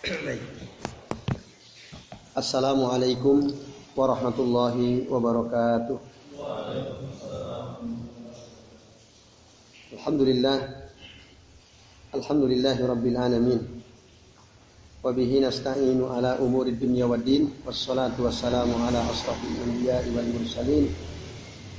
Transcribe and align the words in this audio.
Baik. 0.00 0.40
Assalamualaikum 2.32 3.52
warahmatullahi 3.92 5.04
wabarakatuh. 5.04 6.00
Alhamdulillah. 9.92 10.56
Alhamdulillahi 12.16 12.80
rabbil 12.80 13.18
alamin. 13.20 13.60
Wa 15.04 15.12
bihi 15.12 15.44
nasta'inu 15.44 16.08
ala 16.08 16.40
umuri 16.40 16.80
dunya 16.80 17.04
waddin. 17.04 17.52
Wassalatu 17.68 18.24
wassalamu 18.24 18.80
ala 18.80 19.04
asrafil 19.04 19.52
anbiya'i 19.68 20.16
wal 20.16 20.32
mursalin. 20.32 20.88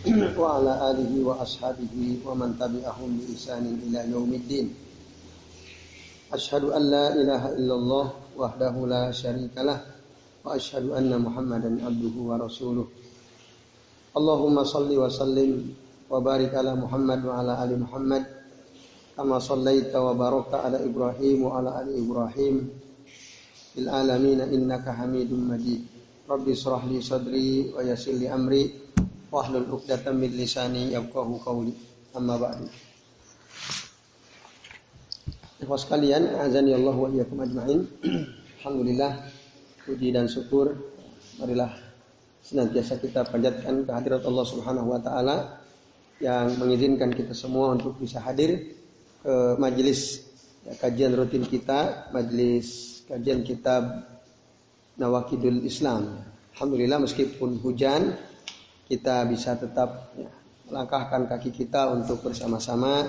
wa 0.38 0.61
ala 0.61 0.93
alihi 0.93 1.25
wa 1.25 1.41
ashabihi 1.41 2.21
wa 2.21 2.38
man 2.38 2.53
tabi'ahum 2.53 3.17
bi 3.17 3.33
ihsanin 3.33 3.81
ila 3.89 4.05
yaumiddin. 4.05 4.91
أشهد 6.34 6.63
أن 6.63 6.84
لا 6.91 7.05
إله 7.16 7.43
إلا 7.59 7.73
الله 7.75 8.05
وحده 8.38 8.75
لا 8.88 9.11
شريك 9.11 9.55
له 9.58 9.80
وأشهد 10.45 10.90
أن 10.90 11.12
محمدا 11.21 11.70
عبده 11.85 12.16
ورسوله 12.30 12.88
اللهم 14.17 14.55
صل 14.63 14.90
وسلم 14.98 15.52
وبارك 16.09 16.52
على 16.55 16.76
محمد 16.76 17.20
وعلى 17.26 17.54
آل 17.63 17.71
محمد 17.80 18.23
كما 19.17 19.40
صليت 19.40 19.95
وباركت 19.95 20.54
على 20.54 20.77
إبراهيم 20.88 21.38
وعلى 21.44 21.70
آل 21.81 21.88
إبراهيم 22.04 22.55
في 23.73 23.79
العالمين 23.79 24.40
إنك 24.41 24.85
حميد 24.90 25.32
مجيد 25.34 25.82
رب 26.29 26.45
اشرح 26.49 26.85
لي 26.85 27.02
صدري 27.02 27.76
ويسر 27.76 28.12
لي 28.12 28.27
أمري 28.34 28.63
واحلل 29.32 29.66
عقدة 29.71 30.12
من 30.12 30.27
لساني 30.32 30.93
يفقهوا 30.95 31.38
قولي 31.45 31.73
أما 32.18 32.35
بعد 32.38 32.57
Ikhwas 35.61 35.85
sekalian, 35.85 36.41
azan 36.41 36.65
ya 36.65 36.73
Allah 36.73 36.97
wa 36.97 37.05
iyyakum 37.05 37.38
ajmain. 37.38 37.85
Alhamdulillah, 38.65 39.29
puji 39.85 40.09
dan 40.09 40.25
syukur 40.25 40.73
marilah 41.37 41.77
senantiasa 42.41 42.98
kita 42.98 43.29
panjatkan 43.29 43.85
kehadirat 43.85 44.26
Allah 44.26 44.41
Subhanahu 44.41 44.90
wa 44.90 44.98
taala 44.98 45.62
yang 46.18 46.57
mengizinkan 46.57 47.13
kita 47.13 47.37
semua 47.37 47.77
untuk 47.77 47.93
bisa 48.01 48.18
hadir 48.26 48.73
ke 49.21 49.35
majelis 49.62 50.26
ya, 50.65 50.73
kajian 50.81 51.13
rutin 51.13 51.45
kita, 51.45 52.09
majelis 52.09 53.05
kajian 53.05 53.46
kitab 53.46 54.01
Nawakidul 54.98 55.62
Islam. 55.62 56.25
Alhamdulillah 56.57 57.05
meskipun 57.05 57.62
hujan 57.62 58.18
kita 58.90 59.29
bisa 59.29 59.62
tetap 59.62 60.09
ya, 60.18 60.34
melangkahkan 60.73 61.29
kaki 61.29 61.53
kita 61.53 61.93
untuk 61.93 62.25
bersama-sama 62.25 63.05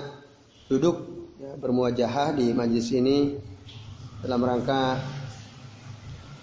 duduk 0.69 1.22
ya, 1.43 1.59
bermuajahah 1.59 2.39
di 2.39 2.55
majlis 2.55 2.87
ini 2.95 3.35
dalam 4.23 4.39
rangka 4.39 4.95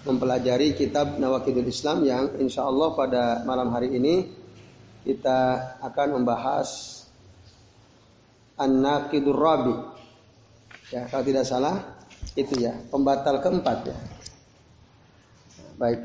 mempelajari 0.05 0.77
kitab 0.77 1.17
Nawakidul 1.17 1.65
Islam 1.65 2.05
yang 2.05 2.37
insya 2.37 2.69
Allah 2.69 2.93
pada 2.93 3.41
malam 3.41 3.73
hari 3.73 3.97
ini 3.97 4.29
kita 5.01 5.73
akan 5.81 6.21
membahas 6.21 7.01
An-Naqidur 8.61 9.33
Rabi. 9.33 9.73
Ya, 10.93 11.09
kalau 11.09 11.25
tidak 11.25 11.49
salah 11.49 11.97
itu 12.37 12.61
ya, 12.61 12.77
pembatal 12.93 13.41
keempat 13.41 13.77
ya. 13.89 13.97
Baik. 15.81 16.01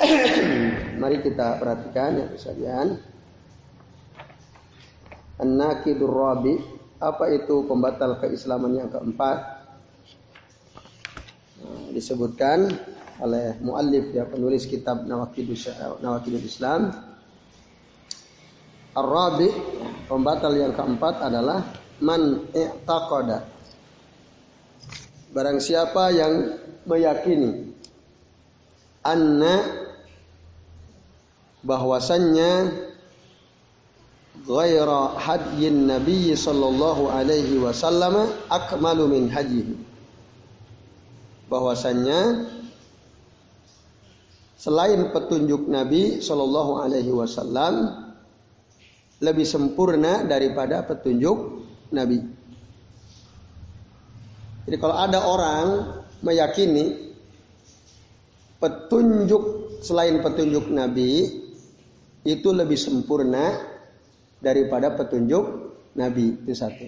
Mari 1.04 1.20
kita 1.20 1.60
perhatikan 1.60 2.16
ya 2.16 2.26
sekalian. 2.32 2.96
An-Naqidur 5.36 6.08
Rabi 6.08 6.75
apa 6.96 7.28
itu 7.32 7.64
pembatal 7.68 8.16
keislaman 8.20 8.72
yang 8.76 8.88
keempat? 8.88 9.38
Nah, 11.60 11.92
disebutkan 11.92 12.72
oleh 13.20 13.56
muallif 13.60 14.12
ya 14.12 14.28
penulis 14.28 14.68
kitab 14.68 15.04
Nawakidul 15.04 16.44
Islam. 16.44 16.92
Ar-rabi 18.96 19.52
pembatal 20.08 20.56
yang 20.56 20.72
keempat 20.72 21.20
adalah 21.20 21.60
man 22.00 22.48
i'taqada. 22.56 23.44
Barang 25.36 25.60
siapa 25.60 26.16
yang 26.16 26.32
meyakini 26.88 27.76
anna 29.04 29.84
bahwasannya 31.60 32.52
ghaira 34.46 35.18
hadyin 35.18 35.90
Nabi 35.90 36.32
sallallahu 36.38 37.10
alaihi 37.10 37.58
wasallam 37.58 38.30
akmalu 38.46 39.10
min 39.10 39.22
hajihi. 39.26 39.74
Bahwasannya 41.50 42.46
selain 44.54 45.10
petunjuk 45.10 45.66
Nabi 45.66 46.22
sallallahu 46.22 46.82
alaihi 46.82 47.10
wasallam 47.10 48.06
lebih 49.18 49.46
sempurna 49.46 50.22
daripada 50.22 50.82
petunjuk 50.86 51.66
Nabi. 51.90 52.22
Jadi 54.66 54.76
kalau 54.82 54.96
ada 54.98 55.22
orang 55.22 55.66
meyakini 56.26 57.14
petunjuk 58.58 59.42
selain 59.86 60.18
petunjuk 60.22 60.66
Nabi 60.70 61.30
itu 62.26 62.48
lebih 62.50 62.74
sempurna 62.74 63.75
daripada 64.40 64.92
petunjuk 64.94 65.44
Nabi 65.96 66.44
itu 66.44 66.52
satu. 66.52 66.86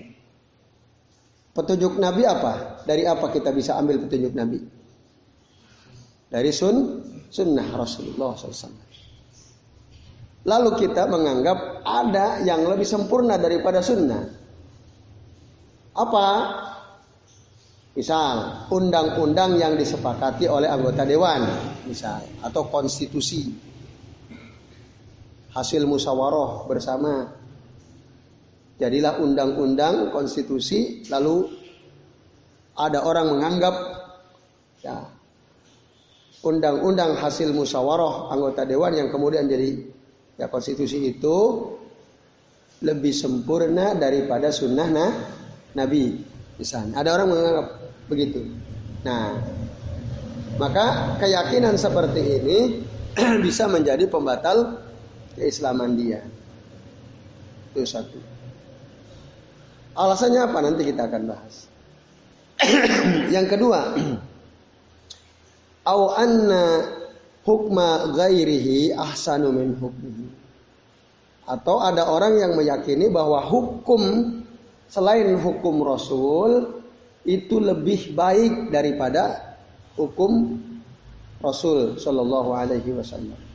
Petunjuk 1.56 1.98
Nabi 1.98 2.22
apa? 2.28 2.84
Dari 2.86 3.02
apa 3.08 3.32
kita 3.34 3.50
bisa 3.50 3.74
ambil 3.80 3.98
petunjuk 4.04 4.32
Nabi? 4.36 4.62
Dari 6.28 6.50
sun 6.52 7.02
sunnah 7.32 7.68
Rasulullah 7.72 8.36
SAW. 8.36 8.86
Lalu 10.48 10.70
kita 10.80 11.04
menganggap 11.10 11.82
ada 11.84 12.40
yang 12.40 12.64
lebih 12.64 12.86
sempurna 12.86 13.36
daripada 13.36 13.84
sunnah. 13.84 14.22
Apa? 15.98 16.28
Misal, 17.98 18.70
undang-undang 18.70 19.58
yang 19.58 19.74
disepakati 19.74 20.46
oleh 20.46 20.70
anggota 20.70 21.02
dewan, 21.02 21.42
misal, 21.90 22.22
atau 22.38 22.70
konstitusi. 22.70 23.50
Hasil 25.52 25.88
musyawarah 25.88 26.68
bersama 26.68 27.38
Jadilah 28.78 29.18
undang-undang 29.18 30.14
konstitusi 30.14 31.02
lalu 31.10 31.50
ada 32.78 33.02
orang 33.02 33.34
menganggap 33.34 33.74
ya 34.86 35.02
undang-undang 36.46 37.18
hasil 37.18 37.50
musyawarah 37.50 38.30
anggota 38.30 38.62
dewan 38.62 38.94
yang 38.94 39.10
kemudian 39.10 39.50
jadi 39.50 39.82
ya 40.38 40.46
konstitusi 40.46 41.10
itu 41.10 41.36
lebih 42.86 43.10
sempurna 43.10 43.98
daripada 43.98 44.54
sunnah 44.54 44.86
nah, 44.86 45.10
Nabi 45.74 46.14
misalnya. 46.62 47.02
Ada 47.02 47.10
orang 47.18 47.28
menganggap 47.34 47.66
begitu. 48.06 48.46
Nah, 49.02 49.42
maka 50.62 51.18
keyakinan 51.18 51.74
seperti 51.74 52.22
ini 52.22 52.58
bisa 53.46 53.66
menjadi 53.66 54.06
pembatal 54.06 54.86
keislaman 55.38 55.94
dia. 55.94 56.20
Itu 57.72 57.86
satu. 57.86 58.18
Alasannya 59.98 60.40
apa 60.46 60.58
nanti 60.62 60.82
kita 60.86 61.10
akan 61.10 61.22
bahas. 61.26 61.66
yang 63.34 63.46
kedua, 63.46 63.94
au 65.92 66.00
anna 66.14 66.62
hukma 67.42 68.14
ghairihi 68.14 68.94
ahsanu 68.94 69.50
min 69.54 69.74
hukmihi. 69.78 70.26
Atau 71.48 71.80
ada 71.80 72.12
orang 72.12 72.36
yang 72.36 72.52
meyakini 72.60 73.08
bahwa 73.08 73.40
hukum 73.40 74.02
selain 74.84 75.32
hukum 75.40 75.80
Rasul 75.80 76.82
itu 77.24 77.56
lebih 77.56 78.12
baik 78.12 78.68
daripada 78.68 79.56
hukum 79.96 80.60
Rasul 81.40 81.96
Shallallahu 81.96 82.50
Alaihi 82.52 82.92
Wasallam. 82.92 83.47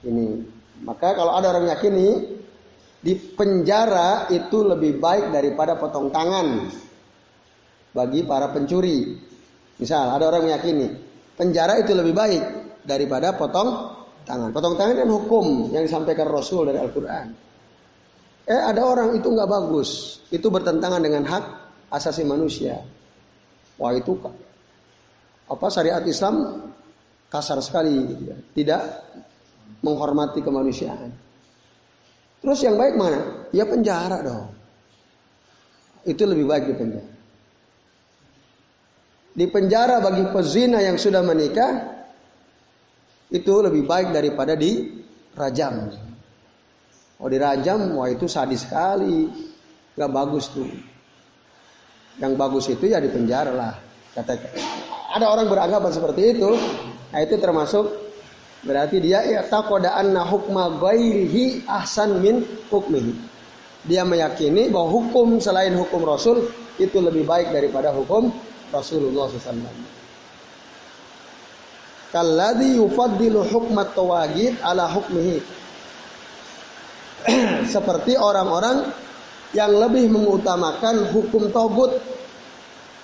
Ini 0.00 0.26
maka 0.80 1.12
kalau 1.12 1.36
ada 1.36 1.52
orang 1.52 1.68
yakini 1.68 2.40
di 3.00 3.12
penjara 3.16 4.28
itu 4.32 4.64
lebih 4.64 5.00
baik 5.00 5.32
daripada 5.32 5.76
potong 5.76 6.08
tangan 6.08 6.68
bagi 7.92 8.24
para 8.24 8.52
pencuri. 8.52 9.16
Misal 9.80 10.12
ada 10.12 10.28
orang 10.28 10.44
meyakini 10.48 10.88
penjara 11.40 11.80
itu 11.80 11.96
lebih 11.96 12.12
baik 12.12 12.42
daripada 12.84 13.32
potong 13.32 13.96
tangan. 14.28 14.52
Potong 14.52 14.76
tangan 14.76 15.00
kan 15.00 15.08
hukum 15.08 15.72
yang 15.72 15.88
disampaikan 15.88 16.28
Rasul 16.28 16.68
dari 16.68 16.76
Al-Quran. 16.76 17.26
Eh 18.44 18.60
ada 18.60 18.84
orang 18.84 19.16
itu 19.16 19.24
nggak 19.32 19.48
bagus, 19.48 20.20
itu 20.28 20.52
bertentangan 20.52 21.00
dengan 21.00 21.24
hak 21.24 21.44
asasi 21.88 22.28
manusia. 22.28 22.76
Wah 23.80 23.96
itu 23.96 24.12
apa 25.48 25.66
syariat 25.72 26.04
Islam 26.04 26.68
kasar 27.32 27.62
sekali, 27.64 27.94
gitu 28.10 28.22
ya. 28.26 28.36
tidak 28.52 28.80
menghormati 29.80 30.40
kemanusiaan. 30.44 31.10
Terus 32.40 32.60
yang 32.64 32.80
baik 32.80 32.96
mana? 32.96 33.50
Ya 33.52 33.68
penjara 33.68 34.24
dong. 34.24 34.52
Itu 36.08 36.24
lebih 36.24 36.48
baik 36.48 36.64
di 36.72 36.74
penjara. 36.76 37.10
di 39.30 39.46
penjara 39.46 40.02
bagi 40.02 40.26
pezina 40.34 40.82
yang 40.82 40.98
sudah 40.98 41.22
menikah 41.22 42.02
itu 43.30 43.54
lebih 43.62 43.86
baik 43.86 44.10
daripada 44.10 44.58
di 44.58 45.00
rajam. 45.38 45.86
Oh 47.20 47.28
dirajam, 47.30 47.94
wah 47.94 48.10
itu 48.10 48.26
sadis 48.26 48.66
sekali, 48.66 49.30
nggak 49.94 50.10
bagus 50.10 50.50
tuh. 50.50 50.66
Yang 52.18 52.32
bagus 52.34 52.64
itu 52.74 52.90
ya 52.90 52.98
di 52.98 53.06
penjara 53.06 53.54
lah. 53.54 53.74
Kata, 54.10 54.34
ada 55.14 55.26
orang 55.30 55.46
beranggapan 55.46 55.92
seperti 55.94 56.34
itu, 56.34 56.50
nah 57.14 57.20
itu 57.22 57.38
termasuk 57.38 58.09
berarti 58.64 59.00
dia 59.00 59.24
ya 59.24 59.40
takoda 59.46 59.96
anna 59.96 60.24
hukma 60.24 60.80
ghairihi 60.80 61.64
ahsan 61.64 62.20
min 62.20 62.44
hukmihi. 62.68 63.12
Dia 63.88 64.04
meyakini 64.04 64.68
bahwa 64.68 64.92
hukum 64.92 65.40
selain 65.40 65.72
hukum 65.72 66.04
Rasul 66.04 66.44
itu 66.76 67.00
lebih 67.00 67.24
baik 67.24 67.48
daripada 67.48 67.88
hukum 67.96 68.28
Rasulullah 68.68 69.28
SAW. 69.32 70.00
Kalladhi 72.10 72.76
yufaddilu 72.76 73.46
hukmat 73.48 73.96
tawagid 73.96 74.58
ala 74.60 74.84
hukmihi. 74.90 75.38
Seperti 77.74 78.18
orang-orang 78.20 78.90
yang 79.56 79.72
lebih 79.74 80.10
mengutamakan 80.12 81.10
hukum 81.10 81.50
togut 81.50 81.98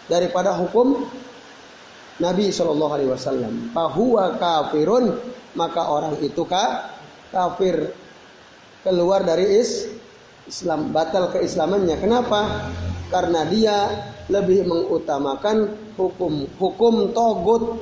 daripada 0.06 0.54
hukum 0.54 1.06
Nabi 2.16 2.48
Shallallahu 2.48 2.92
Alaihi 2.96 3.10
Wasallam. 3.12 3.54
Bahwa 3.76 4.36
kafirun 4.40 5.16
maka 5.56 5.88
orang 5.88 6.16
itu 6.20 6.44
kafir 7.32 7.92
keluar 8.84 9.24
dari 9.24 9.60
is 9.60 9.90
Islam 10.46 10.94
batal 10.94 11.34
keislamannya. 11.34 11.98
Kenapa? 11.98 12.70
Karena 13.10 13.46
dia 13.46 13.76
lebih 14.26 14.66
mengutamakan 14.66 15.70
hukum 15.94 16.50
hukum 16.58 17.14
togut 17.14 17.78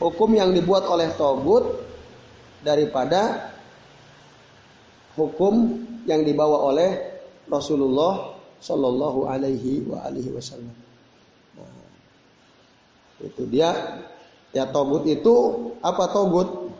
hukum 0.00 0.30
yang 0.32 0.52
dibuat 0.52 0.84
oleh 0.88 1.12
togut 1.16 1.84
daripada 2.60 3.52
hukum 5.16 5.84
yang 6.04 6.24
dibawa 6.24 6.72
oleh 6.72 6.90
Rasulullah 7.48 8.36
Shallallahu 8.60 9.28
Alaihi 9.28 9.84
Wasallam. 10.32 10.85
Itu 13.20 13.48
dia 13.48 13.72
ya 14.52 14.68
togut 14.68 15.08
itu 15.08 15.34
apa 15.80 16.12
togut 16.12 16.72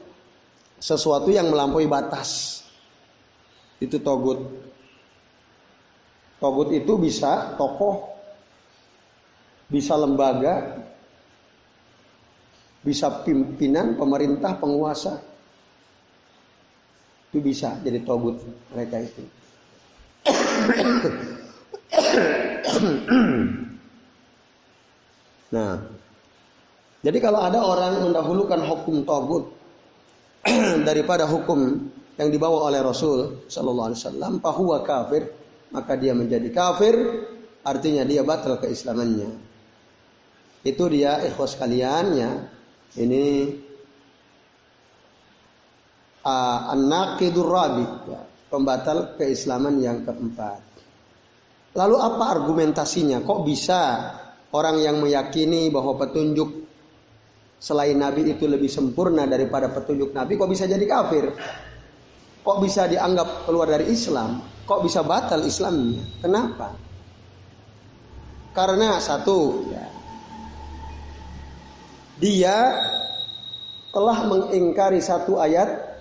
sesuatu 0.80 1.32
yang 1.32 1.48
melampaui 1.48 1.88
batas 1.88 2.60
itu 3.80 4.00
togut 4.00 4.40
togut 6.40 6.68
itu 6.72 6.92
bisa 7.00 7.56
tokoh 7.56 8.16
bisa 9.66 9.98
lembaga, 9.98 10.78
bisa 12.86 13.10
pimpinan, 13.26 13.98
pemerintah, 13.98 14.54
penguasa. 14.58 15.20
Itu 17.30 17.40
bisa 17.42 17.78
jadi 17.82 17.98
togut 18.06 18.38
mereka 18.70 19.02
itu. 19.02 19.22
nah, 25.54 25.78
jadi 27.06 27.22
kalau 27.22 27.38
ada 27.38 27.62
orang 27.62 28.10
mendahulukan 28.10 28.66
hukum 28.66 29.06
togut 29.06 29.54
daripada 30.88 31.22
hukum 31.30 31.86
yang 32.18 32.28
dibawa 32.34 32.66
oleh 32.66 32.82
Rasul 32.82 33.46
Shallallahu 33.46 33.94
Alaihi 33.94 34.00
Wasallam, 34.02 34.32
bahwa 34.42 34.76
kafir, 34.82 35.30
maka 35.70 35.94
dia 35.94 36.18
menjadi 36.18 36.50
kafir, 36.50 36.98
artinya 37.62 38.02
dia 38.02 38.26
batal 38.26 38.58
keislamannya. 38.58 39.30
Itu 40.66 40.90
dia 40.90 41.22
ikhwas 41.22 41.54
kalian 41.54 42.06
ya. 42.18 42.32
Ini 42.98 43.24
uh, 46.26 46.72
an-naqidur 46.74 47.46
rabi, 47.46 47.86
ya, 48.10 48.26
pembatal 48.50 49.14
keislaman 49.14 49.78
yang 49.78 50.02
keempat. 50.02 50.58
Lalu 51.78 51.96
apa 52.02 52.24
argumentasinya? 52.34 53.22
Kok 53.22 53.40
bisa 53.46 53.80
orang 54.50 54.82
yang 54.82 54.98
meyakini 54.98 55.70
bahwa 55.70 55.94
petunjuk 56.00 56.65
selain 57.56 57.96
Nabi 57.96 58.28
itu 58.28 58.44
lebih 58.44 58.68
sempurna 58.68 59.24
daripada 59.24 59.72
petunjuk 59.72 60.12
Nabi, 60.12 60.36
kok 60.36 60.50
bisa 60.50 60.68
jadi 60.68 60.84
kafir? 60.84 61.32
Kok 62.46 62.58
bisa 62.62 62.86
dianggap 62.86 63.48
keluar 63.48 63.66
dari 63.66 63.90
Islam? 63.90 64.38
Kok 64.66 64.80
bisa 64.86 65.02
batal 65.02 65.42
Islamnya? 65.42 66.02
Kenapa? 66.22 66.78
Karena 68.54 69.02
satu, 69.02 69.68
ya, 69.68 69.84
dia 72.16 72.56
telah 73.92 74.18
mengingkari 74.28 75.00
satu 75.00 75.40
ayat 75.40 75.96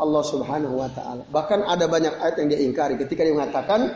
Allah 0.00 0.22
Subhanahu 0.26 0.80
wa 0.80 0.90
taala. 0.90 1.22
Bahkan 1.28 1.60
ada 1.64 1.86
banyak 1.86 2.14
ayat 2.18 2.34
yang 2.42 2.48
dia 2.50 2.60
ingkari 2.60 2.98
ketika 2.98 3.22
dia 3.22 3.36
mengatakan 3.36 3.88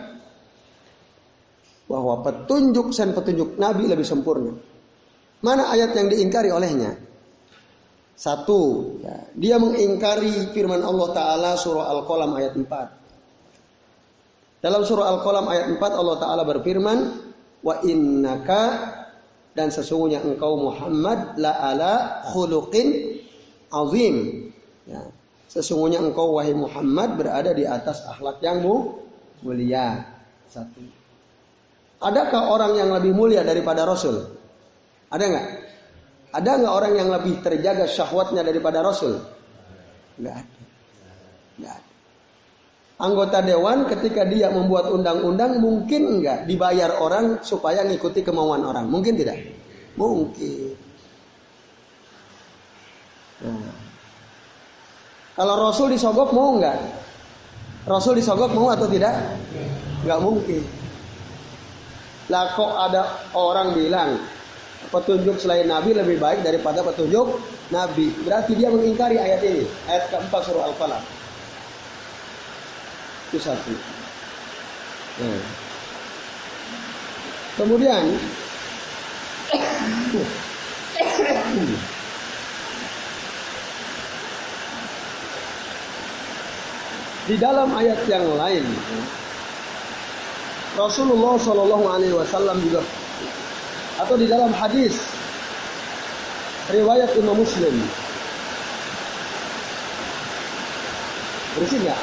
bahwa 1.89 2.21
petunjuk 2.21 2.93
dan 2.93 3.17
petunjuk 3.17 3.57
Nabi 3.57 3.89
lebih 3.89 4.05
sempurna. 4.05 4.55
Mana 5.39 5.71
ayat 5.71 5.95
yang 5.95 6.11
diingkari 6.11 6.51
olehnya? 6.51 6.99
Satu, 8.19 8.99
ya, 8.99 9.31
dia 9.39 9.63
mengingkari 9.63 10.51
firman 10.51 10.83
Allah 10.83 11.09
Ta'ala 11.15 11.55
surah 11.55 11.87
Al-Qalam 11.95 12.35
ayat 12.35 12.59
4. 12.59 12.67
Dalam 14.59 14.83
surah 14.83 15.07
Al-Qalam 15.15 15.47
ayat 15.47 15.71
4 15.79 15.79
Allah 15.79 16.17
Ta'ala 16.19 16.43
berfirman, 16.43 16.99
Wa 17.63 17.83
innaka 17.87 18.63
dan 19.55 19.75
sesungguhnya 19.75 20.23
engkau 20.23 20.55
Muhammad 20.55 21.35
la 21.43 21.59
ala 21.59 22.23
khuluqin 22.31 23.19
azim. 23.75 24.47
Ya. 24.87 25.03
Sesungguhnya 25.51 25.99
engkau 25.99 26.39
wahai 26.39 26.55
Muhammad 26.55 27.19
berada 27.19 27.51
di 27.51 27.67
atas 27.67 28.07
akhlak 28.07 28.39
yang 28.39 28.63
mulia. 29.43 30.07
Satu. 30.47 30.79
Adakah 31.99 32.55
orang 32.55 32.79
yang 32.79 32.95
lebih 32.95 33.11
mulia 33.11 33.43
daripada 33.43 33.83
Rasul? 33.83 34.38
Ada 35.09 35.25
nggak? 35.25 35.47
Ada 36.37 36.51
nggak 36.61 36.75
orang 36.75 36.93
yang 36.97 37.09
lebih 37.09 37.41
terjaga 37.41 37.89
syahwatnya 37.89 38.45
daripada 38.45 38.85
Rasul? 38.85 39.17
Nggak 40.21 40.37
ada. 40.37 40.59
Nggak 41.57 41.75
ada. 41.75 41.89
Anggota 42.99 43.39
dewan 43.47 43.87
ketika 43.87 44.27
dia 44.27 44.51
membuat 44.51 44.91
undang-undang 44.91 45.63
mungkin 45.63 46.19
enggak 46.19 46.51
dibayar 46.51 46.99
orang 46.99 47.41
supaya 47.47 47.87
ngikuti 47.87 48.27
kemauan 48.27 48.67
orang. 48.67 48.91
Mungkin 48.91 49.15
tidak? 49.15 49.39
Mungkin. 49.95 50.75
Nah. 53.47 53.75
Kalau 55.39 55.55
Rasul 55.63 55.95
disogok 55.95 56.35
mau 56.35 56.59
enggak? 56.59 56.75
Rasul 57.87 58.19
disogok 58.19 58.51
mau 58.51 58.75
atau 58.75 58.91
tidak? 58.91 59.15
Enggak 60.03 60.19
mungkin. 60.19 60.63
Lah 62.29 62.51
kok 62.59 62.73
ada 62.77 63.31
orang 63.39 63.79
bilang 63.79 64.19
petunjuk 64.89 65.37
selain 65.43 65.67
Nabi 65.69 65.93
lebih 65.93 66.17
baik 66.23 66.47
daripada 66.47 66.81
petunjuk 66.87 67.43
Nabi. 67.75 68.15
Berarti 68.25 68.53
dia 68.57 68.73
mengingkari 68.73 69.19
ayat 69.21 69.41
ini. 69.45 69.65
Ayat 69.91 70.09
keempat 70.09 70.41
surah 70.47 70.71
Al-Falaq. 70.71 71.03
Itu 73.29 73.39
satu. 73.43 73.75
Nah. 75.21 75.43
Kemudian 77.59 78.05
di 87.27 87.37
dalam 87.37 87.69
ayat 87.75 87.99
yang 88.07 88.25
lain 88.39 88.65
Rasulullah 90.79 91.35
Shallallahu 91.35 91.85
Alaihi 91.91 92.15
Wasallam 92.15 92.63
juga 92.63 92.87
atau 93.99 94.15
di 94.15 94.31
dalam 94.31 94.55
hadis 94.55 94.95
riwayat 96.71 97.11
Imam 97.19 97.43
Muslim 97.43 97.75
bersih 101.59 101.79
nggak? 101.83 102.01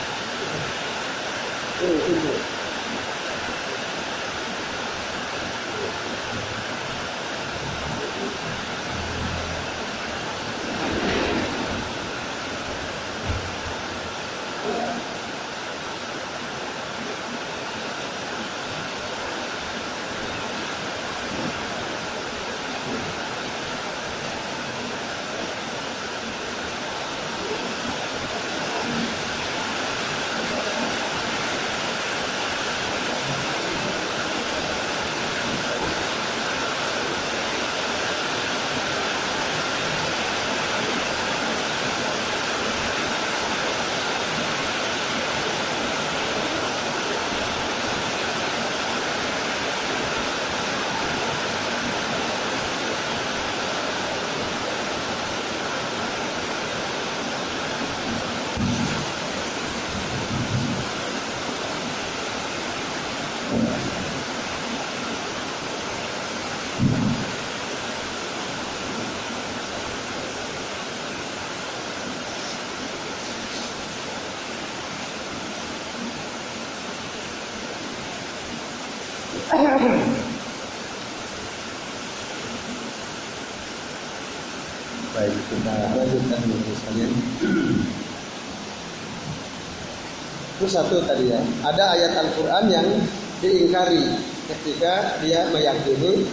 Itu 90.65 90.81
satu 90.81 90.97
tadi 91.05 91.29
ya. 91.29 91.37
Ada 91.61 91.93
ayat 91.93 92.25
Al-Quran 92.25 92.65
yang 92.73 92.89
diingkari 93.37 94.01
ketika 94.49 95.21
dia 95.21 95.45
meyakini 95.53 96.25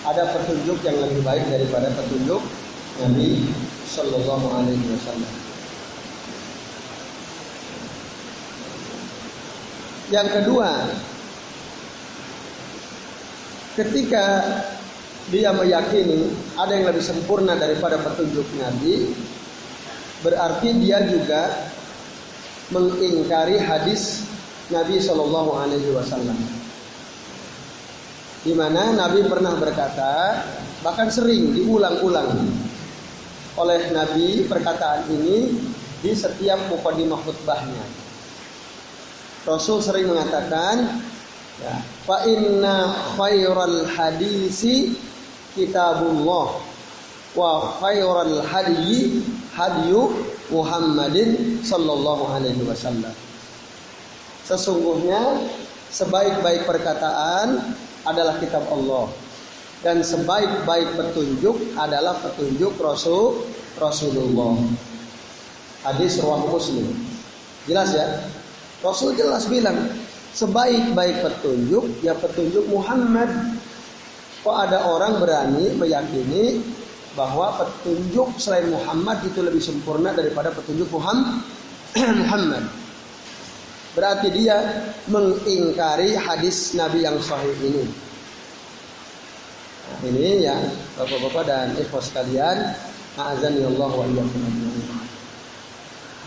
ada 0.00 0.32
petunjuk 0.32 0.80
yang 0.80 0.96
lebih 0.96 1.20
baik 1.20 1.44
daripada 1.52 1.92
petunjuk 1.92 2.40
Nabi 3.04 3.44
Shallallahu 3.84 4.48
Alaihi 4.48 4.80
Wasallam. 4.80 5.32
Yang 10.08 10.28
kedua, 10.40 10.70
ketika 13.76 14.24
dia 15.28 15.52
meyakini 15.52 16.32
ada 16.56 16.72
yang 16.80 16.88
lebih 16.88 17.04
sempurna 17.04 17.60
daripada 17.60 18.00
petunjuk 18.00 18.48
Nabi, 18.56 19.12
berarti 20.24 20.68
dia 20.80 21.04
juga 21.12 21.75
mengingkari 22.70 23.60
hadis 23.62 24.26
Nabi 24.72 24.98
Shallallahu 24.98 25.50
Alaihi 25.54 25.94
Wasallam. 25.94 26.38
Di 28.46 28.54
mana 28.54 28.94
Nabi 28.94 29.26
pernah 29.26 29.58
berkata, 29.58 30.42
bahkan 30.82 31.10
sering 31.10 31.50
diulang-ulang 31.54 32.46
oleh 33.58 33.90
Nabi 33.90 34.46
perkataan 34.46 35.10
ini 35.10 35.50
di 36.02 36.12
setiap 36.14 36.70
mukadimah 36.70 37.18
khutbahnya. 37.26 37.84
Rasul 39.46 39.82
sering 39.82 40.10
mengatakan, 40.10 41.02
ya, 41.62 41.74
fa 42.06 42.26
inna 42.26 42.90
khairal 43.18 43.86
hadisi 43.86 44.94
kitabullah 45.54 46.62
wa 47.34 47.50
khairal 47.82 48.42
hadyi 48.46 49.22
hadyu 49.54 50.10
Muhammadin 50.50 51.60
sallallahu 51.62 52.24
alaihi 52.30 52.62
wasallam. 52.66 53.12
Sesungguhnya 54.46 55.42
sebaik-baik 55.90 56.66
perkataan 56.70 57.74
adalah 58.06 58.38
kitab 58.38 58.62
Allah 58.70 59.10
dan 59.82 60.00
sebaik-baik 60.00 60.94
petunjuk 60.94 61.56
adalah 61.74 62.18
petunjuk 62.22 62.78
Rasul 62.78 63.42
Rasulullah. 63.76 64.54
Hadis 65.82 66.18
riwayat 66.22 66.46
Muslim. 66.50 66.86
Jelas 67.66 67.94
ya? 67.94 68.06
Rasul 68.82 69.18
jelas 69.18 69.50
bilang 69.50 69.76
sebaik-baik 70.34 71.22
petunjuk 71.22 71.84
ya 72.06 72.14
petunjuk 72.14 72.66
Muhammad 72.70 73.56
Kok 74.46 74.54
ada 74.54 74.86
orang 74.86 75.18
berani 75.18 75.74
meyakini 75.74 76.62
bahwa 77.16 77.56
petunjuk 77.56 78.36
selain 78.36 78.68
Muhammad 78.68 79.24
itu 79.24 79.40
lebih 79.40 79.64
sempurna 79.64 80.12
daripada 80.12 80.52
petunjuk 80.52 80.92
Muhammad. 82.22 82.68
Berarti 83.96 84.28
dia 84.28 84.84
mengingkari 85.08 86.12
hadis 86.12 86.76
Nabi 86.76 87.08
yang 87.08 87.16
sahih 87.16 87.56
ini. 87.64 87.88
Nah, 89.86 90.00
ini 90.04 90.44
ya 90.44 90.56
Bapak-bapak 91.00 91.44
dan 91.48 91.72
ikhwah 91.80 92.04
sekalian, 92.04 92.76
azan 93.16 93.56
Allah 93.56 93.90
wa 93.96 94.04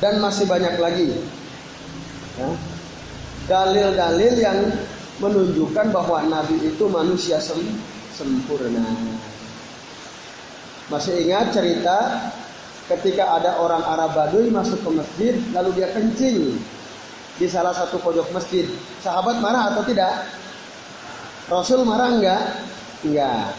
Dan 0.01 0.13
masih 0.17 0.50
banyak 0.50 0.81
lagi 0.81 1.13
ya, 1.13 1.19
dalil-dalil 3.46 4.34
ya, 4.39 4.50
yang 4.50 4.60
menunjukkan 5.19 5.91
bahwa 5.93 6.25
Nabi 6.25 6.74
itu 6.74 6.88
manusia 6.89 7.38
sempurna. 8.15 8.86
Masih 10.89 11.22
ingat 11.22 11.53
cerita 11.53 12.29
ketika 12.89 13.38
ada 13.38 13.62
orang 13.62 13.86
Arab 13.86 14.17
Baduy 14.17 14.50
masuk 14.50 14.81
ke 14.81 14.89
masjid 14.89 15.36
lalu 15.53 15.77
dia 15.77 15.93
kencing 15.93 16.58
di 17.38 17.48
salah 17.48 17.72
satu 17.72 18.01
pojok 18.01 18.34
masjid. 18.34 18.65
Sahabat 19.00 19.38
marah 19.39 19.74
atau 19.74 19.86
tidak? 19.86 20.27
Rasul 21.48 21.86
marah 21.86 22.17
enggak? 22.17 22.43
Enggak. 23.05 23.53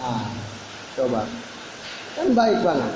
Ah, 0.00 0.30
coba. 0.94 1.26
Kan 2.14 2.32
baik 2.32 2.62
banget. 2.62 2.94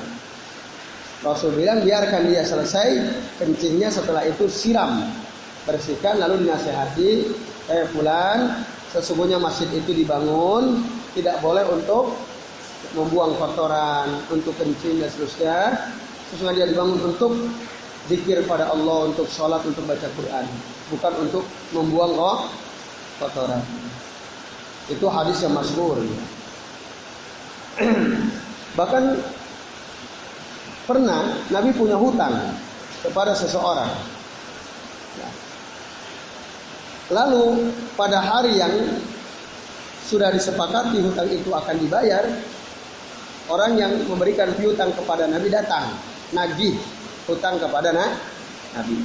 Rasul 1.21 1.53
bilang 1.53 1.85
biarkan 1.85 2.33
dia 2.33 2.41
selesai 2.41 2.89
kencingnya 3.37 3.93
setelah 3.93 4.25
itu 4.25 4.49
siram 4.49 5.05
bersihkan 5.69 6.17
lalu 6.17 6.41
dinasehati 6.41 7.09
eh 7.69 7.85
fulan 7.93 8.65
sesungguhnya 8.89 9.37
masjid 9.37 9.69
itu 9.69 9.93
dibangun 9.93 10.81
tidak 11.13 11.37
boleh 11.45 11.61
untuk 11.69 12.17
membuang 12.97 13.37
kotoran, 13.37 14.21
untuk 14.33 14.53
kencing 14.57 14.99
dan 14.99 15.09
seterusnya. 15.09 15.57
Sesungguhnya 16.31 16.63
dia 16.63 16.67
dibangun 16.71 16.99
untuk 17.11 17.35
zikir 18.07 18.43
pada 18.47 18.71
Allah, 18.71 19.11
untuk 19.11 19.27
sholat, 19.29 19.61
untuk 19.63 19.83
baca 19.85 20.07
Quran, 20.17 20.45
bukan 20.91 21.13
untuk 21.21 21.43
membuang 21.71 22.17
kotoran. 23.21 23.61
Itu 24.89 25.07
hadis 25.07 25.39
yang 25.45 25.53
masyhur. 25.53 26.01
Bahkan 28.79 29.03
pernah 30.87 31.39
Nabi 31.51 31.71
punya 31.75 31.95
hutang 31.95 32.35
kepada 33.05 33.31
seseorang. 33.35 33.89
Lalu 37.11 37.75
pada 37.99 38.23
hari 38.23 38.55
yang 38.55 38.71
sudah 40.07 40.31
disepakati 40.31 41.03
hutang 41.03 41.27
itu 41.27 41.51
akan 41.51 41.75
dibayar, 41.75 42.23
orang 43.47 43.79
yang 43.79 43.91
memberikan 44.05 44.51
piutang 44.57 44.91
kepada 44.93 45.25
Nabi 45.25 45.47
datang, 45.49 45.95
nagih 46.35 46.77
hutang 47.25 47.57
kepada 47.57 47.93
Nabi. 48.75 48.97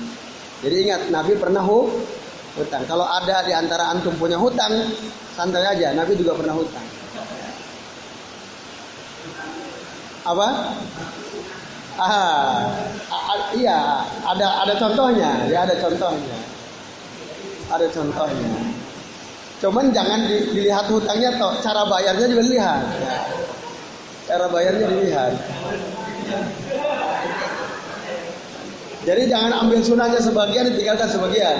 Jadi 0.65 0.77
ingat, 0.89 1.01
Nabi 1.13 1.37
pernah 1.37 1.63
hutang. 1.63 2.83
Kalau 2.89 3.05
ada 3.05 3.45
di 3.45 3.53
antara 3.53 3.93
antum 3.93 4.17
punya 4.17 4.41
hutang, 4.41 4.73
santai 5.37 5.65
aja, 5.65 5.93
Nabi 5.95 6.17
juga 6.17 6.37
pernah 6.37 6.57
hutang. 6.57 6.87
Apa? 10.27 10.49
Ah, 11.97 12.69
iya, 13.57 14.05
ada 14.21 14.67
ada 14.67 14.75
contohnya, 14.77 15.49
ya 15.49 15.65
ada 15.65 15.73
contohnya 15.81 16.37
ada 17.71 17.87
contohnya. 17.91 18.51
Cuman 19.57 19.89
jangan 19.91 20.29
dilihat 20.29 20.87
hutangnya 20.93 21.33
toh, 21.41 21.57
cara 21.65 21.89
bayarnya 21.89 22.27
juga 22.29 22.43
dilihat. 22.45 22.83
Cara 24.27 24.47
bayarnya 24.51 24.87
dilihat. 24.91 25.33
Jadi 29.07 29.23
jangan 29.31 29.53
ambil 29.63 29.81
sunahnya 29.87 30.19
sebagian 30.19 30.67
ditinggalkan 30.75 31.07
sebagian. 31.07 31.57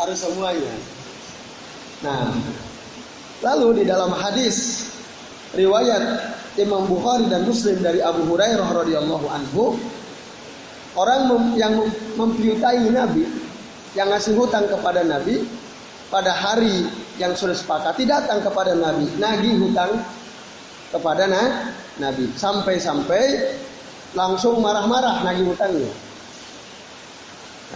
Harus 0.00 0.16
semuanya. 0.16 0.72
Nah, 2.00 2.32
lalu 3.44 3.82
di 3.82 3.84
dalam 3.84 4.16
hadis 4.16 4.88
riwayat 5.52 6.24
Imam 6.56 6.88
Bukhari 6.88 7.28
dan 7.28 7.44
Muslim 7.44 7.78
dari 7.84 8.00
Abu 8.00 8.26
Hurairah 8.26 8.68
radhiyallahu 8.82 9.26
anhu 9.28 9.78
orang 10.98 11.54
yang 11.54 11.78
mempiutai 12.18 12.90
Nabi 12.90 13.28
yang 13.94 14.10
ngasih 14.10 14.34
hutang 14.34 14.66
kepada 14.66 15.06
Nabi 15.06 15.46
pada 16.10 16.34
hari 16.34 16.88
yang 17.20 17.36
sudah 17.38 17.54
sepakati 17.54 18.08
datang 18.08 18.42
kepada 18.42 18.74
Nabi 18.74 19.06
nagih 19.22 19.54
hutang 19.62 20.02
kepada 20.88 21.28
na, 21.28 21.42
Nabi 21.98 22.30
sampai-sampai 22.32 23.24
langsung 24.16 24.62
marah-marah 24.64 25.20
nagih 25.26 25.52
hutangnya 25.52 25.92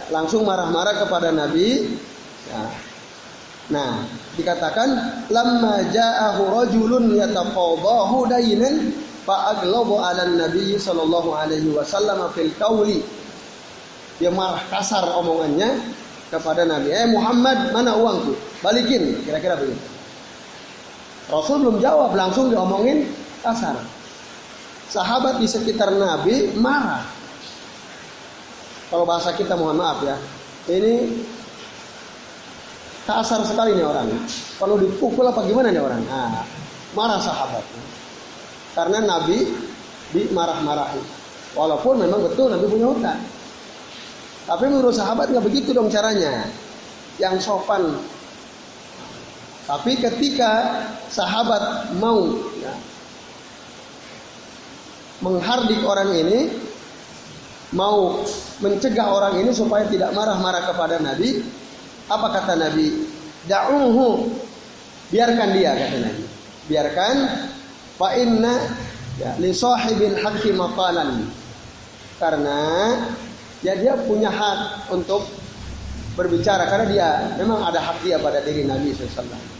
langsung 0.09 0.47
marah-marah 0.47 0.97
kepada 1.05 1.29
Nabi 1.29 1.93
ya. 2.49 2.61
nah 3.69 4.01
dikatakan 4.33 4.89
lamma 5.29 5.85
ja'ahu 5.93 6.41
rajulun 6.49 7.13
yataqadahu 7.13 8.25
dainan 8.25 8.89
fa'aglabu 9.23 10.01
'ala 10.01 10.25
nabi 10.25 10.75
sallallahu 10.75 11.37
alaihi 11.37 11.69
wasallam 11.71 12.25
fil 12.33 12.49
qawli 12.57 13.05
dia 14.17 14.33
marah 14.33 14.61
kasar 14.69 15.05
omongannya 15.19 15.73
kepada 16.29 16.65
Nabi, 16.65 16.89
"Eh 16.89 17.05
Muhammad, 17.09 17.73
mana 17.73 17.93
uangku? 17.97 18.33
Balikin." 18.61 19.21
Kira-kira 19.25 19.57
begitu. 19.57 19.92
Rasul 21.31 21.63
belum 21.63 21.77
jawab, 21.79 22.11
langsung 22.15 22.51
diomongin 22.51 23.07
kasar. 23.43 23.79
Sahabat 24.91 25.39
di 25.39 25.47
sekitar 25.47 25.89
Nabi 25.95 26.53
marah. 26.59 27.01
Kalau 28.91 29.09
bahasa 29.09 29.33
kita 29.33 29.57
mohon 29.57 29.79
maaf 29.79 30.05
ya. 30.05 30.19
Ini 30.69 31.09
kasar 33.09 33.41
sekali 33.47 33.73
nih 33.73 33.87
orang. 33.87 34.07
Kalau 34.61 34.77
dipukul 34.77 35.25
apa 35.25 35.41
gimana 35.49 35.73
nih 35.73 35.81
orang? 35.81 36.01
Nah, 36.05 36.45
marah 36.93 37.17
sahabat. 37.17 37.65
Karena 38.77 39.01
Nabi 39.01 39.49
dimarah-marahi. 40.13 41.01
Walaupun 41.57 42.05
memang 42.05 42.21
betul 42.29 42.53
Nabi 42.53 42.65
punya 42.69 42.87
hutang. 42.89 43.21
Tapi 44.43 44.65
menurut 44.69 44.93
sahabat 44.93 45.31
nggak 45.31 45.45
begitu 45.45 45.73
dong 45.73 45.89
caranya. 45.89 46.45
Yang 47.17 47.49
sopan. 47.49 47.97
Tapi 49.63 49.95
ketika 49.95 50.83
sahabat 51.07 51.95
mau 51.95 52.35
ya, 52.59 52.75
menghardik 55.23 55.79
orang 55.87 56.11
ini, 56.19 56.39
mau 57.71 58.27
mencegah 58.59 59.07
orang 59.07 59.39
ini 59.39 59.55
supaya 59.55 59.87
tidak 59.87 60.11
marah-marah 60.11 60.67
kepada 60.67 60.99
Nabi, 60.99 61.47
apa 62.11 62.27
kata 62.35 62.53
Nabi? 62.59 63.07
Da'uhu. 63.47 64.35
Biarkan 65.15 65.49
dia 65.55 65.71
kata 65.71 65.97
Nabi. 66.11 66.23
Biarkan 66.67 67.15
fa 67.95 68.19
inna 68.19 68.55
ya, 69.15 69.31
li 69.39 69.55
sahibil 69.55 70.19
haqqi 70.19 70.51
maqalan. 70.51 71.31
Karena 72.19 72.59
ya 73.63 73.79
dia 73.79 73.95
punya 74.03 74.27
hak 74.27 74.91
untuk 74.91 75.23
berbicara 76.13 76.67
karena 76.69 76.85
dia 76.91 77.09
memang 77.39 77.63
ada 77.63 77.79
hak 77.79 78.03
dia 78.03 78.19
pada 78.19 78.43
diri 78.43 78.67
Nabi 78.67 78.91
SAW. 78.91 79.52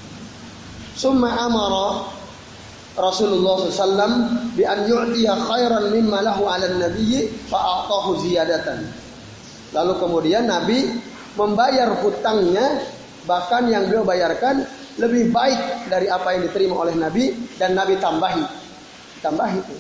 Summa 0.94 1.34
amara 1.42 2.14
Rasulullah 2.94 3.66
SAW 3.66 4.54
bi 4.54 4.62
an 4.62 4.86
yu'tiya 4.86 5.34
khairan 5.34 5.90
mimma 5.90 6.22
lahu 6.22 6.46
'ala 6.46 6.70
nabiyyi 6.70 7.50
fa 7.50 7.90
ziyadatan. 8.22 8.86
Lalu 9.74 9.94
kemudian 9.98 10.46
Nabi 10.46 10.86
membayar 11.34 11.90
hutangnya 11.98 12.86
bahkan 13.26 13.66
yang 13.66 13.90
beliau 13.90 14.06
bayarkan 14.06 14.62
lebih 15.02 15.34
baik 15.34 15.90
dari 15.90 16.06
apa 16.06 16.38
yang 16.38 16.46
diterima 16.46 16.86
oleh 16.86 16.94
Nabi 16.94 17.34
dan 17.58 17.74
Nabi 17.74 17.98
tambahi. 17.98 18.46
Tambahi 19.26 19.58
itu. 19.58 19.78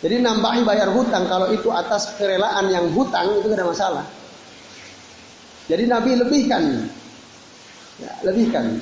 Jadi 0.00 0.16
nambahi 0.24 0.64
bayar 0.64 0.90
hutang 0.90 1.28
kalau 1.28 1.52
itu 1.52 1.68
atas 1.70 2.16
kerelaan 2.16 2.72
yang 2.72 2.88
hutang 2.96 3.36
itu 3.36 3.46
tidak 3.52 3.70
masalah. 3.70 4.02
Jadi 5.68 5.84
Nabi 5.86 6.10
lebihkan. 6.18 6.62
Ya, 8.00 8.12
lebihkan. 8.24 8.80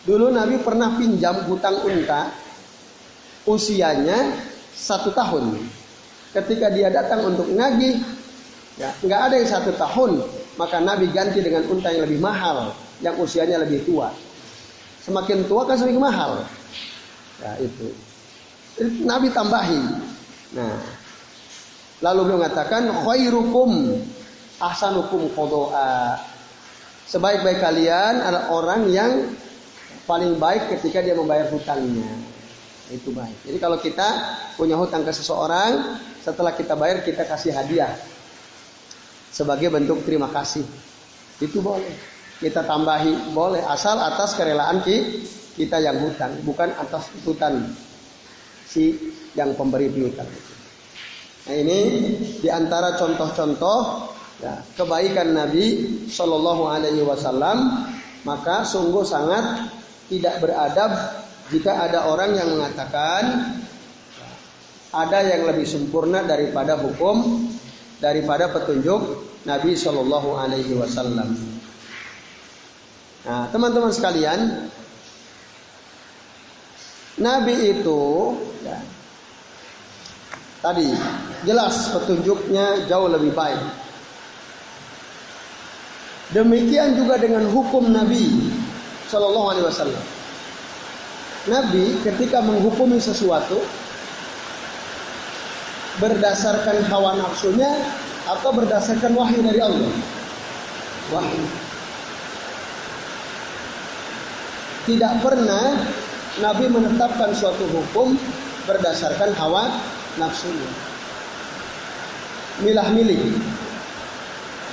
Dulu 0.00 0.32
Nabi 0.32 0.56
pernah 0.64 0.96
pinjam 0.96 1.44
hutang 1.44 1.84
unta 1.84 2.32
usianya 3.44 4.32
satu 4.72 5.12
tahun. 5.12 5.60
Ketika 6.30 6.72
dia 6.72 6.88
datang 6.88 7.26
untuk 7.26 7.50
nagih, 7.52 8.00
ya 8.80 8.88
nggak 9.02 9.20
ada 9.28 9.34
yang 9.36 9.50
satu 9.50 9.74
tahun, 9.76 10.24
maka 10.56 10.80
Nabi 10.80 11.10
ganti 11.12 11.44
dengan 11.44 11.66
unta 11.68 11.92
yang 11.92 12.06
lebih 12.08 12.22
mahal, 12.22 12.72
yang 13.04 13.18
usianya 13.20 13.60
lebih 13.60 13.84
tua. 13.84 14.08
Semakin 15.04 15.44
tua 15.50 15.68
kan 15.68 15.76
semakin 15.76 16.00
mahal. 16.00 16.32
Ya 17.40 17.52
itu. 17.60 17.92
Nabi 19.04 19.28
tambahi. 19.34 19.80
Nah, 20.56 20.80
lalu 22.00 22.20
beliau 22.30 22.38
mengatakan 22.40 22.88
khairukum 22.88 24.00
ahsanukum 24.60 25.28
qadaa. 25.36 26.20
Sebaik-baik 27.10 27.58
kalian 27.58 28.22
adalah 28.22 28.54
orang 28.54 28.86
yang 28.94 29.34
paling 30.04 30.36
baik 30.36 30.76
ketika 30.76 31.00
dia 31.04 31.16
membayar 31.16 31.48
hutangnya. 31.50 32.08
Itu 32.90 33.14
baik. 33.14 33.46
Jadi 33.46 33.58
kalau 33.62 33.78
kita 33.78 34.08
punya 34.58 34.74
hutang 34.74 35.06
ke 35.06 35.12
seseorang, 35.14 36.00
setelah 36.20 36.52
kita 36.52 36.74
bayar 36.74 37.06
kita 37.06 37.22
kasih 37.22 37.54
hadiah 37.54 37.94
sebagai 39.30 39.70
bentuk 39.70 40.02
terima 40.02 40.26
kasih. 40.28 40.66
Itu 41.38 41.62
boleh. 41.62 41.94
Kita 42.40 42.64
tambahi 42.64 43.36
boleh 43.36 43.62
asal 43.68 44.00
atas 44.00 44.34
kerelaan 44.34 44.80
kita 45.54 45.76
yang 45.76 46.00
hutang, 46.00 46.40
bukan 46.42 46.72
atas 46.72 47.12
hutang 47.22 47.68
si 48.64 48.96
yang 49.36 49.52
pemberi 49.54 49.92
piutang. 49.92 50.28
Nah 51.46 51.56
ini 51.56 51.78
di 52.40 52.48
antara 52.48 52.96
contoh-contoh 52.96 53.78
ya, 54.40 54.60
kebaikan 54.76 55.36
Nabi 55.36 55.66
Shallallahu 56.08 56.62
Alaihi 56.68 57.02
Wasallam 57.04 57.88
maka 58.24 58.62
sungguh 58.64 59.04
sangat 59.04 59.72
tidak 60.10 60.42
beradab 60.42 60.92
jika 61.54 61.86
ada 61.86 62.10
orang 62.10 62.34
yang 62.34 62.50
mengatakan 62.50 63.54
ada 64.90 65.18
yang 65.22 65.46
lebih 65.46 65.62
sempurna 65.62 66.26
daripada 66.26 66.74
hukum 66.74 67.46
daripada 68.02 68.50
petunjuk 68.50 69.30
Nabi 69.46 69.78
Shallallahu 69.78 70.34
Alaihi 70.34 70.74
Wasallam. 70.74 71.38
Nah, 73.20 73.46
teman-teman 73.52 73.92
sekalian, 73.92 74.66
Nabi 77.20 77.78
itu 77.78 78.02
ya, 78.64 78.80
tadi 80.64 80.88
jelas 81.44 81.92
petunjuknya 81.94 82.88
jauh 82.90 83.08
lebih 83.12 83.30
baik. 83.36 83.62
Demikian 86.30 86.94
juga 86.98 87.18
dengan 87.18 87.46
hukum 87.50 87.90
Nabi 87.90 88.26
Shallallahu 89.10 89.46
Alaihi 89.50 89.66
Wasallam. 89.66 90.04
Nabi 91.50 91.98
ketika 92.06 92.38
menghukumi 92.38 93.02
sesuatu 93.02 93.58
berdasarkan 95.98 96.86
hawa 96.86 97.18
nafsunya 97.18 97.74
atau 98.30 98.54
berdasarkan 98.54 99.10
wahyu 99.18 99.42
dari 99.42 99.58
Allah. 99.58 99.90
Wahyu. 101.10 101.44
Tidak 104.86 105.14
pernah 105.18 105.74
Nabi 106.38 106.70
menetapkan 106.70 107.34
suatu 107.34 107.66
hukum 107.66 108.14
berdasarkan 108.70 109.34
hawa 109.34 109.74
nafsunya. 110.22 110.70
Milah-milih. 112.62 113.42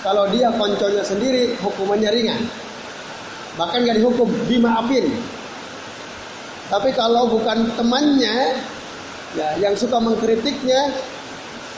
Kalau 0.05 0.29
dia 0.29 0.53
konconya 0.53 1.01
sendiri, 1.01 1.57
hukumannya 1.57 2.13
ringan 2.13 2.66
bahkan 3.57 3.83
gak 3.83 3.97
dihukum 3.97 4.29
dimaafin. 4.45 5.09
Tapi 6.67 6.93
kalau 6.93 7.31
bukan 7.31 7.73
temannya 7.79 8.59
ya 9.35 9.49
yang 9.59 9.73
suka 9.75 9.97
mengkritiknya 9.97 10.93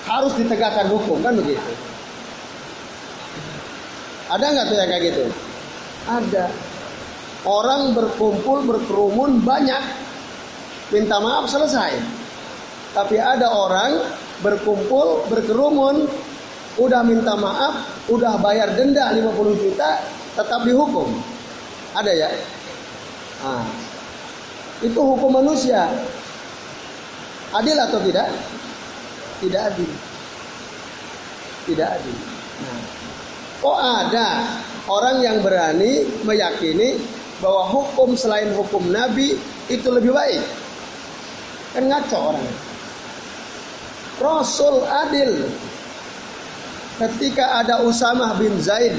harus 0.05 0.33
ditegakkan 0.35 0.89
hukum 0.91 1.21
kan 1.23 1.37
begitu? 1.37 1.71
Ada 4.29 4.45
nggak 4.45 4.65
tuh 4.69 4.77
yang 4.77 4.89
kayak 4.89 5.03
gitu? 5.09 5.23
Ada. 6.05 6.45
Orang 7.45 7.97
berkumpul 7.97 8.65
berkerumun 8.67 9.41
banyak 9.41 9.81
minta 10.93 11.17
maaf 11.21 11.49
selesai. 11.49 11.97
Tapi 12.93 13.17
ada 13.21 13.49
orang 13.53 14.01
berkumpul 14.41 15.29
berkerumun 15.29 16.09
udah 16.81 17.01
minta 17.05 17.35
maaf 17.37 17.85
udah 18.09 18.39
bayar 18.41 18.73
denda 18.73 19.11
50 19.11 19.61
juta 19.61 19.99
tetap 20.33 20.63
dihukum 20.63 21.11
ada 21.95 22.11
ya? 22.13 22.29
Nah, 23.41 23.65
itu 24.83 24.99
hukum 24.99 25.31
manusia. 25.41 25.89
Adil 27.49 27.77
atau 27.79 27.99
tidak? 28.05 28.29
Tidak 29.41 29.61
adil. 29.73 29.91
Tidak 31.65 31.89
adil. 31.89 32.17
Nah, 32.59 32.81
kok 33.63 33.77
ada 33.79 34.27
orang 34.85 35.17
yang 35.23 35.37
berani 35.41 36.05
meyakini 36.27 36.99
bahwa 37.39 37.71
hukum 37.71 38.13
selain 38.13 38.51
hukum 38.53 38.91
Nabi 38.91 39.39
itu 39.71 39.87
lebih 39.89 40.13
baik? 40.13 40.43
Kan 41.73 41.87
ngaco 41.87 42.35
orang. 42.35 42.49
Rasul 44.19 44.83
adil. 44.83 45.31
Ketika 46.99 47.63
ada 47.63 47.79
Usamah 47.87 48.35
bin 48.35 48.51
Zaid 48.59 48.91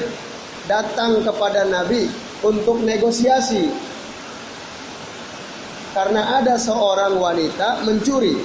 datang 0.64 1.20
kepada 1.20 1.68
Nabi 1.68 2.08
untuk 2.40 2.80
negosiasi 2.84 3.68
karena 5.90 6.38
ada 6.40 6.54
seorang 6.54 7.18
wanita 7.18 7.82
mencuri 7.82 8.38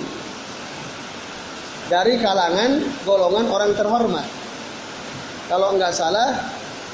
dari 1.86 2.18
kalangan 2.18 2.82
golongan 3.06 3.46
orang 3.54 3.72
terhormat. 3.78 4.26
Kalau 5.46 5.78
enggak 5.78 5.94
salah, 5.94 6.34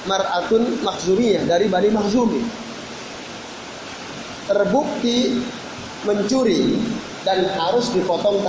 Mar'atun 0.03 0.83
Makhzumiyah 0.83 1.47
dari 1.47 1.71
Bani 1.71 1.87
Makhzumi. 1.87 2.43
Terbukti 4.51 5.39
mencuri 6.03 6.75
dan 7.23 7.47
harus 7.55 7.87
dipotong 7.95 8.43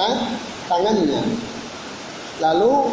tangannya. 0.66 1.22
Lalu 2.42 2.90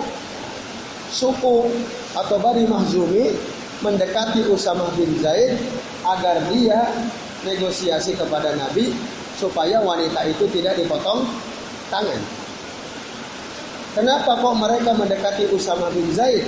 suku 1.09 1.65
atau 2.13 2.37
Bani 2.37 2.69
Mahzumi 2.69 3.33
mendekati 3.79 4.43
Usama 4.51 4.91
bin 4.95 5.11
Zaid 5.23 5.55
agar 6.03 6.43
dia 6.51 6.79
negosiasi 7.47 8.15
kepada 8.15 8.55
Nabi 8.59 8.91
supaya 9.39 9.79
wanita 9.79 10.27
itu 10.27 10.45
tidak 10.51 10.75
dipotong 10.75 11.23
tangan. 11.87 12.19
Kenapa 13.95 14.37
kok 14.37 14.55
mereka 14.59 14.91
mendekati 14.95 15.47
Usama 15.49 15.89
bin 15.95 16.11
Zaid? 16.11 16.43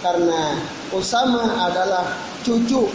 Karena 0.00 0.56
Usama 0.92 1.44
adalah 1.68 2.16
cucu 2.44 2.88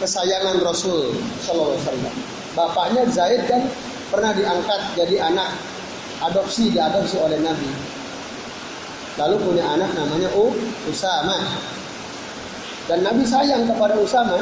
kesayangan 0.00 0.62
Rasul 0.62 1.12
Shallallahu 1.44 1.76
Alaihi 1.76 1.86
Wasallam. 1.86 2.14
Bapaknya 2.54 3.02
Zaid 3.10 3.46
kan 3.46 3.62
pernah 4.10 4.34
diangkat 4.34 4.80
jadi 4.98 5.22
anak 5.22 5.54
adopsi 6.22 6.70
diadopsi 6.70 7.18
oleh 7.18 7.38
Nabi. 7.42 7.68
Lalu 9.18 9.36
punya 9.42 9.64
anak 9.74 9.90
namanya 9.98 10.30
Usama. 10.88 11.36
Dan 12.88 13.04
Nabi 13.04 13.26
sayang 13.26 13.68
kepada 13.68 13.98
Usama 14.00 14.40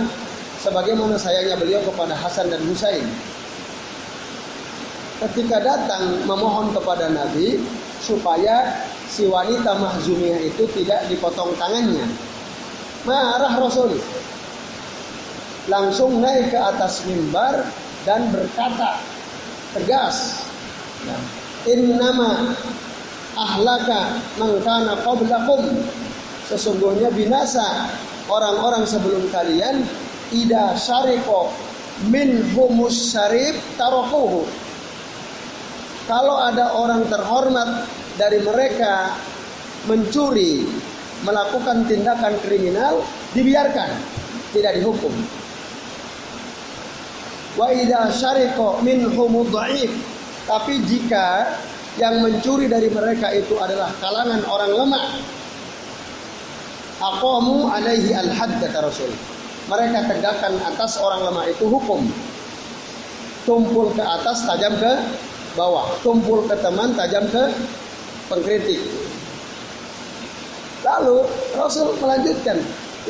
sebagaimana 0.62 1.18
sayangnya 1.18 1.58
beliau 1.58 1.82
kepada 1.86 2.14
Hasan 2.14 2.52
dan 2.52 2.62
Husain. 2.68 3.06
ketika 5.18 5.58
datang 5.58 6.22
memohon 6.30 6.70
kepada 6.70 7.10
Nabi 7.10 7.58
supaya 7.98 8.86
si 9.10 9.26
wanita 9.26 9.74
mahzumiyah 9.74 10.38
itu 10.46 10.62
tidak 10.78 11.10
dipotong 11.10 11.50
tangannya. 11.58 12.06
Marah 13.02 13.58
Rasul. 13.58 13.98
Langsung 15.68 16.22
naik 16.22 16.54
ke 16.54 16.58
atas 16.58 17.04
mimbar 17.04 17.66
dan 18.06 18.30
berkata 18.30 19.02
tegas. 19.74 20.46
Innama 21.68 22.54
ahlaka 23.36 24.22
mangkana 24.38 24.96
qablakum. 25.02 25.66
Sesungguhnya 26.48 27.12
binasa 27.12 27.92
orang-orang 28.28 28.84
sebelum 28.84 29.26
kalian 29.32 29.84
ida 30.32 30.76
syariko 30.76 31.52
min 32.12 32.44
humus 32.54 33.12
syarif 33.12 33.56
tarokuhu 33.80 34.46
kalau 36.08 36.40
ada 36.40 36.72
orang 36.72 37.04
terhormat 37.12 37.84
dari 38.16 38.40
mereka 38.40 39.12
mencuri, 39.84 40.64
melakukan 41.20 41.84
tindakan 41.84 42.32
kriminal, 42.40 43.04
dibiarkan, 43.36 43.92
tidak 44.56 44.80
dihukum. 44.80 45.12
Wa 47.60 47.68
idza 47.76 48.08
syariqa 48.08 48.80
minhum 48.80 49.44
dhaif. 49.52 49.92
Tapi 50.48 50.80
jika 50.88 51.44
yang 52.00 52.24
mencuri 52.24 52.72
dari 52.72 52.88
mereka 52.88 53.28
itu 53.36 53.60
adalah 53.60 53.92
kalangan 54.00 54.40
orang 54.48 54.72
lemah, 54.72 55.06
aqamu 56.98 57.70
alaihi 57.70 58.14
al-hadd 58.14 58.58
kata 58.58 58.78
Rasul. 58.82 59.10
Mereka 59.68 60.08
tegakkan 60.08 60.56
atas 60.64 60.96
orang 60.98 61.28
lemah 61.28 61.44
itu 61.50 61.68
hukum. 61.68 62.00
Tumpul 63.44 63.92
ke 63.96 64.04
atas, 64.04 64.44
tajam 64.44 64.76
ke 64.76 64.92
bawah, 65.56 65.88
tumpul 66.04 66.44
ke 66.48 66.56
teman, 66.60 66.92
tajam 66.96 67.24
ke 67.28 67.52
pengkritik. 68.28 68.80
Lalu 70.84 71.26
Rasul 71.58 71.96
melanjutkan, 71.98 72.60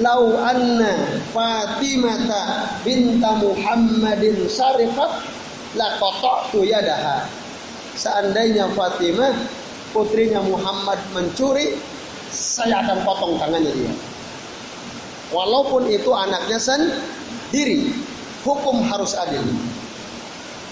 "Lau 0.00 0.34
anna 0.40 1.20
Fatimata 1.30 2.74
binta 2.82 3.38
Muhammadin 3.38 4.46
sarifat 4.48 5.26
la 5.76 5.98
qata'tu 6.00 6.64
yadaha." 6.64 7.28
Seandainya 7.98 8.70
Fatimah 8.72 9.34
putrinya 9.90 10.42
Muhammad 10.46 10.98
mencuri, 11.12 11.76
saya 12.32 12.84
akan 12.84 13.04
potong 13.04 13.34
tangannya 13.40 13.72
dia. 13.72 13.92
Walaupun 15.28 15.88
itu 15.92 16.08
anaknya 16.12 16.56
sendiri, 16.56 17.92
hukum 18.44 18.80
harus 18.88 19.12
adil. 19.16 19.44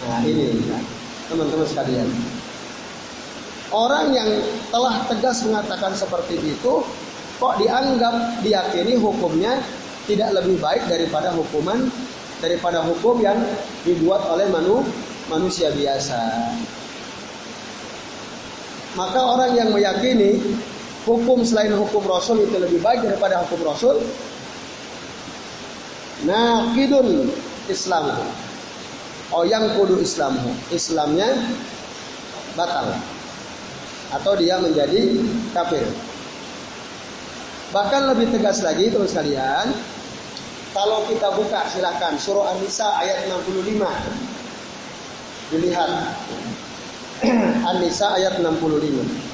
Nah 0.09 0.21
ini 0.25 0.57
teman-teman 1.29 1.66
sekalian. 1.69 2.09
Orang 3.75 4.14
yang 4.14 4.31
telah 4.71 5.05
tegas 5.11 5.42
mengatakan 5.45 5.92
seperti 5.92 6.38
itu, 6.38 6.87
kok 7.37 7.55
dianggap 7.61 8.40
diyakini 8.40 8.97
hukumnya 8.97 9.59
tidak 10.07 10.38
lebih 10.38 10.57
baik 10.62 10.87
daripada 10.87 11.35
hukuman 11.35 11.90
daripada 12.40 12.85
hukum 12.85 13.21
yang 13.25 13.37
dibuat 13.85 14.29
oleh 14.29 14.47
manu, 14.53 14.85
manusia 15.33 15.73
biasa. 15.73 16.53
Maka 18.97 19.21
orang 19.21 19.53
yang 19.57 19.69
meyakini 19.73 20.40
hukum 21.07 21.47
selain 21.47 21.71
hukum 21.73 22.03
Rasul 22.05 22.45
itu 22.45 22.59
lebih 22.59 22.83
baik 22.83 23.07
daripada 23.07 23.47
hukum 23.47 23.62
Rasul, 23.62 24.03
kidun 26.75 27.31
Islam 27.71 28.05
Oh 29.35 29.42
yang 29.42 29.75
kudu 29.75 29.99
Islammu. 29.99 30.55
Islamnya 30.71 31.27
batal. 32.55 32.95
Atau 34.14 34.38
dia 34.38 34.55
menjadi 34.62 35.19
kafir. 35.51 35.83
Bahkan 37.75 38.03
lebih 38.14 38.31
tegas 38.31 38.62
lagi 38.62 38.87
terus 38.87 39.19
kalian. 39.19 39.75
Kalau 40.71 41.09
kita 41.11 41.33
buka 41.35 41.66
silakan 41.73 42.21
surah 42.21 42.55
An-Nisa 42.55 42.87
ayat 43.03 43.27
65. 43.27 43.83
Dilihat. 45.51 45.90
An-Nisa 47.75 48.14
ayat 48.14 48.38
65. 48.38 49.26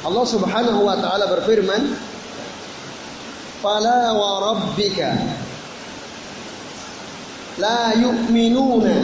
Allah 0.00 0.24
Subhanahu 0.24 0.80
wa 0.88 0.96
taala 0.96 1.28
berfirman, 1.28 1.92
"Fala 3.60 4.16
wa 4.16 4.30
rabbika 4.56 5.12
la 7.60 7.92
yu'minuna 7.92 8.96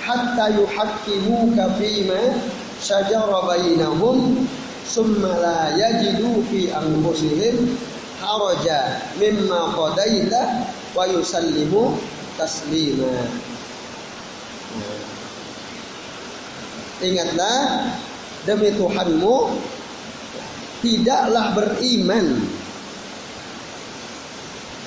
hatta 0.00 0.56
yuhaqqimuka 0.56 1.76
fima 1.76 2.32
shajara 2.80 3.44
bainahum 3.44 4.48
summa 4.88 5.36
la 5.36 5.76
yajidu 5.76 6.40
fi 6.48 6.72
anfusihim 6.72 7.76
haraja 8.24 9.04
mimma 9.20 9.76
qadaita 9.76 10.64
wa 10.96 11.04
yusallimu 11.12 11.92
taslima." 12.40 13.12
Ingatlah 17.04 17.92
demi 18.48 18.72
Tuhanmu 18.72 19.36
tidaklah 20.86 21.50
beriman. 21.58 22.46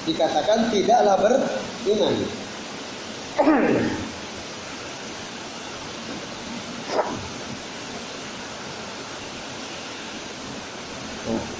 Dikatakan 0.07 0.71
tidaklah 0.71 1.19
beriman. 1.19 2.15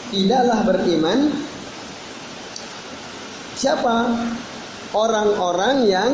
tidaklah 0.10 0.66
beriman 0.66 1.30
siapa 3.54 4.10
orang-orang 4.98 5.86
yang 5.86 6.12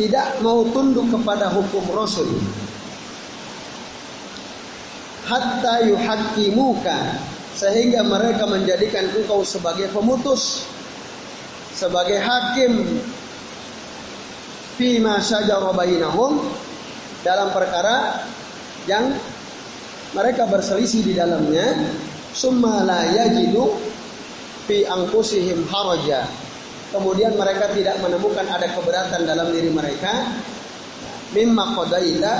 tidak 0.00 0.40
mau 0.40 0.64
tunduk 0.72 1.04
kepada 1.12 1.52
hukum 1.52 1.84
Rasul 1.92 2.32
hatta 5.32 5.88
yuhaqqimuka 5.88 7.16
sehingga 7.56 8.04
mereka 8.04 8.44
menjadikan 8.44 9.08
engkau 9.16 9.40
sebagai 9.40 9.88
pemutus 9.88 10.68
sebagai 11.72 12.20
hakim. 12.20 13.00
Fima 14.76 15.20
syajara 15.20 15.72
bainahum 15.76 16.40
dalam 17.20 17.52
perkara 17.52 18.24
yang 18.88 19.12
mereka 20.16 20.48
berselisih 20.48 21.04
di 21.04 21.12
dalamnya 21.12 21.76
summa 22.32 22.80
la 22.84 23.04
yajidu 23.12 23.68
fi 24.64 24.84
anfusihim 24.88 25.68
haraja. 25.68 26.24
Kemudian 26.92 27.36
mereka 27.36 27.72
tidak 27.72 28.00
menemukan 28.04 28.44
ada 28.48 28.68
keberatan 28.72 29.24
dalam 29.24 29.48
diri 29.52 29.72
mereka. 29.72 30.28
Mimma 31.32 31.72
qadaita 31.72 32.32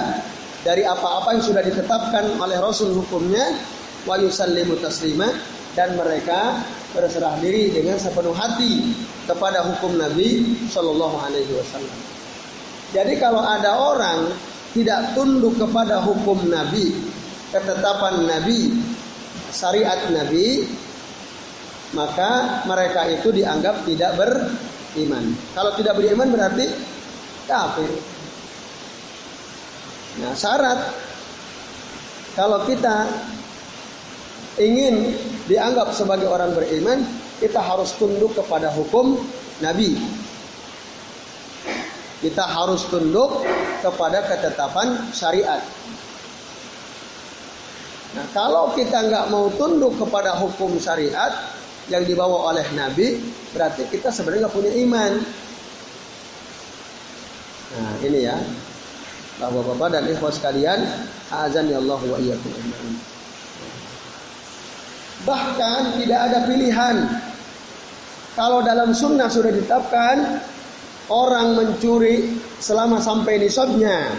dari 0.62 0.86
apa-apa 0.86 1.38
yang 1.38 1.44
sudah 1.44 1.62
ditetapkan 1.62 2.38
oleh 2.38 2.58
Rasul 2.62 2.94
hukumnya 2.94 3.58
wa 4.06 4.18
yusallimu 4.18 4.78
taslima 4.78 5.30
dan 5.74 5.94
mereka 5.98 6.62
berserah 6.92 7.38
diri 7.40 7.72
dengan 7.72 7.96
sepenuh 7.98 8.34
hati 8.36 8.94
kepada 9.26 9.64
hukum 9.66 9.96
Nabi 9.96 10.44
Shallallahu 10.68 11.16
Alaihi 11.18 11.52
Wasallam. 11.56 11.98
Jadi 12.92 13.16
kalau 13.16 13.40
ada 13.40 13.80
orang 13.80 14.28
tidak 14.76 15.16
tunduk 15.16 15.56
kepada 15.56 16.04
hukum 16.04 16.44
Nabi, 16.48 16.92
ketetapan 17.48 18.28
Nabi, 18.28 18.76
syariat 19.48 20.12
Nabi, 20.12 20.68
maka 21.96 22.64
mereka 22.68 23.08
itu 23.08 23.32
dianggap 23.32 23.84
tidak 23.88 24.16
beriman. 24.16 25.32
Kalau 25.56 25.72
tidak 25.76 25.96
beriman 25.96 26.28
berarti 26.32 26.66
kafir. 27.48 28.11
Nah, 30.20 30.36
syarat 30.36 30.92
kalau 32.36 32.64
kita 32.68 33.08
ingin 34.60 35.16
dianggap 35.48 35.92
sebagai 35.96 36.28
orang 36.28 36.52
beriman, 36.52 37.04
kita 37.40 37.60
harus 37.60 37.96
tunduk 37.96 38.36
kepada 38.36 38.68
hukum 38.72 39.16
Nabi. 39.64 39.96
Kita 42.20 42.44
harus 42.44 42.88
tunduk 42.88 43.44
kepada 43.80 44.24
ketetapan 44.28 45.10
syariat. 45.10 45.60
Nah, 48.12 48.26
kalau 48.36 48.76
kita 48.76 49.08
nggak 49.08 49.32
mau 49.32 49.48
tunduk 49.56 49.96
kepada 49.96 50.36
hukum 50.36 50.76
syariat 50.76 51.32
yang 51.88 52.04
dibawa 52.04 52.52
oleh 52.52 52.64
Nabi, 52.76 53.18
berarti 53.56 53.88
kita 53.88 54.12
sebenarnya 54.12 54.52
punya 54.52 54.70
iman. 54.84 55.12
Nah, 57.72 57.92
ini 58.04 58.20
ya. 58.22 58.36
Bapak-bapak 59.42 59.88
dan 59.90 60.06
ikhwas 60.06 60.38
sekalian, 60.38 60.86
azan 61.34 61.66
ya 61.66 61.82
Allah 61.82 61.98
wa 61.98 62.18
iyyakum 62.22 62.54
Bahkan 65.26 65.98
tidak 65.98 66.20
ada 66.30 66.38
pilihan. 66.46 66.96
Kalau 68.38 68.62
dalam 68.62 68.94
sunnah 68.94 69.26
sudah 69.26 69.50
ditetapkan 69.50 70.46
orang 71.10 71.58
mencuri 71.58 72.38
selama 72.62 73.02
sampai 73.02 73.42
nisabnya 73.42 74.14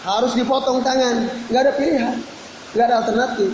harus 0.00 0.32
dipotong 0.32 0.80
tangan, 0.80 1.28
nggak 1.52 1.62
ada 1.62 1.72
pilihan, 1.76 2.16
nggak 2.72 2.86
ada 2.88 2.96
alternatif. 3.04 3.52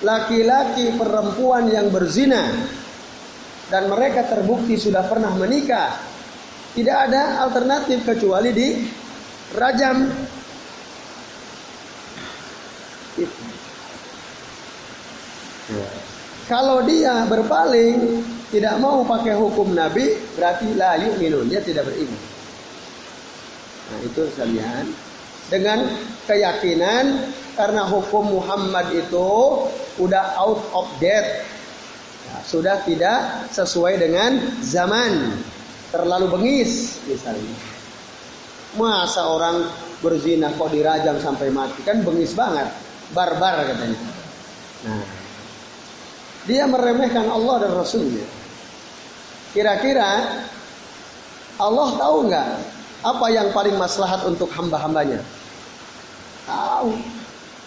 Laki-laki 0.00 0.96
perempuan 0.96 1.68
yang 1.68 1.92
berzina 1.92 2.48
dan 3.68 3.92
mereka 3.92 4.24
terbukti 4.24 4.80
sudah 4.80 5.04
pernah 5.04 5.36
menikah, 5.36 6.00
tidak 6.74 6.96
ada 7.10 7.42
alternatif 7.42 8.06
kecuali 8.06 8.50
di 8.54 8.68
rajam. 9.58 10.06
Kalau 16.46 16.82
dia 16.82 17.26
berpaling, 17.30 18.22
tidak 18.50 18.74
mau 18.82 19.06
pakai 19.06 19.38
hukum 19.38 19.70
Nabi, 19.70 20.18
berarti 20.34 20.74
la 20.74 20.98
yu'minun, 20.98 21.46
dia 21.46 21.62
tidak 21.62 21.86
beriman. 21.86 22.22
Nah, 23.90 23.98
itu 24.02 24.22
sekalian. 24.34 24.84
Dengan 25.50 25.82
keyakinan 26.30 27.34
karena 27.58 27.82
hukum 27.86 28.38
Muhammad 28.38 28.94
itu 28.94 29.30
udah 29.98 30.38
out 30.38 30.62
of 30.74 30.86
date. 31.02 31.42
Nah, 32.30 32.42
sudah 32.46 32.82
tidak 32.86 33.50
sesuai 33.50 33.98
dengan 33.98 34.62
zaman. 34.62 35.34
Terlalu 35.90 36.26
bengis 36.30 37.02
misalnya. 37.06 37.54
Masa 38.78 39.26
orang 39.26 39.66
berzina 39.98 40.54
kok 40.54 40.70
dirajam 40.70 41.18
sampai 41.18 41.50
mati 41.50 41.82
kan 41.82 42.00
bengis 42.06 42.32
banget. 42.38 42.70
Barbar 43.10 43.66
katanya. 43.66 43.98
Nah, 44.86 45.04
dia 46.46 46.64
meremehkan 46.70 47.26
Allah 47.26 47.66
dan 47.66 47.72
Rasulnya. 47.74 48.22
Kira-kira 49.50 50.40
Allah 51.58 51.88
tahu 51.98 52.16
nggak 52.30 52.48
apa 53.02 53.26
yang 53.34 53.50
paling 53.50 53.74
maslahat 53.74 54.22
untuk 54.24 54.48
hamba-hambanya? 54.54 55.20
Tahu. 56.46 56.90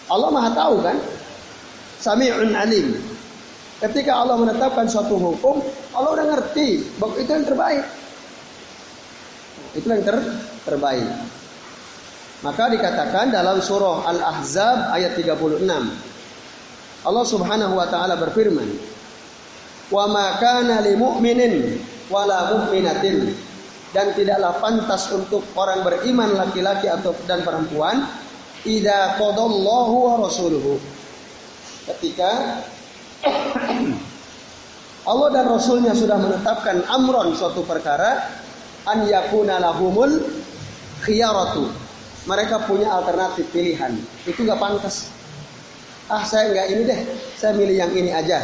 Allah 0.08 0.28
maha 0.32 0.50
tahu 0.56 0.80
kan? 0.80 0.96
Sami'un 2.00 2.56
alim. 2.56 2.96
Ketika 3.80 4.16
Allah 4.16 4.40
menetapkan 4.40 4.88
suatu 4.88 5.16
hukum, 5.16 5.60
Allah 5.92 6.10
udah 6.16 6.26
ngerti 6.36 6.84
bahwa 6.96 7.14
itu 7.20 7.30
yang 7.30 7.46
terbaik. 7.46 7.84
Itu 9.74 9.86
yang 9.90 10.06
ter 10.06 10.16
terbaik. 10.62 11.06
Maka 12.46 12.68
dikatakan 12.70 13.32
dalam 13.32 13.58
surah 13.58 14.04
Al-Ahzab 14.04 14.92
ayat 14.92 15.16
36. 15.16 15.64
Allah 17.04 17.24
Subhanahu 17.24 17.74
wa 17.76 17.88
taala 17.88 18.16
berfirman, 18.20 18.68
"Wa 19.92 20.04
ma 20.08 20.36
kana 20.40 20.84
lil 20.84 20.96
mu'minin 21.00 21.80
wala 22.08 22.52
mu'minatin" 22.52 23.32
dan 23.96 24.12
tidaklah 24.12 24.60
pantas 24.60 25.08
untuk 25.14 25.40
orang 25.56 25.86
beriman 25.86 26.36
laki-laki 26.36 26.90
atau 26.90 27.16
dan 27.24 27.40
perempuan 27.46 28.04
idza 28.66 29.16
qadallahu 29.16 29.94
wa 30.04 30.14
rasuluhu. 30.28 30.76
Ketika 31.88 32.60
Allah 35.10 35.28
dan 35.32 35.44
Rasulnya 35.48 35.92
sudah 35.92 36.16
menetapkan 36.16 36.80
amron 36.88 37.36
suatu 37.36 37.60
perkara 37.64 38.43
an 38.88 39.04
yakuna 39.08 39.60
lahumul 39.60 40.20
khiyaratu. 41.04 41.68
Mereka 42.24 42.64
punya 42.64 42.88
alternatif 42.88 43.48
pilihan. 43.52 43.92
Itu 44.24 44.48
nggak 44.48 44.56
pantas 44.56 45.14
ah 46.12 46.22
saya 46.24 46.52
nggak 46.52 46.66
ini 46.68 46.82
deh, 46.84 47.00
saya 47.36 47.52
milih 47.56 47.76
yang 47.76 47.92
ini 47.94 48.10
aja. 48.12 48.40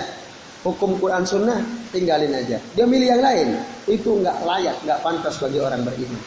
Hukum 0.61 1.00
Quran 1.00 1.24
Sunnah 1.24 1.61
tinggalin 1.88 2.33
aja. 2.37 2.61
Dia 2.76 2.85
milih 2.85 3.09
yang 3.16 3.24
lain, 3.24 3.57
itu 3.88 4.20
nggak 4.20 4.44
layak, 4.44 4.76
nggak 4.85 5.00
pantas 5.00 5.40
bagi 5.40 5.57
orang 5.57 5.81
beriman. 5.85 6.20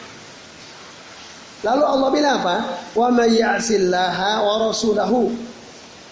Lalu 1.64 1.84
Allah 1.86 2.08
bilang 2.10 2.34
apa? 2.42 2.56
Wa 2.92 3.08
may 3.14 3.38
wa 3.38 4.54
rasulahu. 4.68 5.30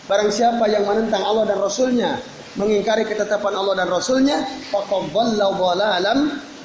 Barang 0.07 0.31
siapa 0.35 0.67
yang 0.67 0.83
menentang 0.87 1.23
Allah 1.23 1.47
dan 1.47 1.63
Rasulnya, 1.63 2.19
mengingkari 2.59 3.07
ketetapan 3.07 3.55
Allah 3.55 3.75
dan 3.79 3.89
Rasulnya, 3.91 4.43
faqad 4.71 5.15
dhalla 5.15 5.47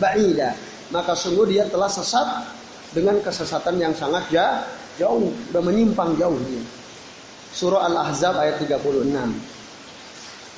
ba'ida. 0.02 0.50
Maka 0.94 1.14
sungguh 1.14 1.52
dia 1.52 1.68
telah 1.68 1.92
sesat 1.92 2.48
dengan 2.96 3.20
kesesatan 3.20 3.76
yang 3.76 3.92
sangat 3.92 4.32
jauh, 4.96 5.30
sudah 5.52 5.62
menyimpang 5.64 6.16
jauh 6.16 6.40
dia. 6.48 6.64
Surah 7.52 7.90
Al-Ahzab 7.92 8.40
ayat 8.40 8.62
36. 8.64 9.12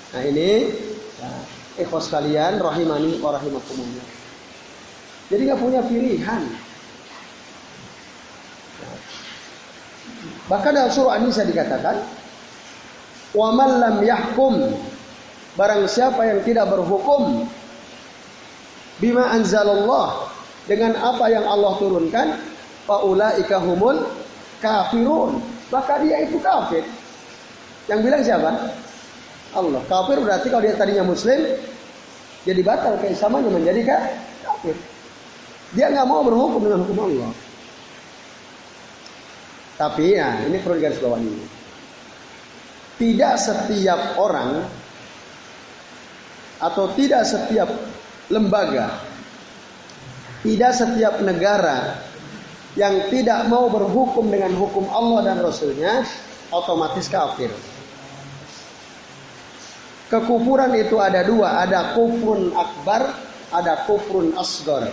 Nah 0.09 0.21
ini 0.25 0.73
ya, 1.77 1.85
kalian 1.85 2.53
rahimani 2.61 3.17
wa 3.21 3.33
rahimakumullah. 3.33 4.07
Jadi 5.29 5.41
nggak 5.45 5.61
punya 5.61 5.81
pilihan. 5.85 6.43
Bahkan 10.49 10.71
dalam 10.73 10.89
surah 10.89 11.21
An-Nisa 11.21 11.45
dikatakan, 11.45 12.01
"Wa 13.37 13.53
man 13.53 13.69
lam 13.77 13.95
yahkum" 14.01 14.73
Barang 15.57 15.91
siapa 15.91 16.23
yang 16.23 16.39
tidak 16.47 16.71
berhukum 16.71 17.43
bima 18.99 19.31
anzalallah 19.31 20.29
dengan 20.69 20.93
apa 20.95 21.25
yang 21.31 21.47
Allah 21.47 21.73
turunkan, 21.81 22.37
faulaika 22.85 23.57
humul 23.63 24.05
kafirun 24.61 25.39
maka 25.69 26.01
dia 26.01 26.25
itu 26.25 26.37
kafir. 26.41 26.83
Yang 27.89 27.99
bilang 28.05 28.21
siapa? 28.21 28.51
Allah. 29.53 29.81
Kafir 29.89 30.21
berarti 30.21 30.47
kalau 30.49 30.61
dia 30.61 30.77
tadinya 30.77 31.05
muslim, 31.05 31.41
jadi 32.45 32.61
batal 32.61 33.01
keislamannya 33.01 33.49
menjadi 33.49 33.81
kafir. 34.45 34.75
Dia 35.73 35.93
nggak 35.93 36.07
mau 36.09 36.25
berhukum 36.25 36.61
dengan 36.65 36.81
hukum 36.85 36.97
Allah. 37.13 37.31
Tapi 39.79 40.05
ya, 40.17 40.43
ini 40.49 40.57
perlu 40.59 40.75
digaris 40.75 40.99
bawahi. 40.99 41.33
Tidak 42.99 43.35
setiap 43.39 44.19
orang 44.19 44.67
atau 46.59 46.91
tidak 46.99 47.23
setiap 47.23 47.69
lembaga, 48.29 49.01
tidak 50.45 50.71
setiap 50.71 51.19
negara 51.25 51.99
yang 52.77 53.09
tidak 53.09 53.49
mau 53.49 53.67
berhukum 53.67 54.29
dengan 54.29 54.53
hukum 54.55 54.87
Allah 54.93 55.33
dan 55.33 55.37
Rasulnya 55.41 56.05
otomatis 56.53 57.09
kafir. 57.09 57.49
Kekufuran 60.09 60.73
itu 60.73 60.97
ada 60.97 61.21
dua, 61.21 61.61
ada 61.61 61.93
kufrun 61.93 62.49
akbar, 62.57 63.13
ada 63.53 63.85
kufrun 63.85 64.33
asgar. 64.41 64.89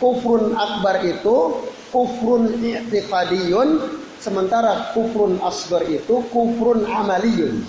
Kufrun 0.00 0.56
akbar 0.56 1.04
itu 1.04 1.68
kufrun 1.92 2.64
i'tiqadiyun, 2.64 4.00
sementara 4.16 4.96
kufrun 4.96 5.36
asgar 5.44 5.84
itu 5.84 6.24
kufrun 6.32 6.88
amaliyun. 6.88 7.60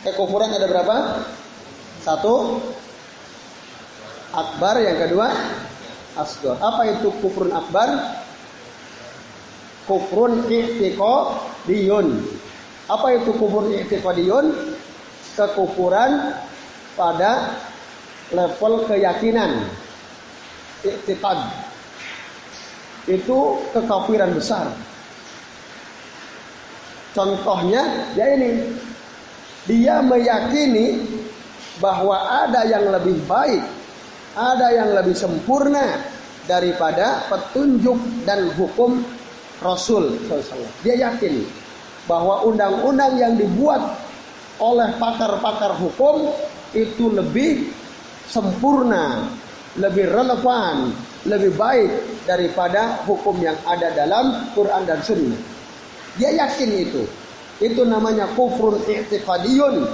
Kekufuran 0.00 0.48
ada 0.56 0.64
berapa? 0.64 0.96
Satu, 2.04 2.60
akbar, 4.36 4.76
yang 4.84 5.00
kedua 5.08 5.32
asghar. 6.20 6.60
Apa 6.60 6.82
itu 6.92 7.08
kufrun 7.24 7.48
akbar? 7.48 8.20
Kufrun 9.88 10.44
i'tiqadiyun. 10.52 12.08
Apa 12.92 13.06
itu 13.16 13.32
kufrun 13.40 13.72
i'tiqadiyun? 13.72 14.76
Kekufuran 15.32 16.36
pada 16.92 17.56
level 18.36 18.84
keyakinan. 18.84 19.64
I'tiqad. 20.84 21.40
Itu 23.08 23.64
kekafiran 23.72 24.36
besar. 24.36 24.76
Contohnya 27.16 28.12
ya 28.12 28.28
ini. 28.36 28.76
Dia 29.64 30.04
meyakini 30.04 31.00
bahwa 31.82 32.46
ada 32.46 32.66
yang 32.66 32.90
lebih 32.90 33.18
baik 33.26 33.62
ada 34.34 34.66
yang 34.74 34.90
lebih 34.94 35.14
sempurna 35.14 36.02
daripada 36.44 37.24
petunjuk 37.30 38.26
dan 38.26 38.50
hukum 38.58 39.00
Rasul 39.62 40.18
Dia 40.82 41.08
yakin 41.08 41.40
bahwa 42.04 42.44
undang-undang 42.44 43.16
yang 43.16 43.38
dibuat 43.38 43.80
oleh 44.60 44.92
pakar-pakar 45.00 45.78
hukum 45.80 46.34
itu 46.74 47.08
lebih 47.14 47.70
sempurna, 48.28 49.30
lebih 49.78 50.10
relevan, 50.10 50.92
lebih 51.24 51.54
baik 51.54 51.90
daripada 52.28 53.00
hukum 53.08 53.38
yang 53.40 53.56
ada 53.64 53.94
dalam 53.94 54.50
Quran 54.52 54.82
dan 54.84 55.00
Sunnah. 55.00 55.40
Dia 56.20 56.30
yakin 56.34 56.70
itu. 56.74 57.02
Itu 57.62 57.86
namanya 57.86 58.26
kufrun 58.34 58.82
i'tiqadiyun. 58.84 59.86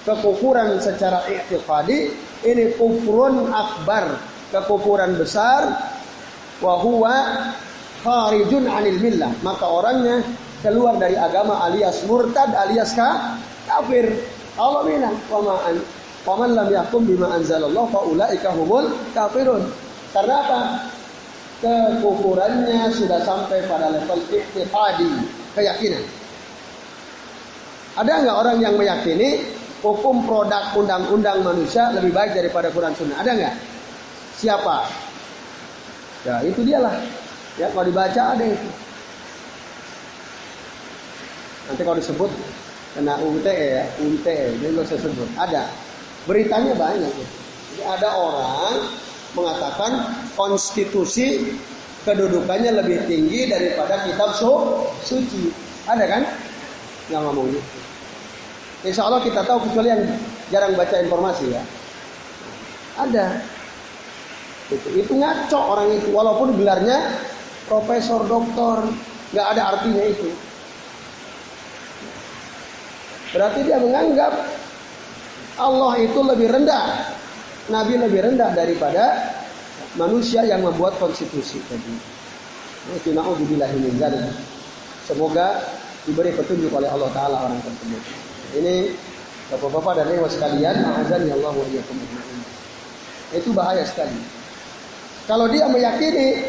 Kekufuran 0.00 0.80
secara 0.80 1.28
i'tiqadi 1.28 1.98
ini 2.48 2.72
kufrun 2.80 3.52
akbar, 3.52 4.16
kekufuran 4.48 5.20
besar 5.20 5.76
wa 6.64 6.74
huwa 6.80 7.14
kharijun 8.00 8.64
anil 8.64 8.96
millah. 8.96 9.32
Maka 9.44 9.68
orangnya 9.68 10.24
keluar 10.64 10.96
dari 10.96 11.20
agama 11.20 11.60
alias 11.68 12.00
murtad 12.08 12.52
alias 12.56 12.96
kafir. 12.96 14.08
Allah 14.56 14.82
bilang, 14.88 15.16
"Wa 15.28 15.56
Waman 16.20 16.52
lam 16.52 16.68
yakum 16.68 17.08
bima 17.08 17.32
anzalallah 17.32 17.88
faulaika 17.88 18.52
humul 18.52 18.92
kafirun. 19.16 19.64
Karena 20.12 20.34
apa? 20.44 20.60
Kekufurannya 21.60 22.92
sudah 22.92 23.20
sampai 23.24 23.64
pada 23.68 23.92
level 23.92 24.20
iktifadi, 24.32 25.08
keyakinan. 25.56 26.04
Ada 28.00 28.12
nggak 28.24 28.36
orang 28.36 28.56
yang 28.64 28.74
meyakini 28.80 29.44
hukum 29.80 30.28
produk 30.28 30.76
undang-undang 30.76 31.40
manusia 31.40 31.88
lebih 31.96 32.12
baik 32.12 32.36
daripada 32.36 32.68
Quran 32.72 32.92
Sunnah? 32.92 33.20
Ada 33.20 33.30
nggak? 33.36 33.54
Siapa? 34.36 34.76
Ya 36.24 36.34
itu 36.44 36.60
dialah. 36.64 36.96
Ya 37.56 37.72
kalau 37.72 37.84
dibaca 37.88 38.22
ada 38.36 38.44
itu. 38.44 38.68
Nanti 41.68 41.82
kalau 41.86 41.96
disebut 41.96 42.30
kena 42.96 43.14
UTE 43.22 43.66
ya, 43.80 43.84
UTE, 44.02 44.58
jadi 44.58 44.70
nggak 44.74 44.86
usah 44.90 44.98
sebut. 45.00 45.28
Ada. 45.38 45.64
Beritanya 46.28 46.76
banyak. 46.76 47.12
Jadi 47.14 47.82
ada 47.86 48.08
orang 48.18 48.90
mengatakan 49.32 49.92
konstitusi 50.34 51.54
kedudukannya 52.04 52.80
lebih 52.84 53.06
tinggi 53.06 53.48
daripada 53.48 54.02
kitab 54.04 54.34
su 54.36 54.52
suci. 55.06 55.52
Ada 55.88 56.04
kan? 56.04 56.22
Yang 57.08 57.22
ngomong 57.30 57.46
gitu. 57.54 57.79
Insya 58.80 59.04
Allah 59.04 59.20
kita 59.20 59.44
tahu 59.44 59.68
kecuali 59.68 59.92
yang 59.92 60.02
jarang 60.48 60.72
baca 60.72 60.96
informasi 61.04 61.52
ya. 61.52 61.62
Ada. 62.96 63.26
Itu, 64.72 64.88
itu 64.96 65.12
ngaco 65.18 65.58
orang 65.58 65.88
itu 65.98 66.08
walaupun 66.14 66.56
gelarnya 66.56 67.12
profesor, 67.68 68.24
doktor, 68.24 68.88
nggak 69.36 69.46
ada 69.56 69.62
artinya 69.76 70.02
itu. 70.06 70.30
Berarti 73.30 73.60
dia 73.62 73.78
menganggap 73.78 74.32
Allah 75.60 75.92
itu 76.00 76.18
lebih 76.24 76.48
rendah. 76.50 77.14
Nabi 77.70 77.94
lebih 78.00 78.26
rendah 78.26 78.50
daripada 78.56 79.30
manusia 79.94 80.42
yang 80.42 80.64
membuat 80.66 80.98
konstitusi 80.98 81.62
tadi. 81.70 81.94
Semoga 85.06 85.62
diberi 86.08 86.32
petunjuk 86.34 86.72
oleh 86.74 86.88
Allah 86.90 87.10
Taala 87.14 87.36
orang 87.44 87.60
tersebut. 87.60 88.29
Ini 88.50 88.90
bapak-bapak 89.54 90.02
dan 90.02 90.10
ibu 90.14 90.26
sekalian, 90.26 90.82
azan 91.02 91.26
ya 91.26 91.34
Allah 91.38 91.54
Itu 93.30 93.54
bahaya 93.54 93.86
sekali. 93.86 94.18
Kalau 95.30 95.46
dia 95.46 95.70
meyakini, 95.70 96.42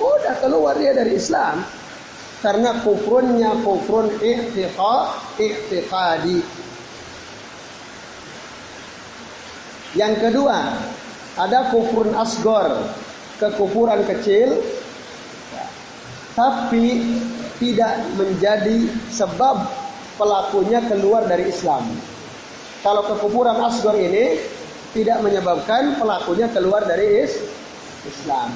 udah 0.00 0.34
keluar 0.44 0.76
dia 0.76 0.92
dari 0.92 1.16
Islam 1.16 1.64
karena 2.40 2.80
kufrunnya 2.84 3.52
kufrun 3.64 4.08
i'tiqadi 5.40 6.40
Yang 9.90 10.14
kedua, 10.22 10.78
ada 11.34 11.66
kufurun 11.74 12.14
asgor, 12.14 12.78
kekufuran 13.42 14.06
kecil, 14.06 14.54
tapi 16.38 17.18
tidak 17.58 17.98
menjadi 18.14 18.86
sebab 19.10 19.66
pelakunya 20.20 20.84
keluar 20.84 21.24
dari 21.24 21.48
Islam. 21.48 21.88
Kalau 22.84 23.08
kekufuran 23.08 23.56
asgor 23.64 23.96
ini 23.96 24.36
tidak 24.92 25.24
menyebabkan 25.24 25.96
pelakunya 25.96 26.52
keluar 26.52 26.84
dari 26.84 27.24
Islam. 28.04 28.52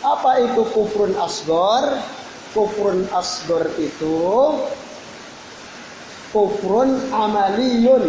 Apa 0.00 0.40
itu 0.40 0.64
kufrun 0.72 1.12
asgor? 1.20 2.00
Kufrun 2.56 3.04
asgor 3.12 3.68
itu 3.76 4.24
kufrun 6.36 7.00
amaliyun 7.12 8.04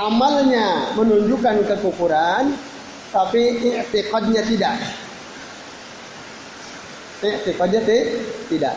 amalnya 0.00 0.96
menunjukkan 0.96 1.62
kekufuran 1.68 2.56
tapi 3.14 3.58
i'tiqadnya 3.70 4.42
tidak. 4.46 4.76
I'tiqadnya 7.20 7.80
tidak. 8.48 8.76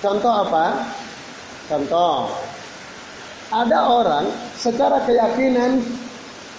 Contoh 0.00 0.32
apa? 0.32 0.88
Contoh. 1.68 2.32
Ada 3.50 3.78
orang 3.88 4.26
secara 4.56 5.04
keyakinan 5.04 5.82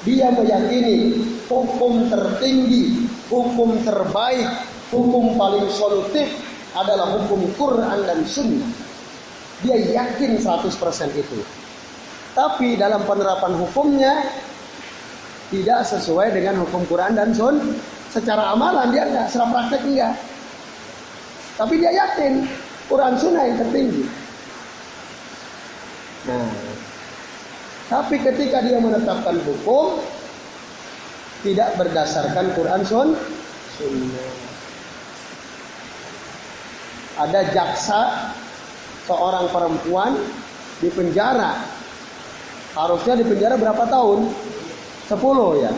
dia 0.05 0.33
meyakini 0.33 1.17
hukum 1.49 2.09
tertinggi, 2.09 3.05
hukum 3.29 3.77
terbaik, 3.85 4.49
hukum 4.93 5.37
paling 5.37 5.65
solutif 5.73 6.29
adalah 6.73 7.17
hukum 7.19 7.49
Quran 7.57 7.99
dan 8.05 8.21
Sunnah. 8.25 8.71
Dia 9.61 9.77
yakin 9.77 10.41
100% 10.41 10.73
itu. 11.13 11.37
Tapi 12.31 12.79
dalam 12.79 13.03
penerapan 13.03 13.53
hukumnya 13.59 14.25
tidak 15.51 15.83
sesuai 15.83 16.31
dengan 16.31 16.63
hukum 16.63 16.87
Quran 16.87 17.13
dan 17.13 17.35
Sun. 17.35 17.75
Secara 18.11 18.55
amalan 18.55 18.91
dia 18.91 19.07
enggak, 19.07 19.27
secara 19.31 19.47
praktek 19.51 19.81
enggak. 19.87 20.15
Tapi 21.59 21.73
dia 21.79 21.91
yakin 21.91 22.43
Quran 22.91 23.15
Sunnah 23.15 23.43
yang 23.47 23.57
tertinggi. 23.63 24.03
Nah, 26.27 26.51
tapi 27.87 28.19
ketika 28.19 28.59
dia 28.67 28.77
menetapkan 28.83 29.39
hukum 29.47 30.03
tidak 31.47 31.71
berdasarkan 31.79 32.51
Quran 32.51 32.81
Sun, 32.83 33.15
Sunnah. 33.79 34.31
Ada 37.15 37.41
jaksa 37.55 38.01
seorang 39.07 39.47
perempuan 39.51 40.19
di 40.81 40.89
penjara 40.89 41.81
Harusnya 42.71 43.19
di 43.19 43.25
penjara 43.27 43.59
berapa 43.59 43.83
tahun? 43.83 44.31
10 45.11 45.59
ya. 45.59 45.71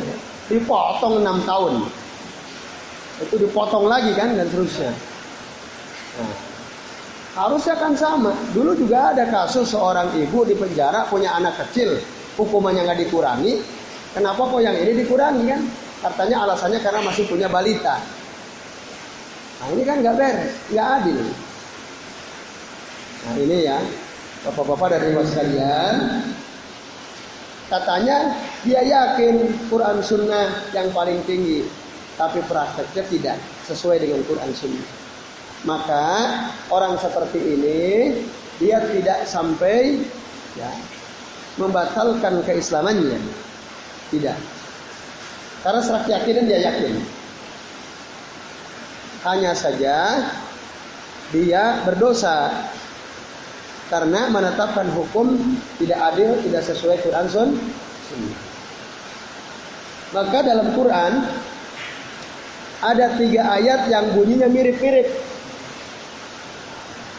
Dipotong 0.46 1.26
6 1.26 1.50
tahun. 1.50 1.74
Itu 3.26 3.36
dipotong 3.42 3.90
lagi 3.90 4.14
kan 4.14 4.38
dan 4.38 4.46
seterusnya. 4.46 4.94
Nah, 6.22 6.53
harusnya 7.34 7.76
kan 7.78 7.94
sama. 7.98 8.34
Dulu 8.54 8.78
juga 8.78 9.14
ada 9.14 9.26
kasus 9.30 9.74
seorang 9.74 10.14
ibu 10.18 10.46
di 10.46 10.54
penjara 10.58 11.06
punya 11.10 11.34
anak 11.38 11.58
kecil, 11.66 11.98
hukumannya 12.38 12.86
nggak 12.86 13.00
dikurangi. 13.10 13.62
Kenapa 14.14 14.46
kok 14.46 14.62
yang 14.62 14.78
ini 14.78 15.04
dikurangi 15.06 15.44
kan? 15.50 15.62
Katanya 16.04 16.46
alasannya 16.46 16.80
karena 16.82 17.02
masih 17.02 17.26
punya 17.26 17.50
balita. 17.50 17.98
Nah 19.62 19.68
ini 19.74 19.82
kan 19.88 20.02
nggak 20.02 20.16
beres, 20.18 20.52
nggak 20.70 20.88
adil. 21.02 21.22
Nah 23.24 23.36
ini 23.40 23.58
ya, 23.64 23.80
bapak-bapak 24.44 25.00
dari 25.00 25.16
ibu 25.16 25.24
sekalian, 25.24 25.96
Katanya 27.74 28.38
dia 28.62 28.86
yakin 28.86 29.50
Quran 29.66 29.98
Sunnah 30.06 30.70
yang 30.78 30.94
paling 30.94 31.18
tinggi, 31.26 31.66
tapi 32.20 32.38
prakteknya 32.46 33.04
tidak 33.10 33.38
sesuai 33.66 33.98
dengan 33.98 34.22
Quran 34.30 34.54
Sunnah. 34.54 35.03
Maka 35.64 36.08
orang 36.68 37.00
seperti 37.00 37.40
ini 37.40 37.82
dia 38.60 38.84
tidak 38.84 39.24
sampai 39.24 40.04
ya, 40.60 40.72
membatalkan 41.56 42.44
keislamannya. 42.44 43.20
Tidak. 44.12 44.38
Karena 45.64 45.80
serak 45.80 46.06
yakin 46.12 46.46
dia 46.46 46.60
yakin. 46.68 46.94
Hanya 49.24 49.56
saja 49.56 50.20
dia 51.32 51.80
berdosa 51.88 52.52
karena 53.88 54.28
menetapkan 54.28 54.92
hukum 54.92 55.40
tidak 55.80 56.00
adil, 56.14 56.36
tidak 56.44 56.64
sesuai 56.68 57.00
Quran 57.08 57.28
Sun. 57.32 57.50
Maka 60.14 60.46
dalam 60.46 60.76
Quran 60.78 61.26
ada 62.84 63.16
tiga 63.16 63.42
ayat 63.48 63.88
yang 63.88 64.12
bunyinya 64.14 64.52
mirip-mirip. 64.52 65.08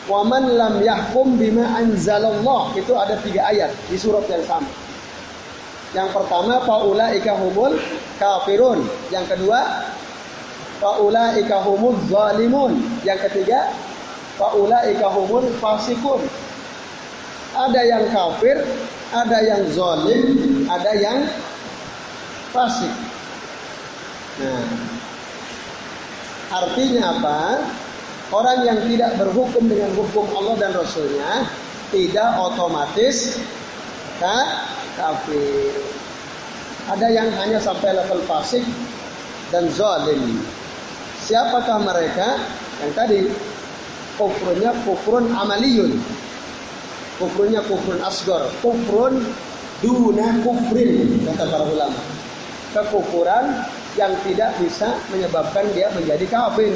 Waman 0.05 0.61
lam 0.61 0.85
yahkum 0.85 1.41
bima 1.41 1.65
anzalallah 1.81 2.77
itu 2.77 2.93
ada 2.93 3.17
tiga 3.25 3.49
ayat 3.49 3.73
di 3.89 3.97
surat 3.97 4.29
yang 4.29 4.45
sama. 4.45 4.69
Yang 5.97 6.13
pertama 6.13 6.61
faula 6.69 7.09
humul 7.41 7.73
kafirun. 8.21 8.85
Yang 9.09 9.33
kedua 9.33 9.89
faula 10.77 11.33
humul 11.65 11.97
zalimun. 12.13 12.85
Yang 13.01 13.31
ketiga 13.31 13.73
faula 14.37 14.85
humul 15.09 15.49
fasikun. 15.57 16.21
Ada 17.55 17.81
yang 17.87 18.05
kafir, 18.11 18.59
ada 19.15 19.39
yang 19.41 19.63
zalim, 19.71 20.23
ada 20.67 20.93
yang 20.99 21.23
fasik. 22.51 22.91
Nah, 24.43 24.67
artinya 26.51 27.03
apa? 27.15 27.39
Orang 28.35 28.67
yang 28.67 28.83
tidak 28.91 29.15
berhukum 29.15 29.71
dengan 29.71 29.95
hukum 29.95 30.27
Allah 30.35 30.59
dan 30.59 30.75
Rasulnya 30.75 31.47
tidak 31.95 32.35
otomatis 32.43 33.39
kafir. 34.99 35.71
Ada 36.91 37.15
yang 37.15 37.31
hanya 37.39 37.63
sampai 37.63 37.95
level 37.95 38.19
fasik 38.27 38.67
dan 39.55 39.71
zalim. 39.71 40.43
Siapakah 41.23 41.79
mereka? 41.87 42.43
Yang 42.83 42.93
tadi 42.99 43.19
kufurnya 44.19 44.75
kufrun 44.83 45.31
amaliyun. 45.31 45.95
Kufurnya 47.23 47.63
kufrun 47.71 48.03
asgor. 48.03 48.51
Kufrun 48.59 49.23
duna 49.79 50.43
kufrin 50.43 51.23
kata 51.23 51.45
para 51.55 51.65
ulama. 51.71 52.03
Kekufuran 52.75 53.63
yang 53.95 54.11
tidak 54.27 54.51
bisa 54.59 54.99
menyebabkan 55.15 55.71
dia 55.71 55.87
menjadi 55.95 56.27
kafir. 56.27 56.75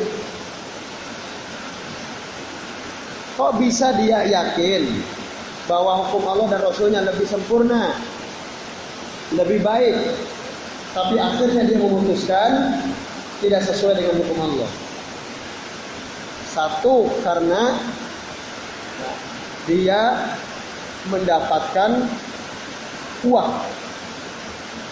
Kok 3.39 3.63
bisa 3.63 3.95
dia 3.95 4.27
yakin 4.27 4.83
bahwa 5.71 6.03
hukum 6.03 6.27
Allah 6.27 6.59
dan 6.59 6.61
Rasulnya 6.67 7.07
lebih 7.07 7.23
sempurna, 7.23 7.95
lebih 9.31 9.63
baik, 9.63 9.95
tapi 10.91 11.23
akhirnya 11.23 11.63
dia 11.71 11.79
memutuskan 11.79 12.83
tidak 13.39 13.63
sesuai 13.63 14.03
dengan 14.03 14.19
hukum 14.27 14.39
Allah. 14.43 14.71
Satu 16.51 17.07
karena 17.23 17.79
dia 19.71 20.35
mendapatkan 21.07 22.11
uang 23.23 23.53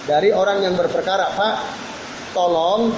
dari 0.07 0.31
orang 0.31 0.63
yang 0.63 0.79
berperkara, 0.79 1.35
Pak, 1.35 1.55
tolong 2.31 2.95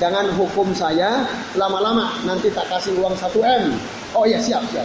jangan 0.00 0.32
hukum 0.32 0.72
saya 0.72 1.28
lama-lama, 1.60 2.24
nanti 2.24 2.48
tak 2.48 2.72
kasih 2.72 2.96
uang 2.96 3.12
1 3.12 3.36
M. 3.44 3.64
Oh 4.18 4.26
iya 4.26 4.42
siap 4.42 4.66
siap. 4.74 4.82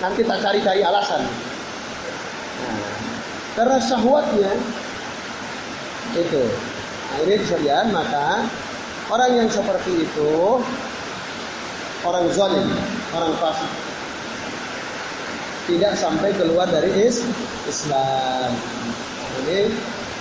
Nanti 0.00 0.24
tak 0.24 0.40
cari-cari 0.40 0.80
alasan. 0.80 1.28
Nah, 2.64 2.88
karena 3.52 3.76
syahwatnya 3.84 4.52
itu. 6.16 6.44
Nah, 7.12 7.18
ini 7.28 7.36
maka 7.92 8.48
orang 9.12 9.44
yang 9.44 9.48
seperti 9.52 10.08
itu 10.08 10.32
orang 12.08 12.32
zalim, 12.32 12.64
orang 13.12 13.36
fasik. 13.36 13.72
Tidak 15.68 15.92
sampai 16.00 16.32
keluar 16.32 16.64
dari 16.72 16.96
is 16.96 17.20
Islam. 17.68 18.56
Nah, 18.56 19.36
ini 19.44 19.68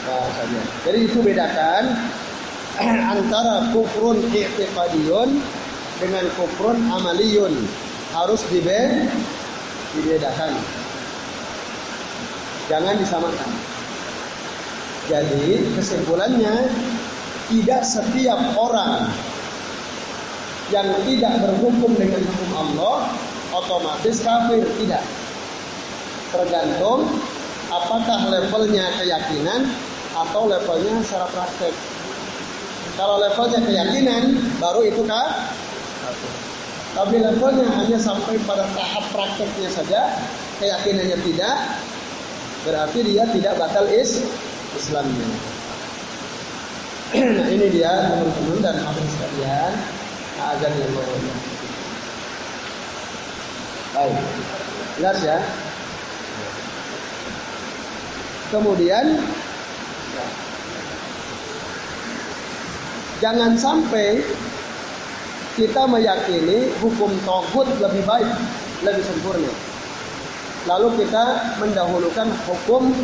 bahasanya. 0.04 0.62
Jadi 0.84 1.00
itu 1.08 1.24
bedakan 1.24 1.84
antara 3.16 3.72
kufrun 3.72 4.28
i'tiqadiyun 4.28 5.40
dengan 6.04 6.28
kufrun 6.36 6.84
amaliyun. 6.92 7.56
Harus 8.14 8.42
dibe 8.50 9.10
dibedakan. 9.98 10.54
Jangan 12.70 12.96
disamakan. 13.02 13.52
Jadi 15.10 15.74
kesimpulannya 15.74 16.70
tidak 17.50 17.82
setiap 17.82 18.38
orang 18.54 19.10
yang 20.70 20.86
tidak 21.10 21.34
berhukum 21.42 21.98
dengan 21.98 22.22
hukum 22.22 22.52
Allah 22.54 23.10
otomatis 23.58 24.22
kafir 24.22 24.62
tidak. 24.78 25.02
Tergantung 26.30 27.10
apakah 27.74 28.30
levelnya 28.30 28.86
keyakinan 29.02 29.66
atau 30.14 30.46
levelnya 30.46 31.02
secara 31.02 31.26
praktek. 31.34 31.74
Kalau 32.94 33.18
levelnya 33.18 33.66
keyakinan 33.66 34.24
baru 34.62 34.86
itu 34.86 35.02
kah? 35.10 35.50
Tapi 36.90 37.16
levelnya 37.22 37.70
hanya 37.70 38.00
sampai 38.02 38.42
pada 38.50 38.66
tahap 38.74 39.06
prakteknya 39.14 39.70
saja, 39.70 40.02
keyakinannya 40.58 41.18
tidak, 41.22 41.58
berarti 42.66 43.00
dia 43.06 43.24
tidak 43.30 43.54
batal 43.62 43.86
is 43.94 44.26
Islamnya. 44.74 45.28
nah 47.10 47.48
ini 47.56 47.74
dia 47.74 47.90
teman-teman 47.90 48.62
dan 48.62 48.78
hadirin 48.86 49.10
sekalian 49.10 49.72
azan 50.40 50.74
yang 50.78 50.92
Allah. 50.94 51.38
Baik, 53.90 54.18
jelas 55.02 55.18
ya. 55.26 55.38
Kemudian 58.50 59.06
jangan 63.22 63.54
sampai 63.60 64.24
kita 65.60 65.84
meyakini 65.84 66.72
hukum 66.80 67.12
togut 67.28 67.68
lebih 67.84 68.08
baik, 68.08 68.32
lebih 68.88 69.04
sempurna. 69.04 69.52
Lalu 70.64 71.04
kita 71.04 71.56
mendahulukan 71.60 72.28
hukum 72.48 72.96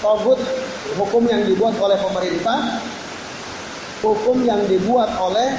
togut 0.00 0.40
hukum 0.96 1.22
yang 1.28 1.44
dibuat 1.44 1.76
oleh 1.76 2.00
pemerintah, 2.00 2.80
hukum 4.00 4.40
yang 4.48 4.64
dibuat 4.64 5.12
oleh 5.20 5.52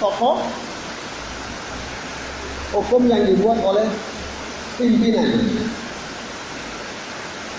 tokoh, 0.00 0.40
hukum 2.72 3.04
yang 3.04 3.28
dibuat 3.28 3.60
oleh 3.60 3.84
pimpinan. 4.80 5.28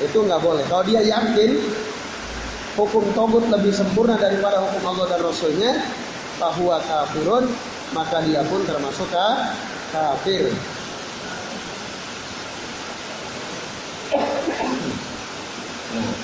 Itu 0.02 0.26
nggak 0.26 0.42
boleh. 0.42 0.66
Kalau 0.66 0.84
dia 0.90 1.06
yakin 1.06 1.62
hukum 2.74 3.06
togut 3.14 3.46
lebih 3.54 3.70
sempurna 3.70 4.18
daripada 4.18 4.64
hukum 4.66 4.82
Allah 4.96 5.06
dan 5.14 5.22
Rasulnya, 5.22 5.72
bahwa 6.40 6.80
kafirun, 6.80 7.52
maka 7.94 8.22
dia 8.26 8.46
pun 8.46 8.62
termasuk 8.66 9.10
kafir. 9.90 10.54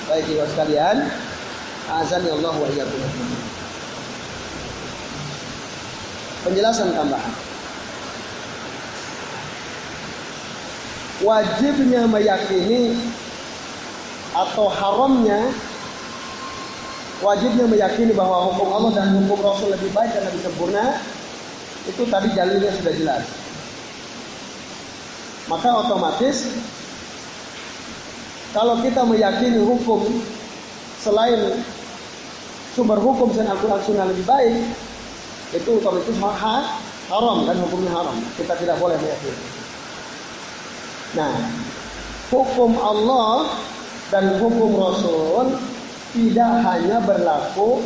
Baik 0.06 0.26
ibu 0.30 0.46
sekalian, 0.54 1.10
azan 1.90 2.22
ya 2.22 2.34
Allah 2.38 2.54
wa. 2.54 2.70
Penjelasan 6.46 6.94
tambahan. 6.94 7.34
Wajibnya 11.26 12.06
meyakini 12.06 12.94
atau 14.36 14.68
haramnya 14.70 15.50
wajibnya 17.24 17.66
meyakini 17.72 18.12
bahwa 18.12 18.52
hukum 18.52 18.68
Allah 18.76 18.92
dan 19.00 19.08
hukum 19.24 19.40
Rasul 19.40 19.72
lebih 19.72 19.96
baik 19.96 20.12
dan 20.12 20.28
lebih 20.28 20.44
sempurna 20.44 21.00
itu 21.86 22.04
tadi 22.10 22.28
jalurnya 22.34 22.72
sudah 22.82 22.94
jelas. 22.98 23.24
Maka 25.46 25.70
otomatis 25.86 26.50
kalau 28.56 28.82
kita 28.82 29.06
meyakini 29.06 29.62
hukum 29.62 30.02
selain 30.98 31.62
sumber 32.74 32.98
hukum 32.98 33.30
dan 33.38 33.52
Al-Quran 33.54 33.82
Sunnah 33.86 34.10
lebih 34.10 34.26
baik, 34.26 34.56
itu 35.54 35.70
otomatis 35.78 36.18
haram 37.12 37.46
dan 37.46 37.56
hukumnya 37.62 37.92
haram. 37.94 38.18
Kita 38.40 38.58
tidak 38.58 38.82
boleh 38.82 38.98
meyakini. 38.98 39.46
Nah, 41.14 41.32
hukum 42.34 42.74
Allah 42.82 43.54
dan 44.10 44.42
hukum 44.42 44.76
Rasul 44.76 45.56
tidak 46.16 46.52
hanya 46.66 46.98
berlaku 47.06 47.86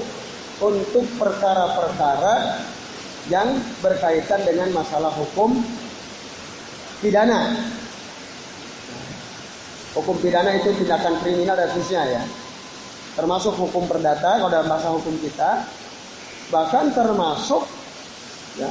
untuk 0.64 1.06
perkara-perkara 1.18 2.64
yang 3.30 3.62
berkaitan 3.80 4.42
dengan 4.44 4.74
masalah 4.74 5.14
hukum 5.14 5.54
pidana. 7.00 7.54
Hukum 9.94 10.18
pidana 10.22 10.58
itu 10.58 10.74
tindakan 10.82 11.18
kriminal 11.22 11.58
dan 11.58 11.70
seterusnya 11.72 12.02
ya. 12.10 12.22
Termasuk 13.18 13.54
hukum 13.58 13.86
perdata 13.86 14.42
kalau 14.42 14.52
dalam 14.52 14.68
bahasa 14.70 14.90
hukum 14.94 15.14
kita. 15.22 15.66
Bahkan 16.50 16.98
termasuk 16.98 17.70
ya, 18.58 18.70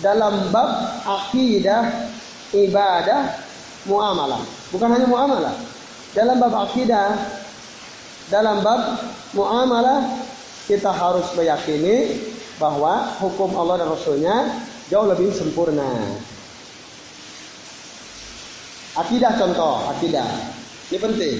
dalam 0.00 0.48
bab 0.48 0.96
akidah, 1.04 2.08
ibadah, 2.56 3.36
muamalah. 3.84 4.40
Bukan 4.72 4.88
hanya 4.88 5.04
muamalah. 5.08 5.52
Dalam 6.16 6.40
bab 6.40 6.54
akidah, 6.68 7.12
dalam 8.32 8.64
bab 8.64 8.96
muamalah 9.36 10.04
kita 10.64 10.88
harus 10.88 11.28
meyakini 11.36 12.18
bahwa 12.56 13.16
hukum 13.20 13.52
Allah 13.56 13.84
dan 13.84 13.88
Rasulnya 13.92 14.36
jauh 14.88 15.06
lebih 15.08 15.32
sempurna. 15.32 15.88
Akidah 18.96 19.36
contoh, 19.36 19.92
akidah. 19.92 20.28
Ini 20.88 20.98
penting. 21.02 21.38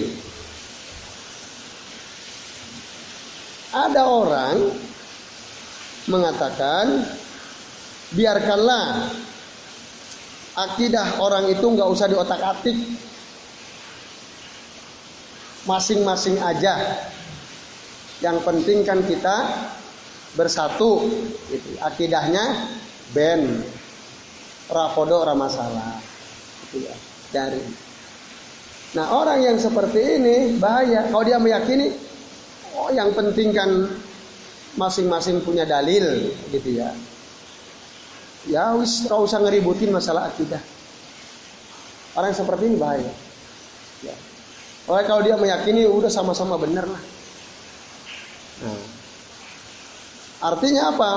Ada 3.73 4.03
orang 4.05 4.57
mengatakan 6.07 7.05
biarkanlah 8.13 9.11
akidah 10.57 11.21
orang 11.21 11.51
itu 11.53 11.67
nggak 11.67 11.89
usah 11.91 12.07
diotak-atik 12.09 12.79
masing-masing 15.67 16.39
aja 16.39 17.05
yang 18.25 18.39
penting 18.41 18.87
kan 18.87 19.03
kita 19.05 19.37
bersatu 20.37 21.09
itu 21.49 21.81
akidahnya 21.81 22.69
ben 23.17 23.65
rapodo 24.69 25.25
ramasalah 25.25 25.99
itu 26.69 26.87
ya 26.87 26.95
dari. 27.33 27.61
Nah 28.95 29.13
orang 29.13 29.43
yang 29.45 29.57
seperti 29.61 30.21
ini 30.21 30.37
bahaya. 30.57 31.11
Kalau 31.11 31.25
dia 31.27 31.37
meyakini, 31.37 31.93
oh 32.79 32.89
yang 32.95 33.13
penting 33.13 33.53
kan 33.53 33.69
masing-masing 34.77 35.43
punya 35.43 35.69
dalil, 35.69 36.33
gitu 36.53 36.71
ya. 36.71 36.93
Ya 38.47 38.73
wis 38.79 39.05
kau 39.11 39.27
usah 39.27 39.43
ngeributin 39.43 39.91
masalah 39.91 40.31
akidah. 40.31 40.63
Orang 42.17 42.33
seperti 42.33 42.73
ini 42.73 42.77
bahaya. 42.81 43.13
Ya. 44.01 44.17
Oleh 44.87 45.05
kalau 45.05 45.21
dia 45.21 45.37
meyakini 45.37 45.85
udah 45.85 46.09
sama-sama 46.09 46.57
benar 46.57 46.87
lah. 46.87 47.03
Nah. 48.65 48.96
Artinya 50.41 50.93
apa? 50.93 51.11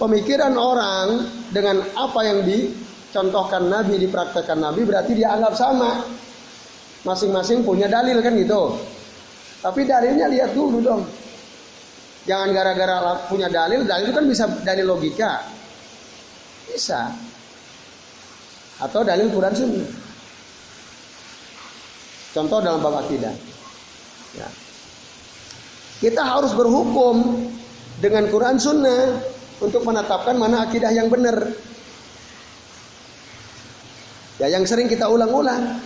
Pemikiran 0.00 0.56
orang 0.56 1.28
dengan 1.52 1.84
apa 1.92 2.20
yang 2.24 2.40
dicontohkan 2.48 3.68
Nabi, 3.68 4.00
dipraktekkan 4.00 4.56
Nabi 4.56 4.88
berarti 4.88 5.12
dia 5.12 5.36
anggap 5.36 5.54
sama. 5.56 6.00
Masing-masing 7.02 7.66
punya 7.66 7.90
dalil 7.90 8.22
kan 8.22 8.32
gitu. 8.38 8.78
Tapi 9.60 9.84
dalilnya 9.84 10.26
lihat 10.30 10.56
dulu 10.56 10.78
dong. 10.80 11.02
Jangan 12.22 12.54
gara-gara 12.54 13.18
punya 13.26 13.50
dalil, 13.50 13.82
dalil 13.82 14.10
itu 14.10 14.14
kan 14.14 14.26
bisa 14.30 14.44
dalil 14.62 14.86
logika. 14.86 15.42
Bisa. 16.70 17.10
Atau 18.78 19.02
dalil 19.02 19.28
Quran 19.30 19.54
Sunnah. 19.54 19.90
Contoh 22.32 22.58
dalam 22.64 22.80
bab 22.80 23.04
akidah. 23.04 23.34
Ya. 24.38 24.48
Kita 26.00 26.24
harus 26.24 26.56
berhukum 26.56 27.46
dengan 28.02 28.26
Quran 28.26 28.58
Sunnah 28.58 29.22
untuk 29.62 29.86
menetapkan 29.86 30.34
mana 30.34 30.66
akidah 30.66 30.90
yang 30.90 31.06
benar. 31.06 31.38
Ya 34.42 34.50
yang 34.50 34.66
sering 34.66 34.90
kita 34.90 35.06
ulang-ulang. 35.06 35.78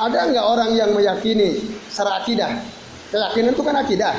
Ada 0.00 0.32
nggak 0.32 0.46
orang 0.46 0.70
yang 0.72 0.96
meyakini 0.96 1.60
secara 1.92 2.24
akidah? 2.24 2.48
Keyakinan 3.12 3.52
itu 3.52 3.62
kan 3.66 3.76
akidah. 3.76 4.16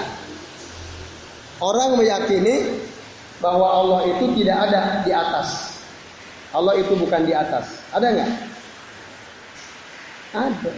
Orang 1.58 1.98
meyakini 1.98 2.70
bahwa 3.42 3.68
Allah 3.74 4.00
itu 4.06 4.38
tidak 4.38 4.70
ada 4.70 5.02
di 5.02 5.12
atas. 5.12 5.82
Allah 6.54 6.78
itu 6.78 6.94
bukan 6.94 7.26
di 7.26 7.34
atas. 7.34 7.66
Ada 7.90 8.06
nggak? 8.06 8.32
Ada. 10.30 10.72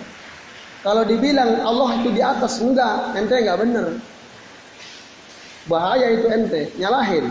Kalau 0.81 1.03
dibilang 1.05 1.61
Allah 1.61 1.89
itu 2.01 2.09
di 2.09 2.21
atas, 2.23 2.57
enggak, 2.61 3.13
ente 3.19 3.35
enggak 3.35 3.59
benar. 3.61 3.87
Bahaya 5.69 6.07
itu 6.17 6.25
ente, 6.31 6.73
nyalahin. 6.81 7.29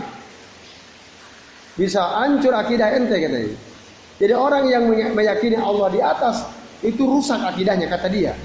Bisa 1.75 2.03
hancur 2.21 2.51
akidah 2.55 2.95
ente 2.95 3.15
katanya. 3.15 3.55
Jadi 4.21 4.33
orang 4.37 4.63
yang 4.69 4.83
meyakini 5.17 5.57
Allah 5.57 5.87
di 5.89 5.99
atas 5.99 6.45
itu 6.85 7.01
rusak 7.03 7.41
akidahnya 7.41 7.89
kata 7.89 8.07
dia. 8.07 8.37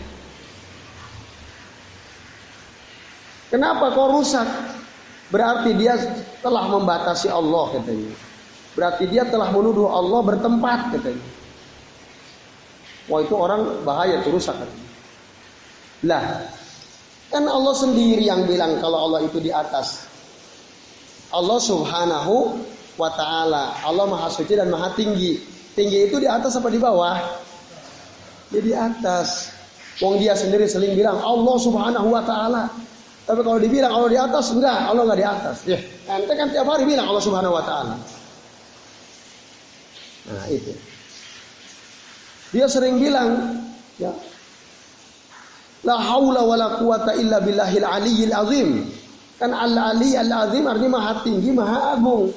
Kenapa 3.52 3.94
kok 3.94 4.10
rusak? 4.10 4.48
Berarti 5.30 5.74
dia 5.74 5.94
telah 6.42 6.70
membatasi 6.70 7.28
Allah 7.30 7.78
katanya. 7.78 8.14
Berarti 8.76 9.04
dia 9.08 9.24
telah 9.26 9.50
menuduh 9.50 9.90
Allah 9.90 10.20
bertempat 10.22 10.80
katanya. 10.98 11.26
Wah 13.06 13.20
itu 13.22 13.34
orang 13.38 13.86
bahaya 13.86 14.18
itu 14.18 14.34
rusak 14.34 14.54
katanya. 14.58 14.88
Lah, 16.04 16.22
kan 17.32 17.44
Allah 17.44 17.74
sendiri 17.74 18.22
yang 18.22 18.46
bilang 18.46 18.78
kalau 18.78 19.10
Allah 19.10 19.26
itu 19.26 19.42
di 19.42 19.50
atas. 19.50 20.06
Allah 21.34 21.58
Subhanahu 21.58 22.34
wa 22.96 23.10
taala. 23.12 23.76
Allah 23.82 24.04
Maha 24.06 24.30
Suci 24.30 24.54
dan 24.54 24.70
Maha 24.70 24.94
Tinggi. 24.94 25.38
Tinggi 25.76 26.08
itu 26.08 26.16
di 26.22 26.28
atas 26.30 26.56
apa 26.56 26.70
di 26.72 26.80
bawah? 26.80 27.18
Ya 28.54 28.60
di 28.62 28.72
atas. 28.72 29.52
Wong 30.00 30.20
dia 30.20 30.36
sendiri 30.36 30.68
seling 30.68 30.94
bilang 30.94 31.18
Allah 31.20 31.56
Subhanahu 31.58 32.08
wa 32.12 32.22
taala. 32.22 32.68
Tapi 33.26 33.42
kalau 33.42 33.58
dibilang 33.58 33.90
Allah 33.90 34.10
di 34.14 34.18
atas, 34.22 34.54
enggak, 34.54 34.78
Allah 34.86 35.02
enggak 35.02 35.18
di 35.18 35.26
atas. 35.26 35.56
Ya, 35.66 35.78
ente 36.14 36.30
kan 36.30 36.46
tiap 36.54 36.62
hari 36.70 36.86
bilang 36.86 37.10
Allah 37.10 37.24
Subhanahu 37.26 37.58
wa 37.58 37.64
taala. 37.66 37.98
Nah, 40.30 40.46
itu. 40.46 40.70
Dia 42.54 42.70
sering 42.70 43.02
bilang, 43.02 43.58
ya, 43.98 44.14
La 45.84 46.00
haula 46.00 46.46
wala 46.46 46.80
quwata 46.80 47.18
illa 47.18 47.42
billahil 47.42 47.84
aliyil 47.84 48.32
azim. 48.32 48.68
Kan 49.36 49.52
al-ali 49.52 50.16
al-azim 50.16 50.64
artinya 50.64 50.96
maha 50.96 51.12
tinggi, 51.20 51.50
maha 51.52 51.98
agung. 51.98 52.32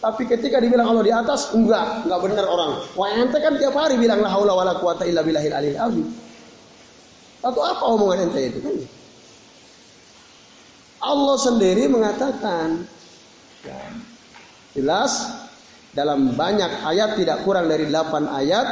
Tapi 0.00 0.22
ketika 0.28 0.60
dibilang 0.60 0.92
Allah 0.92 1.04
di 1.04 1.12
atas, 1.12 1.52
enggak, 1.52 2.08
enggak 2.08 2.20
benar 2.24 2.46
orang. 2.48 2.72
Wah 2.96 3.10
ente 3.12 3.36
kan 3.40 3.58
tiap 3.60 3.76
hari 3.76 4.00
bilang 4.00 4.24
la 4.24 4.32
haula 4.32 4.56
wala 4.56 4.76
quwata 4.80 5.04
illa 5.04 5.20
billahil 5.20 5.52
aliyil 5.52 5.80
azim. 5.80 6.06
Atau 7.44 7.60
apa 7.60 7.84
omongan 7.84 8.30
ente 8.30 8.40
itu 8.40 8.58
kan? 8.64 8.76
Allah 11.06 11.36
sendiri 11.38 11.86
mengatakan, 11.92 12.88
jelas 14.72 15.12
dalam 15.92 16.34
banyak 16.34 16.82
ayat 16.84 17.20
tidak 17.20 17.44
kurang 17.46 17.68
dari 17.70 17.88
8 17.88 18.26
ayat, 18.26 18.68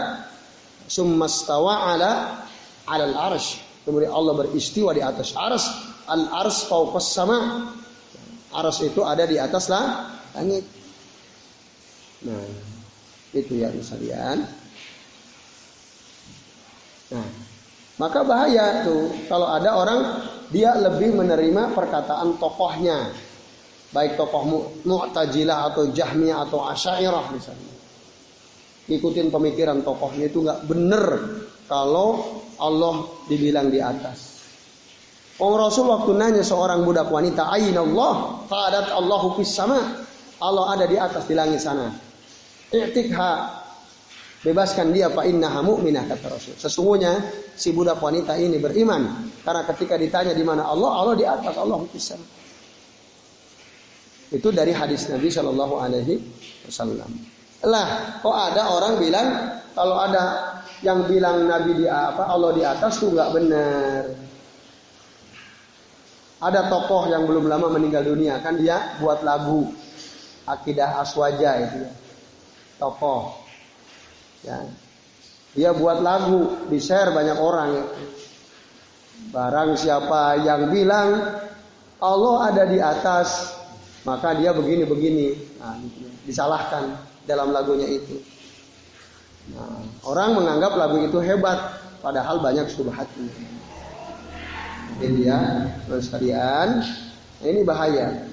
summastawa 0.89 1.95
ala 1.95 2.43
alal 2.85 3.16
arsh 3.32 3.63
Kemudian 3.85 4.12
Allah 4.12 4.32
beristiwa 4.32 4.97
di 4.97 5.05
atas 5.05 5.37
ars. 5.37 5.64
Al 6.09 6.28
ars 6.32 6.64
fauqas 6.68 7.09
sama. 7.12 7.70
Ars 8.53 8.80
itu 8.80 9.05
ada 9.05 9.28
di 9.28 9.37
atas 9.37 9.68
lah 9.68 10.16
langit. 10.35 10.64
Nah, 12.24 12.45
itu 13.37 13.53
ya 13.61 13.68
sekalian. 13.68 14.41
Nah, 17.12 17.28
maka 18.01 18.20
bahaya 18.24 18.82
tuh 18.82 19.12
kalau 19.28 19.47
ada 19.47 19.76
orang 19.76 20.01
dia 20.49 20.74
lebih 20.74 21.14
menerima 21.14 21.76
perkataan 21.76 22.41
tokohnya. 22.41 23.12
Baik 23.95 24.18
tokoh 24.18 24.74
Mu'tazilah 24.82 25.70
atau 25.70 25.87
Jahmiyah 25.95 26.51
atau 26.51 26.66
Asy'ariyah 26.66 27.30
misalnya. 27.30 27.74
Ikutin 28.91 29.30
pemikiran 29.30 29.87
tokohnya 29.87 30.26
itu 30.26 30.43
nggak 30.43 30.66
bener 30.66 31.05
kalau 31.64 32.40
Allah 32.60 33.08
dibilang 33.28 33.72
di 33.72 33.80
atas. 33.80 34.34
Om 35.34 35.52
Rasul 35.58 35.90
waktu 35.90 36.14
nanya 36.14 36.44
seorang 36.46 36.86
budak 36.86 37.10
wanita, 37.10 37.50
Aina 37.50 37.82
Allah? 37.82 38.46
Qadat 38.46 38.86
Allahu 38.94 39.34
fis 39.40 39.50
sama. 39.50 40.06
Allah 40.38 40.64
ada 40.78 40.84
di 40.86 40.94
atas 40.94 41.26
di 41.26 41.34
langit 41.34 41.58
sana. 41.58 41.90
I'tikha. 42.70 43.62
Bebaskan 44.44 44.92
dia 44.92 45.08
fa 45.08 45.24
innaha 45.24 45.64
mu'minah 45.64 46.04
kata 46.04 46.28
Rasul. 46.28 46.54
Sesungguhnya 46.60 47.16
si 47.56 47.72
budak 47.72 47.96
wanita 47.98 48.36
ini 48.36 48.60
beriman 48.60 49.32
karena 49.40 49.64
ketika 49.72 49.96
ditanya 49.96 50.36
di 50.36 50.44
mana 50.44 50.68
Allah, 50.68 50.90
Allah 51.00 51.14
di 51.16 51.24
atas, 51.24 51.56
Allah 51.56 51.80
fis 51.88 52.04
sama. 52.12 52.26
Itu 54.28 54.52
dari 54.52 54.76
hadis 54.76 55.08
Nabi 55.08 55.32
Shallallahu 55.32 55.74
alaihi 55.80 56.20
wasallam. 56.68 57.10
Lah, 57.64 58.20
kok 58.20 58.36
ada 58.36 58.76
orang 58.76 59.00
bilang 59.00 59.28
kalau 59.72 59.96
ada 59.96 60.53
yang 60.84 61.08
bilang 61.08 61.48
Nabi 61.48 61.84
di 61.84 61.86
apa 61.88 62.28
Allah 62.28 62.50
di 62.54 62.62
atas 62.62 63.00
tuh 63.00 63.12
nggak 63.12 63.30
benar. 63.32 64.02
Ada 66.44 66.68
tokoh 66.68 67.08
yang 67.08 67.24
belum 67.24 67.48
lama 67.48 67.72
meninggal 67.72 68.04
dunia 68.04 68.36
kan 68.44 68.60
dia 68.60 69.00
buat 69.00 69.24
lagu 69.24 69.72
akidah 70.44 71.00
aswaja 71.00 71.50
itu 71.64 71.78
ya. 71.88 71.92
Tokoh. 72.76 73.32
Ya. 74.44 74.60
Dia 75.54 75.70
buat 75.72 76.02
lagu 76.02 76.68
di 76.68 76.82
share 76.82 77.14
banyak 77.14 77.38
orang 77.38 77.70
ya. 77.72 77.86
Barang 79.30 79.78
siapa 79.78 80.42
yang 80.42 80.68
bilang 80.68 81.40
Allah 82.02 82.36
ada 82.52 82.64
di 82.68 82.76
atas, 82.82 83.56
maka 84.04 84.36
dia 84.36 84.52
begini-begini. 84.52 85.56
Nah, 85.62 85.78
gitu 85.80 85.98
ya. 86.04 86.12
disalahkan 86.28 86.98
dalam 87.24 87.54
lagunya 87.54 87.88
itu. 87.88 88.20
Nah, 89.53 89.84
orang 90.09 90.40
menganggap 90.40 90.72
lagu 90.80 91.05
itu 91.05 91.20
hebat, 91.20 91.76
padahal 92.01 92.40
banyak 92.40 92.64
subhatnya. 92.72 93.28
Ini 95.05 95.26
terus 95.84 96.09
sekalian, 96.09 96.80
ini 97.45 97.61
bahaya. 97.66 98.24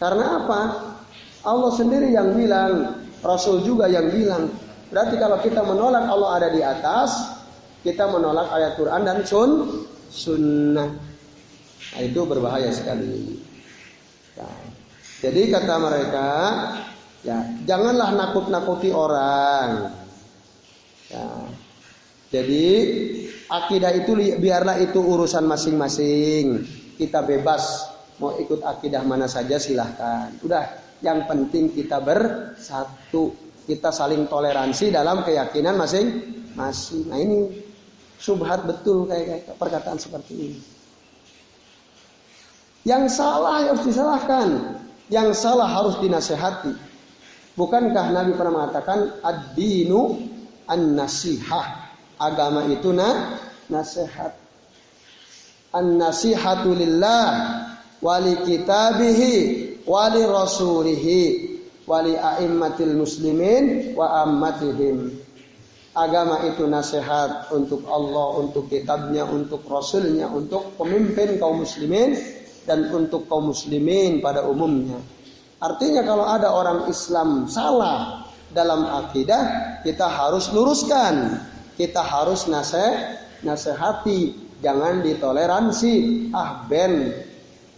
Karena 0.00 0.40
apa? 0.40 0.60
Allah 1.44 1.72
sendiri 1.76 2.16
yang 2.16 2.32
bilang, 2.32 3.04
Rasul 3.20 3.60
juga 3.60 3.84
yang 3.90 4.08
bilang. 4.08 4.48
Berarti 4.88 5.20
kalau 5.20 5.36
kita 5.42 5.60
menolak 5.60 6.06
Allah 6.06 6.30
ada 6.40 6.48
di 6.54 6.62
atas, 6.64 7.10
kita 7.84 8.08
menolak 8.08 8.48
ayat 8.48 8.72
Quran 8.80 9.02
dan 9.04 9.18
sun, 9.28 9.84
sunnah. 10.08 10.88
Nah, 11.94 12.00
itu 12.00 12.20
berbahaya 12.24 12.72
sekali. 12.72 13.42
Nah, 14.40 14.56
jadi 15.20 15.40
kata 15.52 15.74
mereka, 15.82 16.28
Ya, 17.24 17.40
janganlah 17.64 18.12
nakut-nakuti 18.12 18.92
orang. 18.92 19.96
Ya. 21.08 21.24
Jadi 22.28 22.66
akidah 23.48 23.96
itu 23.96 24.12
biarlah 24.36 24.76
itu 24.76 25.00
urusan 25.00 25.48
masing-masing. 25.48 26.68
Kita 27.00 27.24
bebas 27.24 27.88
mau 28.20 28.36
ikut 28.36 28.60
akidah 28.60 29.00
mana 29.08 29.24
saja 29.24 29.56
silahkan. 29.56 30.36
Udah, 30.44 30.98
yang 31.00 31.24
penting 31.24 31.72
kita 31.72 32.04
bersatu. 32.04 33.32
Kita 33.64 33.88
saling 33.88 34.28
toleransi 34.28 34.92
dalam 34.92 35.24
keyakinan 35.24 35.80
masing-masing. 35.80 37.08
Nah 37.08 37.16
ini 37.16 37.48
subhat 38.20 38.68
betul 38.68 39.08
kayak 39.08 39.56
perkataan 39.56 39.96
seperti 39.96 40.34
ini. 40.36 40.60
Yang 42.84 43.16
salah 43.16 43.64
harus 43.64 43.80
disalahkan. 43.88 44.48
Yang 45.08 45.40
salah 45.40 45.68
harus 45.72 45.96
dinasehati. 46.04 46.93
Bukankah 47.54 48.10
Nabi 48.10 48.34
pernah 48.34 48.66
mengatakan 48.66 49.22
ad-dinu 49.22 50.18
an-nasihah. 50.66 51.86
Agama 52.18 52.66
itu 52.66 52.90
na 52.90 53.38
nasihat. 53.70 54.34
An-nasihatu 55.74 56.74
lillah 56.74 57.26
wali 57.98 58.38
kitabihi 58.42 59.34
wali 59.86 60.22
rasulihi 60.22 61.20
wali 61.86 62.14
a'immatil 62.18 62.94
muslimin 62.94 63.94
wa 63.94 64.26
ammatihim. 64.26 65.22
Agama 65.94 66.42
itu 66.50 66.66
nasihat 66.66 67.54
untuk 67.54 67.86
Allah, 67.86 68.42
untuk 68.42 68.66
kitabnya, 68.66 69.22
untuk 69.30 69.62
rasulnya, 69.70 70.26
untuk 70.26 70.74
pemimpin 70.74 71.38
kaum 71.38 71.62
muslimin 71.62 72.18
dan 72.66 72.90
untuk 72.90 73.30
kaum 73.30 73.54
muslimin 73.54 74.18
pada 74.18 74.42
umumnya. 74.42 74.98
Artinya 75.64 76.04
kalau 76.04 76.28
ada 76.28 76.52
orang 76.52 76.92
Islam 76.92 77.48
salah 77.48 78.28
dalam 78.52 78.84
akidah, 78.84 79.80
kita 79.80 80.04
harus 80.04 80.52
luruskan. 80.52 81.40
Kita 81.74 82.04
harus 82.04 82.46
nasih, 82.46 83.16
nasihati, 83.40 84.36
jangan 84.60 85.00
ditoleransi. 85.00 86.28
Ah 86.36 86.68
ben, 86.68 87.16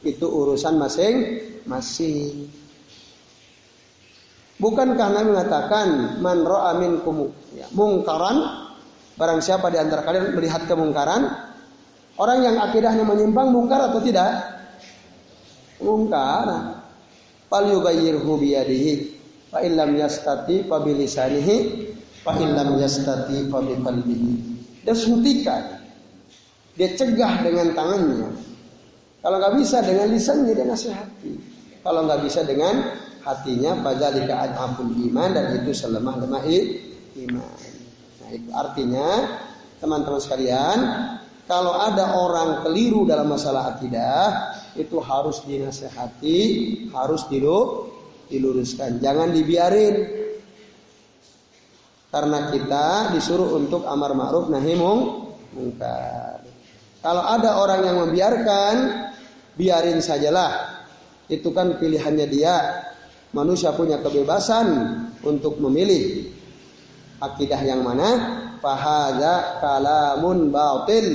itu 0.03 0.27
urusan 0.27 0.77
masing-masing. 0.83 2.51
Bukankah 4.57 5.09
Nabi 5.13 5.37
mengatakan 5.37 6.19
man 6.25 6.43
ra'a 6.43 6.81
minkum 6.81 7.29
ya, 7.53 7.69
mungkaran 7.77 8.67
barang 9.17 9.41
siapa 9.45 9.69
di 9.69 9.77
antara 9.77 10.01
kalian 10.01 10.33
melihat 10.33 10.65
kemungkaran 10.65 11.29
orang 12.17 12.39
yang 12.41 12.57
akidahnya 12.61 13.05
menyimpang 13.05 13.53
mungkar 13.53 13.93
atau 13.93 14.01
tidak? 14.01 14.33
Mungkar. 15.81 16.76
Fal 17.47 17.67
yughayyirhu 17.71 18.31
bi 18.43 18.59
yadihi 18.59 18.93
fa 19.51 19.63
illam 19.63 19.95
yastati 19.95 20.67
fa 20.67 20.83
bi 20.83 20.93
lisanihi 20.99 21.57
fa 22.27 22.35
illam 22.39 22.79
yastati 22.79 23.47
fa 23.47 23.59
bi 23.63 23.75
qalbihi. 23.79 24.33
Dia 24.83 24.95
suntikan. 24.95 25.65
Dia 26.77 26.93
cegah 26.93 27.41
dengan 27.47 27.73
tangannya. 27.73 28.31
Kalau 29.25 29.37
nggak 29.43 29.55
bisa 29.59 29.83
dengan 29.83 30.07
lisannya 30.13 30.53
dia 30.55 30.67
nasihati. 30.69 31.33
Kalau 31.83 32.07
nggak 32.07 32.21
bisa 32.27 32.47
dengan 32.47 32.95
hatinya 33.27 33.75
fadzalika 33.83 34.35
adhaful 34.47 34.87
iman 34.87 35.31
dan 35.35 35.59
itu 35.59 35.75
selemah-lemah 35.75 36.47
iman. 37.27 37.59
Nah, 38.23 38.29
itu 38.31 38.51
artinya 38.55 39.09
teman-teman 39.83 40.21
sekalian, 40.23 40.79
kalau 41.47 41.79
ada 41.79 42.19
orang 42.19 42.67
keliru 42.67 43.07
dalam 43.07 43.31
masalah 43.31 43.79
akidah, 43.79 44.51
itu 44.75 44.99
harus 44.99 45.47
dinasehati, 45.47 46.43
harus 46.91 47.23
dilu, 47.31 47.87
diluruskan. 48.27 48.99
Jangan 48.99 49.31
dibiarin. 49.31 49.95
Karena 52.11 52.51
kita 52.51 53.15
disuruh 53.15 53.55
untuk 53.55 53.87
amar 53.87 54.15
ma'ruf 54.19 54.51
nahi 54.51 54.75
mungkar. 55.55 56.43
Kalau 56.99 57.23
ada 57.23 57.63
orang 57.63 57.81
yang 57.87 57.97
membiarkan, 58.03 58.75
biarin 59.55 60.03
sajalah. 60.03 60.83
Itu 61.31 61.55
kan 61.55 61.79
pilihannya 61.79 62.27
dia 62.27 62.55
manusia 63.35 63.71
punya 63.75 63.99
kebebasan 64.03 64.67
untuk 65.23 65.59
memilih 65.59 66.31
akidah 67.19 67.61
yang 67.63 67.83
mana 67.83 68.46
fahadha 68.67 69.63
kalamun 69.63 70.51
batil. 70.51 71.07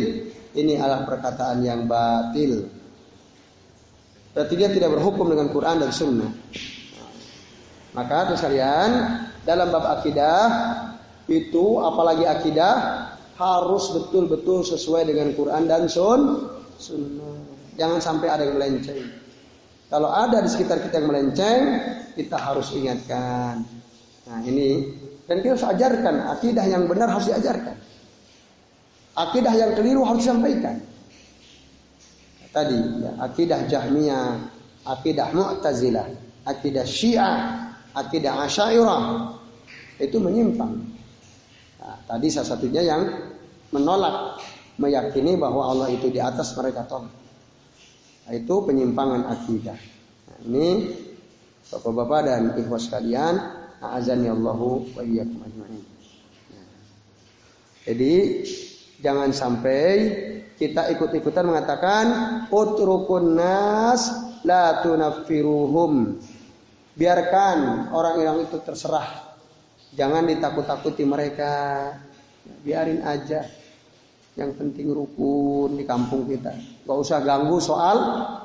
Ini 0.56 0.80
adalah 0.80 1.04
perkataan 1.04 1.64
yang 1.64 1.88
batil. 1.88 2.72
Berarti 4.32 4.54
dia 4.56 4.72
tidak 4.72 4.96
berhukum 4.96 5.28
dengan 5.28 5.52
Quran 5.52 5.84
dan 5.84 5.92
Sunnah. 5.92 6.32
Maka 7.92 8.32
terus 8.32 8.40
kalian 8.40 9.20
dalam 9.44 9.68
bab 9.68 10.00
akidah 10.00 10.48
itu 11.28 11.84
apalagi 11.84 12.24
akidah 12.24 12.76
harus 13.36 13.92
betul-betul 13.92 14.64
sesuai 14.64 15.12
dengan 15.12 15.36
Quran 15.36 15.68
dan 15.68 15.92
Sun 15.92 16.48
Sunnah. 16.80 17.36
Jangan 17.76 18.00
sampai 18.00 18.28
ada 18.32 18.48
yang 18.48 18.56
melenceng. 18.56 19.12
Kalau 19.92 20.08
ada 20.08 20.40
di 20.40 20.48
sekitar 20.48 20.80
kita 20.88 21.04
yang 21.04 21.12
melenceng 21.12 21.60
kita 22.16 22.40
harus 22.40 22.72
ingatkan. 22.72 23.68
Nah 24.28 24.40
ini 24.48 25.00
dan 25.32 25.40
kita 25.40 25.56
harus 25.56 25.68
ajarkan 25.80 26.16
akidah 26.36 26.66
yang 26.68 26.92
benar 26.92 27.08
harus 27.08 27.32
diajarkan. 27.32 27.80
Akidah 29.16 29.54
yang 29.56 29.72
keliru 29.80 30.04
harus 30.04 30.28
disampaikan. 30.28 30.76
Tadi 32.52 32.80
ya, 33.00 33.16
akidah 33.16 33.64
Jahmiyah, 33.64 34.28
akidah 34.84 35.32
Mu'tazilah, 35.32 36.04
akidah 36.44 36.84
Syiah, 36.84 37.36
akidah 37.96 38.44
Asy'ariyah 38.44 39.04
itu 40.04 40.20
menyimpang. 40.20 40.84
Nah, 41.80 41.96
tadi 42.12 42.28
salah 42.28 42.52
satunya 42.52 42.84
yang 42.84 43.32
menolak 43.72 44.36
meyakini 44.84 45.40
bahwa 45.40 45.72
Allah 45.72 45.96
itu 45.96 46.12
di 46.12 46.20
atas 46.20 46.52
mereka 46.60 46.84
tolak. 46.92 47.16
Nah, 48.28 48.34
itu 48.36 48.56
penyimpangan 48.68 49.32
akidah. 49.32 49.80
Nah, 50.28 50.38
ini 50.44 50.68
Bapak-bapak 51.72 52.20
dan 52.28 52.42
ikhwas 52.60 52.92
sekalian, 52.92 53.61
azan 53.82 54.22
ya 54.22 54.38
Allahu 54.38 54.94
wa 54.94 55.02
iyyakum 55.02 55.42
ajma'in. 55.42 55.84
Jadi 57.82 58.14
jangan 59.02 59.34
sampai 59.34 59.86
kita 60.62 60.94
ikut-ikutan 60.94 61.50
mengatakan 61.50 62.06
utrukun 62.54 63.34
nas 63.34 64.14
la 64.46 64.86
tunaffiruhum. 64.86 66.22
Biarkan 66.94 67.90
orang-orang 67.90 68.46
itu 68.46 68.62
terserah. 68.62 69.34
Jangan 69.98 70.30
ditakut-takuti 70.30 71.02
mereka. 71.02 71.90
Biarin 72.62 73.02
aja. 73.02 73.50
Yang 74.38 74.52
penting 74.62 74.94
rukun 74.94 75.82
di 75.82 75.84
kampung 75.84 76.30
kita. 76.30 76.54
Gak 76.86 76.98
usah 77.02 77.20
ganggu 77.26 77.58
soal 77.58 77.98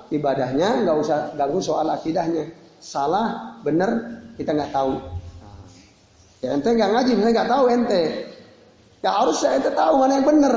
ibadahnya, 0.08 0.82
gak 0.82 0.96
usah 0.96 1.18
ganggu 1.36 1.60
soal 1.60 1.86
akidahnya 1.92 2.66
salah, 2.80 3.58
benar, 3.66 4.22
kita 4.36 4.52
nggak 4.52 4.72
tahu. 4.72 5.15
Ya 6.44 6.52
ente 6.52 6.68
nggak 6.68 6.90
ngaji, 6.92 7.12
saya 7.16 7.32
nggak 7.32 7.50
tahu 7.50 7.64
ente. 7.72 8.02
Ya 9.00 9.10
harus 9.16 9.36
saya 9.40 9.60
ente 9.60 9.72
tahu 9.72 10.00
mana 10.00 10.20
yang 10.20 10.26
benar. 10.26 10.56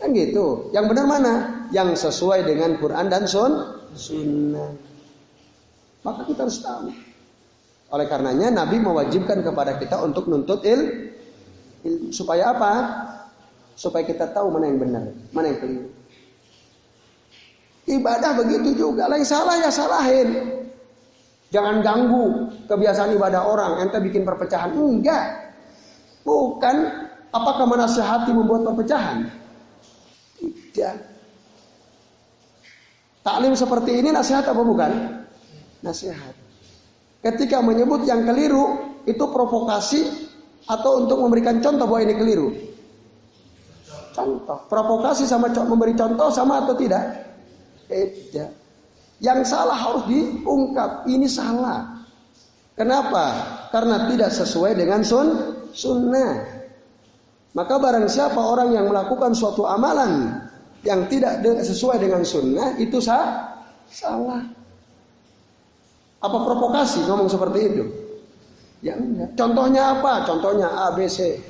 Kan 0.00 0.08
gitu. 0.12 0.72
Yang 0.72 0.86
benar 0.92 1.04
mana? 1.08 1.32
Yang 1.72 2.08
sesuai 2.08 2.44
dengan 2.46 2.76
Quran 2.80 3.06
dan 3.08 3.24
Sun, 3.24 3.52
Sunnah. 3.96 4.70
Maka 6.04 6.22
kita 6.28 6.46
harus 6.46 6.60
tahu. 6.62 6.92
Oleh 7.90 8.06
karenanya 8.10 8.50
Nabi 8.50 8.82
mewajibkan 8.82 9.42
kepada 9.46 9.78
kita 9.78 10.02
untuk 10.02 10.26
nuntut 10.26 10.62
il, 10.66 11.10
il 11.86 12.10
supaya 12.10 12.54
apa? 12.54 12.72
Supaya 13.76 14.02
kita 14.02 14.30
tahu 14.32 14.50
mana 14.50 14.70
yang 14.70 14.80
benar, 14.80 15.04
mana 15.30 15.46
yang 15.52 15.60
keliru. 15.60 15.88
Ibadah 17.86 18.32
begitu 18.42 18.74
juga. 18.74 19.06
Yang 19.06 19.30
salah 19.30 19.54
ya 19.62 19.70
salahin. 19.70 20.28
Jangan 21.54 21.82
ganggu 21.82 22.50
kebiasaan 22.66 23.14
ibadah 23.14 23.46
orang. 23.46 23.72
Ente 23.86 24.02
bikin 24.02 24.26
perpecahan. 24.26 24.74
Enggak. 24.74 25.54
Bukan. 26.26 26.76
Apakah 27.30 27.68
menasehati 27.68 28.32
membuat 28.32 28.64
perpecahan? 28.64 29.28
Tidak. 30.40 30.94
Taklim 33.20 33.52
seperti 33.58 33.98
ini 33.98 34.14
nasihat 34.14 34.46
apa 34.46 34.62
bukan? 34.62 34.90
Nasihat. 35.82 36.32
Ketika 37.20 37.58
menyebut 37.60 38.06
yang 38.06 38.22
keliru, 38.22 38.96
itu 39.04 39.24
provokasi 39.26 40.06
atau 40.66 41.02
untuk 41.02 41.18
memberikan 41.22 41.58
contoh 41.58 41.86
bahwa 41.90 42.00
ini 42.06 42.14
keliru? 42.14 42.48
Contoh. 44.14 44.64
Provokasi 44.70 45.28
sama 45.28 45.52
memberi 45.52 45.92
contoh 45.92 46.32
sama 46.32 46.64
atau 46.64 46.74
tidak? 46.78 47.04
Tidak. 47.90 48.65
Yang 49.20 49.48
salah 49.48 49.76
harus 49.76 50.04
diungkap. 50.08 51.08
Ini 51.08 51.24
salah. 51.24 52.04
Kenapa? 52.76 53.24
Karena 53.72 54.04
tidak 54.12 54.30
sesuai 54.36 54.76
dengan 54.76 55.00
sun, 55.00 55.56
sunnah. 55.72 56.44
Maka 57.56 57.80
barang 57.80 58.04
siapa 58.12 58.36
orang 58.36 58.76
yang 58.76 58.92
melakukan 58.92 59.32
suatu 59.32 59.64
amalan 59.64 60.44
yang 60.84 61.08
tidak 61.08 61.40
sesuai 61.64 61.96
dengan 61.96 62.20
sunnah 62.20 62.76
itu 62.76 63.00
sah, 63.00 63.56
salah. 63.88 64.44
Apa 66.20 66.36
provokasi 66.36 67.08
ngomong 67.08 67.32
seperti 67.32 67.60
itu? 67.64 67.84
Ya 68.84 68.92
enggak. 69.00 69.32
Contohnya 69.40 69.96
apa? 69.96 70.28
Contohnya 70.28 70.68
A, 70.68 70.92
B, 70.92 71.08
C. 71.08 71.40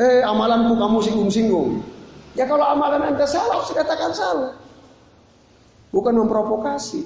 Eh 0.00 0.24
amalanku 0.24 0.72
kamu 0.80 0.98
singgung-singgung. 1.04 1.84
Ya 2.32 2.48
kalau 2.48 2.64
amalan 2.64 3.12
anda 3.12 3.28
salah, 3.28 3.60
harus 3.60 3.68
dikatakan 3.76 4.16
salah 4.16 4.61
bukan 5.92 6.14
memprovokasi. 6.24 7.04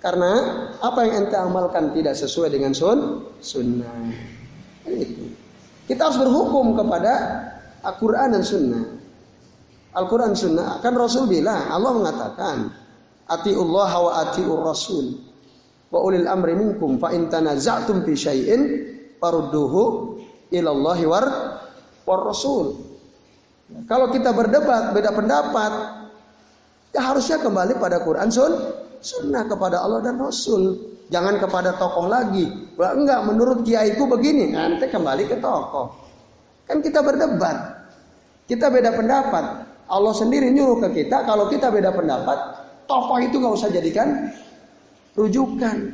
Karena 0.00 0.32
apa 0.80 1.00
yang 1.04 1.26
ente 1.26 1.36
amalkan 1.36 1.92
tidak 1.92 2.14
sesuai 2.14 2.52
dengan 2.52 2.72
sun, 2.76 3.24
sunnah. 3.40 4.12
Itu. 4.84 5.32
Kita 5.88 6.08
harus 6.08 6.20
berhukum 6.20 6.76
kepada 6.76 7.12
Al-Quran 7.84 8.36
dan 8.36 8.44
sunnah. 8.44 8.84
Al-Quran 9.94 10.32
sunnah. 10.36 10.80
Kan 10.80 10.96
Rasul 10.96 11.28
bilang, 11.28 11.68
Allah 11.72 11.92
mengatakan, 11.92 12.56
Atiullah 13.24 13.92
wa 13.96 14.12
atiur 14.20 14.60
Rasul. 14.60 15.24
wa 15.94 16.02
ulil 16.02 16.26
amri 16.26 16.58
minkum 16.58 16.98
fa 16.98 17.14
in 17.14 17.30
tanaza'tum 17.30 18.02
fi 18.02 18.18
syai'in 18.18 18.62
farudduhu 19.22 19.82
ila 20.50 20.68
Allah 20.74 20.98
war 21.06 21.26
war 22.02 22.20
rasul. 22.26 22.82
Kalau 23.86 24.10
kita 24.10 24.34
berdebat 24.34 24.90
beda 24.90 25.14
pendapat, 25.14 25.72
ya 26.94 27.00
harusnya 27.02 27.42
kembali 27.42 27.82
pada 27.82 28.00
Quran 28.06 28.30
sun, 28.30 28.52
sunnah 29.02 29.44
kepada 29.50 29.82
Allah 29.82 30.00
dan 30.00 30.16
Rasul. 30.16 30.94
Jangan 31.12 31.36
kepada 31.36 31.76
tokoh 31.76 32.08
lagi. 32.08 32.48
Wah, 32.80 32.96
enggak, 32.96 33.28
menurut 33.28 33.60
kiaiku 33.60 34.08
begini. 34.08 34.56
Nanti 34.56 34.88
kembali 34.88 35.28
ke 35.28 35.36
tokoh. 35.36 35.92
Kan 36.64 36.80
kita 36.80 37.04
berdebat. 37.04 37.84
Kita 38.48 38.72
beda 38.72 38.96
pendapat. 38.96 39.44
Allah 39.84 40.14
sendiri 40.16 40.48
nyuruh 40.48 40.80
ke 40.88 41.04
kita, 41.04 41.28
kalau 41.28 41.52
kita 41.52 41.68
beda 41.68 41.92
pendapat, 41.92 42.38
tokoh 42.88 43.20
itu 43.20 43.36
nggak 43.36 43.52
usah 43.52 43.68
jadikan 43.68 44.32
rujukan. 45.12 45.92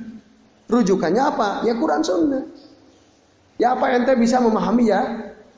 Rujukannya 0.70 1.22
apa? 1.26 1.48
Ya 1.66 1.74
Quran 1.74 2.06
Sunnah. 2.06 2.46
Ya 3.58 3.74
apa 3.74 3.90
ente 3.90 4.14
bisa 4.14 4.38
memahami 4.38 4.86
ya? 4.86 5.02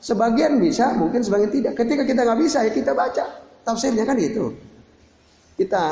Sebagian 0.01 0.57
bisa, 0.57 0.97
mungkin 0.97 1.21
sebagian 1.21 1.53
tidak. 1.53 1.77
Ketika 1.77 2.03
kita 2.03 2.25
nggak 2.25 2.39
bisa 2.41 2.65
ya 2.65 2.73
kita 2.73 2.97
baca 2.97 3.23
tafsirnya 3.61 4.03
kan 4.03 4.17
itu. 4.17 4.72
Kita 5.53 5.83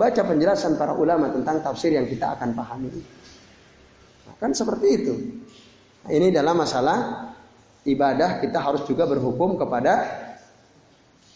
baca 0.00 0.22
penjelasan 0.24 0.80
para 0.80 0.96
ulama 0.96 1.28
tentang 1.28 1.60
tafsir 1.60 1.92
yang 1.92 2.08
kita 2.08 2.36
akan 2.36 2.56
pahami. 2.56 2.88
Nah, 4.24 4.34
kan 4.40 4.56
seperti 4.56 4.86
itu. 4.96 5.14
Nah, 6.04 6.10
ini 6.16 6.32
dalam 6.32 6.56
masalah 6.56 7.28
ibadah 7.84 8.40
kita 8.40 8.60
harus 8.60 8.88
juga 8.88 9.04
berhukum 9.04 9.60
kepada 9.60 9.92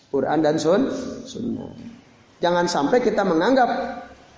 Quran 0.09 0.41
dan 0.41 0.57
sun, 0.57 0.89
sunnah. 1.29 1.73
Jangan 2.41 2.69
sampai 2.69 3.05
kita 3.05 3.25
menganggap 3.25 3.69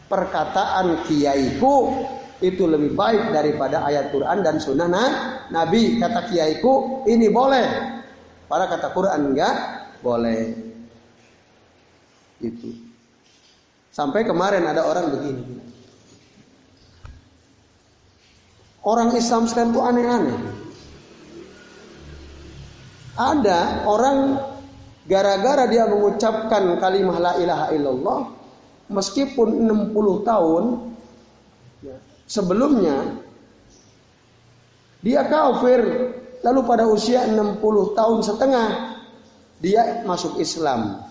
perkataan 0.07 1.07
kiaiku 1.07 2.07
itu 2.39 2.69
lebih 2.69 2.93
baik 2.95 3.33
daripada 3.33 3.83
ayat 3.87 4.13
Quran 4.13 4.43
dan 4.47 4.63
sunnah 4.63 4.89
nah, 4.91 5.11
Nabi. 5.51 5.99
Kata 5.99 6.31
kiaiku 6.31 7.07
ini 7.11 7.31
boleh. 7.31 7.67
Para 8.47 8.71
kata 8.71 8.95
Quran 8.95 9.35
enggak 9.35 9.55
boleh. 10.03 10.55
Itu. 12.39 12.86
Sampai 13.97 14.29
kemarin 14.29 14.61
ada 14.69 14.85
orang 14.85 15.09
begini. 15.09 15.57
Orang 18.85 19.17
Islam 19.17 19.49
sekarang 19.49 19.73
itu 19.73 19.81
aneh-aneh. 19.81 20.39
Ada 23.17 23.89
orang 23.89 24.37
gara-gara 25.09 25.65
dia 25.65 25.89
mengucapkan 25.89 26.77
kalimat 26.77 27.17
la 27.25 27.33
ilaha 27.41 27.67
illallah 27.73 28.21
meskipun 28.93 29.65
60 29.65 30.29
tahun 30.29 30.65
sebelumnya 32.29 33.17
dia 35.01 35.25
kafir 35.25 36.13
lalu 36.45 36.61
pada 36.69 36.85
usia 36.91 37.25
60 37.25 37.63
tahun 37.97 38.19
setengah 38.21 38.69
dia 39.63 40.05
masuk 40.05 40.37
Islam 40.43 41.07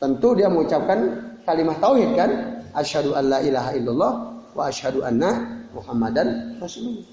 tentu 0.00 0.32
dia 0.32 0.48
mengucapkan 0.48 0.98
kalimat 1.44 1.76
tauhid 1.78 2.10
kan 2.16 2.30
asyhadu 2.72 3.12
alla 3.12 3.44
ilaha 3.44 3.70
illallah 3.76 4.12
wa 4.56 4.62
asyhadu 4.66 5.04
anna 5.04 5.62
muhammadan 5.76 6.56
rasulullah 6.58 7.06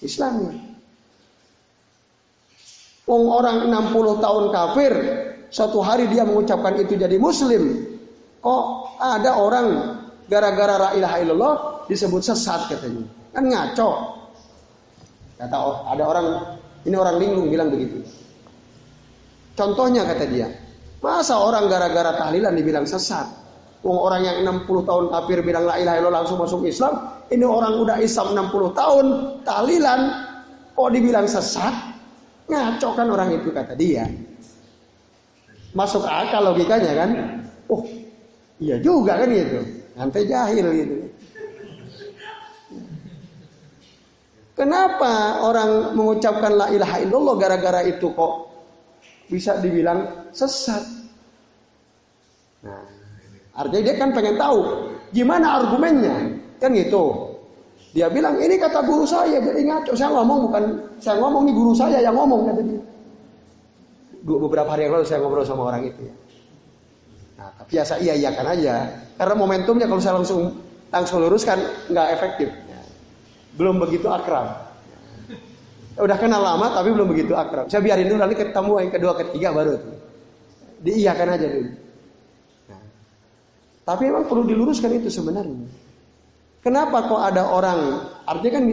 Islamnya 0.00 0.68
Wong 3.08 3.24
orang 3.32 3.72
60 3.72 4.20
tahun 4.20 4.44
kafir, 4.52 4.92
suatu 5.48 5.80
hari 5.80 6.12
dia 6.12 6.28
mengucapkan 6.28 6.76
itu 6.76 6.92
jadi 6.92 7.16
muslim. 7.16 7.88
Kok 8.44 8.64
ada 9.00 9.40
orang 9.40 9.66
gara-gara 10.28 10.76
la 10.76 10.88
ilaha 10.92 11.16
illallah 11.24 11.54
disebut 11.88 12.20
sesat 12.20 12.68
katanya. 12.68 13.08
Kan 13.32 13.48
ngaco. 13.48 13.90
Kata 15.40 15.56
ada 15.88 16.04
orang 16.04 16.26
ini 16.84 16.96
orang 17.00 17.16
linglung 17.16 17.48
bilang 17.48 17.72
begitu. 17.72 18.04
Contohnya 19.56 20.04
kata 20.04 20.28
dia, 20.28 20.52
masa 20.98 21.38
orang 21.38 21.70
gara-gara 21.70 22.14
tahlilan 22.18 22.54
dibilang 22.54 22.86
sesat? 22.86 23.26
Wong 23.86 23.94
orang 23.94 24.26
yang 24.26 24.36
60 24.66 24.88
tahun 24.90 25.04
kafir 25.14 25.38
bilang 25.46 25.62
la 25.62 25.78
ilaha 25.78 25.96
illallah 26.02 26.22
langsung 26.26 26.42
masuk 26.42 26.66
Islam. 26.66 27.22
Ini 27.30 27.46
orang 27.46 27.78
udah 27.78 27.96
Islam 28.02 28.34
60 28.50 28.74
tahun 28.74 29.06
tahlilan 29.46 30.00
kok 30.74 30.90
dibilang 30.90 31.26
sesat? 31.30 31.74
Ngaco 32.48 32.88
kan 32.96 33.06
orang 33.06 33.38
itu 33.38 33.54
kata 33.54 33.78
dia. 33.78 34.08
Masuk 35.76 36.02
akal 36.02 36.42
logikanya 36.42 36.92
kan. 36.96 37.10
Oh 37.70 37.86
iya 38.58 38.82
juga 38.82 39.20
kan 39.20 39.28
gitu. 39.30 39.60
Nanti 39.94 40.26
jahil 40.26 40.66
gitu. 40.74 40.96
Kenapa 44.58 45.38
orang 45.46 45.94
mengucapkan 45.94 46.50
la 46.58 46.66
ilaha 46.74 46.98
illallah 46.98 47.34
gara-gara 47.38 47.86
itu 47.86 48.10
kok 48.10 48.47
bisa 49.28 49.60
dibilang 49.60 50.28
sesat? 50.32 50.82
Nah, 52.64 52.82
artinya 53.54 53.82
dia 53.92 53.94
kan 53.96 54.10
pengen 54.16 54.36
tahu 54.40 54.58
gimana 55.14 55.62
argumennya, 55.62 56.36
kan 56.58 56.74
gitu. 56.74 57.36
Dia 57.96 58.12
bilang 58.12 58.36
ini 58.36 58.60
kata 58.60 58.84
guru 58.84 59.08
saya, 59.08 59.40
jadi 59.40 59.64
ngaco. 59.64 59.96
Saya 59.96 60.12
ngomong 60.12 60.38
bukan 60.50 60.64
saya 61.00 61.16
ngomong 61.22 61.48
ini 61.48 61.52
guru 61.56 61.72
saya 61.72 62.04
yang 62.04 62.16
ngomong 62.16 62.52
kata 62.52 62.60
dia. 62.60 62.82
Beberapa 64.28 64.68
hari 64.76 64.90
yang 64.90 65.00
lalu 65.00 65.06
saya 65.08 65.24
ngobrol 65.24 65.46
sama 65.46 65.72
orang 65.72 65.88
itu 65.88 66.00
ya. 66.04 66.14
Nah, 67.38 67.48
tapi 67.54 67.70
ya 67.72 67.84
saya 67.86 68.12
iya 68.12 68.30
kan 68.34 68.44
aja. 68.50 68.92
Karena 69.16 69.34
momentumnya 69.38 69.86
kalau 69.88 70.02
saya 70.02 70.20
langsung 70.20 70.52
langsung 70.92 71.24
luruskan 71.24 71.56
nggak 71.88 72.08
efektif. 72.12 72.48
Belum 73.56 73.80
begitu 73.80 74.06
akrab. 74.06 74.67
Udah 75.98 76.14
kenal 76.14 76.38
lama 76.38 76.70
tapi 76.70 76.94
belum 76.94 77.10
begitu 77.10 77.34
akrab. 77.34 77.66
Saya 77.66 77.82
biarin 77.82 78.06
dulu 78.06 78.22
nanti 78.22 78.38
ketemu 78.38 78.72
yang 78.78 78.92
kedua 78.94 79.12
ketiga 79.18 79.50
baru 79.50 79.74
tuh. 79.82 79.94
Diiyakan 80.78 81.28
aja 81.34 81.46
dulu. 81.50 81.70
Nah, 82.70 82.82
tapi 83.82 84.02
memang 84.06 84.24
perlu 84.30 84.46
diluruskan 84.46 84.94
itu 84.94 85.10
sebenarnya. 85.10 85.66
Kenapa 86.62 87.10
kok 87.10 87.18
ada 87.18 87.50
orang? 87.50 87.80
Artinya 88.30 88.52
kan 88.54 88.64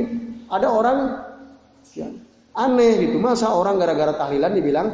ada 0.54 0.68
orang 0.70 0.98
ya, 1.98 2.10
aneh 2.54 2.94
gitu. 3.10 3.18
Masa 3.18 3.50
orang 3.58 3.82
gara-gara 3.82 4.14
tahlilan 4.14 4.54
dibilang 4.54 4.88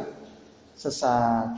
sesat. 0.72 1.52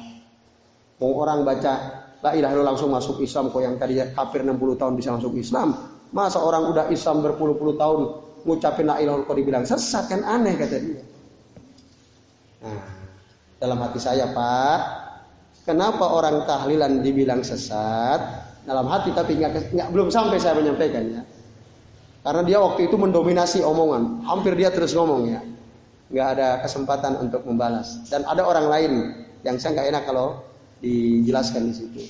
Mau 0.99 1.15
orang 1.23 1.47
baca 1.47 1.73
la 2.19 2.31
ilaha 2.35 2.75
langsung 2.75 2.91
masuk 2.91 3.23
Islam 3.23 3.55
kok 3.55 3.63
yang 3.63 3.79
tadi 3.79 4.01
kafir 4.11 4.43
60 4.43 4.59
tahun 4.81 4.95
bisa 4.99 5.15
masuk 5.15 5.39
Islam. 5.39 5.79
Masa 6.11 6.43
orang 6.43 6.67
udah 6.71 6.85
Islam 6.91 7.23
berpuluh-puluh 7.23 7.79
tahun 7.79 8.24
ngucapin 8.45 8.87
la 8.87 9.01
ilaha 9.01 9.25
kok 9.25 9.37
dibilang 9.37 9.65
sesat 9.65 10.05
kan 10.09 10.21
aneh 10.25 10.55
kata 10.57 10.77
dia. 10.79 11.03
Nah, 12.65 12.85
dalam 13.61 13.79
hati 13.81 13.99
saya 14.01 14.31
Pak, 14.33 14.81
kenapa 15.69 16.05
orang 16.13 16.45
tahlilan 16.49 17.01
dibilang 17.01 17.41
sesat? 17.41 18.45
dalam 18.65 18.89
hati 18.89 19.13
tapi 19.13 19.37
nggak, 19.37 19.93
belum 19.93 20.09
sampai 20.09 20.41
saya 20.41 20.57
menyampaikannya. 20.57 21.23
Karena 22.25 22.43
dia 22.49 22.57
waktu 22.57 22.89
itu 22.89 22.97
mendominasi 22.97 23.61
omongan, 23.61 24.25
hampir 24.25 24.57
dia 24.57 24.73
terus 24.73 24.97
ngomong 24.97 25.29
ya, 25.29 25.41
nggak 26.09 26.29
ada 26.37 26.49
kesempatan 26.65 27.21
untuk 27.21 27.45
membalas. 27.45 28.01
Dan 28.09 28.25
ada 28.25 28.49
orang 28.49 28.67
lain 28.73 28.93
yang 29.45 29.61
saya 29.61 29.77
nggak 29.77 29.89
enak 29.93 30.03
kalau 30.09 30.41
dijelaskan 30.81 31.69
di 31.69 31.75
situ. 31.77 32.03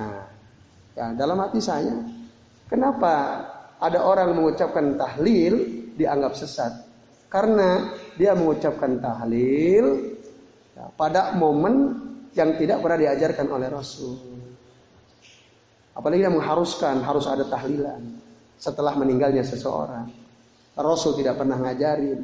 Nah, 0.00 0.24
ya 0.96 1.12
dalam 1.12 1.36
hati 1.36 1.60
saya, 1.60 2.00
kenapa 2.72 3.44
ada 3.80 4.04
orang 4.04 4.36
mengucapkan 4.36 5.00
tahlil 5.00 5.88
dianggap 5.96 6.36
sesat? 6.36 6.72
Karena 7.32 7.96
dia 8.14 8.36
mengucapkan 8.36 9.00
tahlil 9.00 10.16
ya, 10.76 10.84
pada 10.92 11.32
momen 11.32 11.96
yang 12.36 12.54
tidak 12.60 12.84
pernah 12.84 12.98
diajarkan 13.00 13.46
oleh 13.48 13.68
Rasul. 13.72 14.18
Apalagi 15.96 16.22
yang 16.22 16.36
mengharuskan 16.38 17.02
harus 17.02 17.26
ada 17.26 17.48
tahlilan 17.48 18.20
setelah 18.60 18.94
meninggalnya 18.94 19.42
seseorang. 19.42 20.06
Rasul 20.76 21.18
tidak 21.18 21.40
pernah 21.40 21.58
ngajarin. 21.58 22.20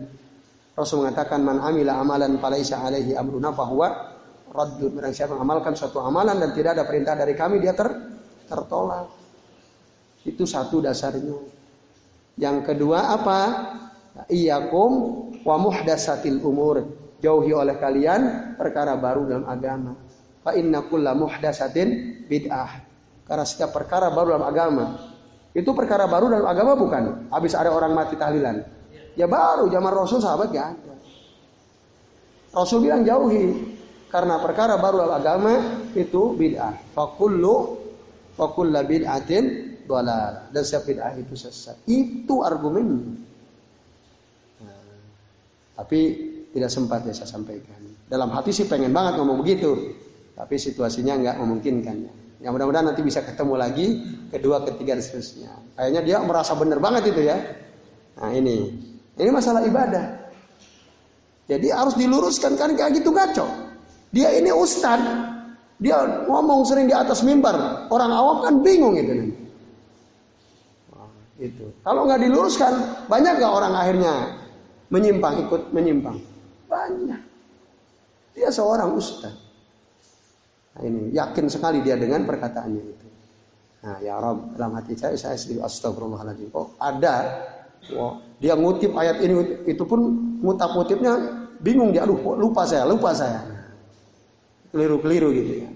Rasul 0.77 1.03
mengatakan 1.03 1.41
man 1.41 1.59
amila 1.65 1.99
amalan 1.99 2.37
falaisa 2.37 2.79
alaihi 2.85 3.17
amruna 3.17 3.51
fahuwa 3.51 3.89
raddun. 4.53 4.93
Barang 4.93 5.13
siapa 5.17 5.35
mengamalkan 5.35 5.73
suatu 5.75 5.99
amalan 6.05 6.37
dan 6.37 6.51
tidak 6.53 6.77
ada 6.79 6.85
perintah 6.85 7.17
dari 7.17 7.33
kami 7.33 7.59
dia 7.59 7.73
ter 7.73 7.89
tertolak. 8.47 9.26
Itu 10.27 10.43
satu 10.43 10.83
dasarnya. 10.83 11.39
Yang 12.37 12.57
kedua 12.67 13.15
apa? 13.15 13.41
Iyakum 14.27 14.91
wa 15.47 15.57
muhdasatil 15.57 16.43
umur. 16.43 16.83
Jauhi 17.23 17.55
oleh 17.55 17.79
kalian 17.81 18.53
perkara 18.61 18.99
baru 18.99 19.25
dalam 19.25 19.47
agama. 19.49 19.97
Fa 20.43 20.53
inna 20.53 20.85
kulla 20.85 21.17
muhdasatin 21.17 22.21
bid'ah. 22.27 22.83
Karena 23.27 23.45
setiap 23.47 23.73
perkara 23.73 24.13
baru 24.13 24.37
dalam 24.37 24.47
agama. 24.47 24.85
Itu 25.57 25.73
perkara 25.73 26.05
baru 26.05 26.29
dalam 26.29 26.47
agama 26.47 26.77
bukan? 26.77 27.33
Habis 27.33 27.57
ada 27.57 27.73
orang 27.73 27.97
mati 27.97 28.19
tahlilan. 28.19 28.61
Ya 29.17 29.25
baru 29.25 29.73
zaman 29.73 29.93
Rasul 29.97 30.21
sahabat 30.21 30.53
ada. 30.53 30.95
Rasul 32.53 32.85
bilang 32.85 33.07
jauhi. 33.07 33.75
Karena 34.13 34.39
perkara 34.39 34.77
baru 34.79 35.03
dalam 35.03 35.17
agama 35.19 35.53
itu 35.97 36.37
bid'ah. 36.37 36.77
Fakullu 36.93 37.81
fakulla 38.37 38.85
bid'atin 38.85 39.66
dolal 39.87 40.51
dan 40.51 40.63
setiap 40.67 40.91
bid'ah 40.91 41.15
itu 41.17 41.35
sesat. 41.39 41.79
Itu 41.87 42.43
argumennya. 42.43 43.17
Nah, 44.63 44.83
tapi 45.81 46.01
tidak 46.51 46.71
sempat 46.71 47.07
ya 47.07 47.15
saya 47.15 47.31
sampaikan. 47.31 47.79
Dalam 48.07 48.31
hati 48.31 48.55
sih 48.55 48.67
pengen 48.71 48.95
banget 48.95 49.19
ngomong 49.19 49.43
begitu, 49.43 49.95
tapi 50.35 50.59
situasinya 50.59 51.17
nggak 51.19 51.37
memungkinkan. 51.43 51.97
Ya 52.43 52.53
mudah-mudahan 52.53 52.93
nanti 52.93 53.01
bisa 53.01 53.25
ketemu 53.25 53.55
lagi 53.57 53.87
kedua, 54.29 54.63
ketiga 54.69 54.95
dan 54.99 55.03
seterusnya. 55.03 55.51
Kayaknya 55.75 56.01
dia 56.05 56.17
merasa 56.21 56.53
benar 56.55 56.79
banget 56.79 57.17
itu 57.17 57.25
ya. 57.25 57.37
Nah 58.21 58.31
ini, 58.33 58.77
ini 59.17 59.31
masalah 59.33 59.65
ibadah. 59.65 60.29
Jadi 61.47 61.71
harus 61.71 61.95
diluruskan 61.95 62.59
kan 62.59 62.75
kayak 62.75 63.01
gitu 63.01 63.15
ngaco. 63.15 63.47
Dia 64.11 64.35
ini 64.35 64.51
ustad, 64.51 64.99
dia 65.79 66.25
ngomong 66.27 66.65
sering 66.67 66.89
di 66.89 66.95
atas 66.97 67.21
mimbar, 67.23 67.87
orang 67.93 68.11
awam 68.13 68.37
kan 68.43 68.55
bingung 68.65 68.97
itu 68.97 69.13
nanti. 69.13 69.46
Itu. 71.41 71.73
Kalau 71.85 72.09
nggak 72.09 72.21
diluruskan, 72.23 72.73
banyak 73.07 73.33
nggak 73.41 73.53
orang 73.53 73.75
akhirnya 73.77 74.15
menyimpang 74.89 75.47
ikut 75.49 75.63
menyimpang? 75.73 76.17
Banyak. 76.71 77.21
Dia 78.37 78.49
seorang 78.53 78.93
ustad. 78.97 79.33
Nah, 80.77 80.83
ini 80.85 81.13
yakin 81.17 81.49
sekali 81.49 81.81
dia 81.81 81.97
dengan 81.97 82.29
perkataannya 82.29 82.83
itu. 82.85 83.07
Nah, 83.87 83.97
ya 84.05 84.21
Rob, 84.21 84.57
dalam 84.59 84.77
hati 84.77 84.93
saya 84.99 85.17
saya 85.17 85.37
sedih 85.41 85.65
astagfirullahaladzim. 85.65 86.53
Oh, 86.53 86.77
ada 86.77 87.47
Wah, 87.95 88.19
dia 88.43 88.59
ngutip 88.59 88.99
ayat 88.99 89.23
ini 89.23 89.63
itu 89.69 89.85
pun 89.87 90.11
ngutap 90.43 90.75
ngutipnya 90.75 91.47
bingung 91.63 91.95
dia 91.95 92.03
aduh 92.03 92.19
lupa 92.35 92.67
saya 92.67 92.83
lupa 92.83 93.15
saya 93.15 93.47
keliru-keliru 94.75 95.31
gitu 95.31 95.53
ya 95.63 95.71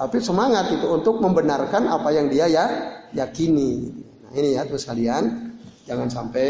tapi 0.00 0.16
semangat 0.24 0.72
itu 0.72 0.86
untuk 0.88 1.20
membenarkan 1.20 1.92
apa 1.92 2.08
yang 2.12 2.32
dia 2.32 2.48
ya 2.48 2.64
yakini 3.12 3.92
ini 4.36 4.60
ya 4.60 4.68
terus 4.68 4.84
kalian 4.84 5.56
jangan 5.88 6.12
sampai 6.12 6.48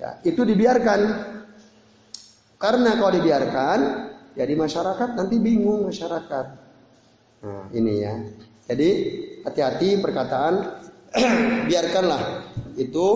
ya, 0.00 0.24
itu 0.24 0.40
dibiarkan 0.40 1.00
karena 2.56 2.90
kalau 2.96 3.12
dibiarkan 3.12 3.78
ya 4.34 4.44
di 4.48 4.56
masyarakat 4.56 5.08
nanti 5.12 5.36
bingung 5.36 5.84
masyarakat 5.84 6.46
nah 7.44 7.68
ini 7.76 7.92
ya 8.00 8.14
jadi 8.64 8.90
hati-hati 9.44 10.00
perkataan 10.00 10.80
biarkanlah 11.70 12.22
itu 12.80 13.08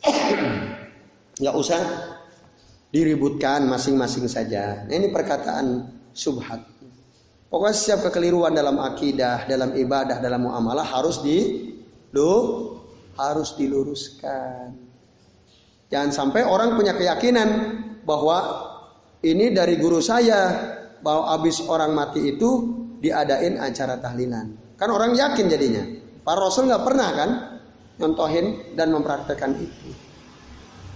nggak 1.40 1.56
usah 1.58 1.80
diributkan 2.94 3.66
masing-masing 3.66 4.30
saja. 4.30 4.86
Nah, 4.86 4.94
ini 4.94 5.10
perkataan 5.10 5.90
subhat. 6.14 6.62
Pokoknya 7.50 7.74
setiap 7.74 8.06
kekeliruan 8.10 8.54
dalam 8.54 8.78
akidah, 8.78 9.50
dalam 9.50 9.74
ibadah, 9.74 10.22
dalam 10.22 10.46
muamalah 10.46 10.86
harus 10.86 11.18
di 11.26 11.70
lu 12.14 12.30
harus 13.18 13.54
diluruskan. 13.58 14.74
Jangan 15.90 16.10
sampai 16.10 16.42
orang 16.42 16.74
punya 16.74 16.96
keyakinan 16.98 17.48
bahwa 18.02 18.70
ini 19.24 19.54
dari 19.54 19.78
guru 19.78 20.02
saya 20.02 20.52
bahwa 21.00 21.32
habis 21.36 21.62
orang 21.64 21.94
mati 21.94 22.34
itu 22.34 22.50
diadain 22.98 23.60
acara 23.60 24.00
tahlilan. 24.00 24.76
Kan 24.80 24.88
orang 24.90 25.14
yakin 25.14 25.46
jadinya. 25.46 25.84
Para 26.24 26.40
Rasul 26.40 26.66
nggak 26.66 26.84
pernah 26.84 27.08
kan 27.12 27.30
nyontohin 28.00 28.74
dan 28.74 28.90
mempraktekkan 28.90 29.54
itu. 29.60 29.92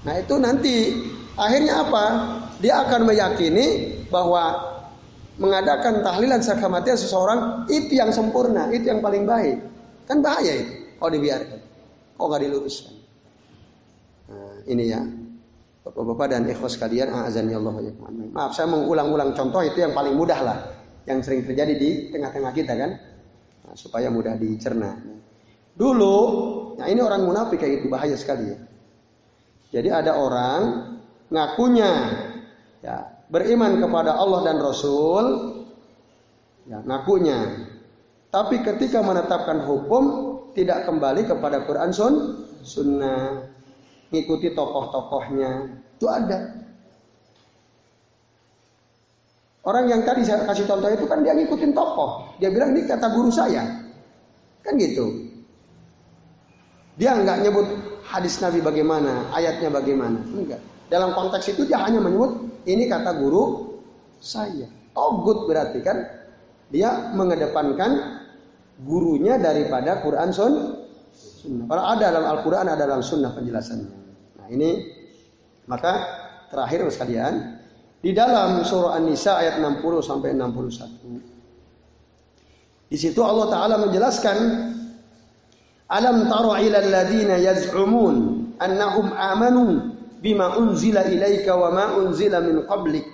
Nah 0.02 0.14
itu 0.18 0.34
nanti 0.40 0.74
akhirnya 1.36 1.84
apa? 1.84 2.04
Dia 2.58 2.82
akan 2.82 3.06
meyakini 3.06 3.66
bahwa 4.10 4.56
mengadakan 5.38 6.02
tahlilan 6.02 6.42
saat 6.42 6.58
kematian 6.58 6.98
seseorang 6.98 7.70
itu 7.70 7.94
yang 7.94 8.10
sempurna, 8.10 8.66
itu 8.74 8.90
yang 8.90 8.98
paling 8.98 9.22
baik. 9.22 9.62
Kan 10.10 10.24
bahaya 10.24 10.64
itu 10.64 10.96
kalau 10.98 11.10
dibiarkan. 11.14 11.57
Kok 12.18 12.26
nggak 12.26 12.42
diluruskan? 12.42 12.94
Nah, 14.28 14.54
ini 14.66 14.84
ya. 14.90 15.00
Bapak-bapak 15.86 16.26
dan 16.34 16.44
ikhwas 16.44 16.76
kalian, 16.76 17.08
azan 17.24 17.48
Allah 17.48 17.80
ya 17.80 17.96
Maaf, 18.34 18.52
saya 18.52 18.68
mengulang-ulang 18.68 19.32
contoh 19.32 19.64
itu 19.64 19.80
yang 19.80 19.96
paling 19.96 20.12
mudah 20.12 20.36
lah, 20.44 20.58
yang 21.08 21.24
sering 21.24 21.48
terjadi 21.48 21.72
di 21.80 22.12
tengah-tengah 22.12 22.52
kita 22.52 22.76
kan, 22.76 22.90
nah, 23.64 23.72
supaya 23.72 24.12
mudah 24.12 24.36
dicerna. 24.36 25.00
Dulu 25.72 26.16
Nah 26.78 26.86
ini 26.86 27.02
orang 27.02 27.26
munafik 27.26 27.58
kayak 27.58 27.82
gitu 27.82 27.90
bahaya 27.90 28.14
sekali 28.14 28.54
ya. 28.54 28.58
Jadi 29.74 29.88
ada 29.90 30.14
orang 30.14 30.94
ngakunya 31.28 31.92
ya 32.80 32.96
beriman 33.28 33.82
kepada 33.82 34.16
Allah 34.16 34.40
dan 34.46 34.56
Rasul 34.62 35.24
ya 36.70 36.80
ngakunya 36.80 37.68
tapi 38.32 38.64
ketika 38.64 39.04
menetapkan 39.04 39.60
hukum 39.66 40.27
tidak 40.56 40.88
kembali 40.88 41.26
kepada 41.26 41.64
Quran 41.68 41.90
sun 41.90 42.14
sunnah 42.62 43.48
ngikuti 44.12 44.52
tokoh-tokohnya 44.56 45.82
itu 45.98 46.06
ada 46.08 46.58
orang 49.68 49.84
yang 49.90 50.00
tadi 50.06 50.24
saya 50.24 50.48
kasih 50.48 50.64
contoh 50.64 50.88
itu 50.88 51.04
kan 51.04 51.20
dia 51.20 51.36
ngikutin 51.36 51.72
tokoh 51.76 52.32
dia 52.40 52.48
bilang 52.48 52.72
ini 52.72 52.88
kata 52.88 53.12
guru 53.12 53.28
saya 53.28 53.64
kan 54.64 54.74
gitu 54.76 55.28
dia 56.98 57.14
enggak 57.14 57.46
nyebut 57.46 57.66
hadis 58.08 58.42
Nabi 58.42 58.58
bagaimana, 58.58 59.30
ayatnya 59.30 59.70
bagaimana. 59.70 60.18
Enggak. 60.34 60.58
Dalam 60.90 61.14
konteks 61.14 61.52
itu 61.54 61.62
dia 61.68 61.78
hanya 61.78 62.02
menyebut 62.02 62.42
ini 62.66 62.90
kata 62.90 63.14
guru 63.22 63.76
saya. 64.18 64.66
Togut 64.96 65.46
berarti 65.46 65.78
kan 65.84 66.02
dia 66.74 67.14
mengedepankan 67.14 68.17
gurunya 68.82 69.38
daripada 69.38 70.02
Quran 70.02 70.30
sun 70.30 70.54
sunnah. 71.12 71.66
Kalau 71.66 71.84
ada 71.86 72.06
dalam 72.12 72.24
Al-Quran 72.38 72.66
ada 72.68 72.84
dalam 72.84 73.02
sunnah 73.02 73.34
penjelasannya. 73.34 73.90
Nah 74.38 74.46
ini 74.50 74.70
maka 75.66 75.92
terakhir 76.50 76.86
sekalian 76.90 77.58
di 77.98 78.14
dalam 78.14 78.62
surah 78.62 78.94
An-Nisa 78.98 79.42
ayat 79.42 79.58
60 79.58 80.02
sampai 80.02 80.30
61. 80.36 80.88
Di 82.88 82.96
situ 82.96 83.20
Allah 83.20 83.46
Taala 83.52 83.76
menjelaskan 83.84 84.36
Alam 85.88 86.28
ila 86.28 86.78
alladziina 86.84 87.40
yaz'umun 87.40 88.44
annahum 88.60 89.08
amanu 89.16 89.96
bima 90.20 90.52
unzila 90.60 91.00
ilaika 91.08 91.56
wa 91.56 91.72
ma 91.72 91.84
unzila 91.96 92.44
min 92.44 92.60
qablik. 92.68 93.08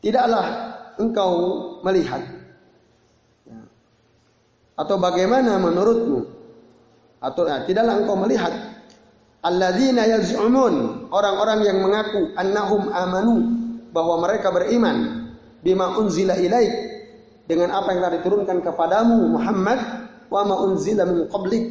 Tidaklah 0.00 0.44
engkau 0.96 1.32
melihat. 1.84 2.24
Atau 4.80 4.96
bagaimana 4.96 5.60
menurutmu? 5.60 6.24
Atau 7.20 7.44
ya, 7.44 7.68
tidaklah 7.68 8.00
engkau 8.00 8.16
melihat. 8.16 8.48
Alladzina 9.44 10.08
yaz'umun. 10.08 11.04
Orang-orang 11.12 11.68
yang 11.68 11.84
mengaku 11.84 12.32
annahum 12.40 12.88
amanu. 12.88 13.36
Bahwa 13.92 14.24
mereka 14.24 14.48
beriman. 14.48 15.28
Bima 15.60 16.00
unzila 16.00 16.32
ilaik. 16.40 16.72
Dengan 17.44 17.76
apa 17.76 17.92
yang 17.92 18.00
telah 18.00 18.14
diturunkan 18.24 18.56
kepadamu 18.64 19.36
Muhammad. 19.36 19.80
Wa 20.32 20.48
ma 20.48 20.56
unzila 20.64 21.04
min 21.04 21.28
qablik. 21.28 21.64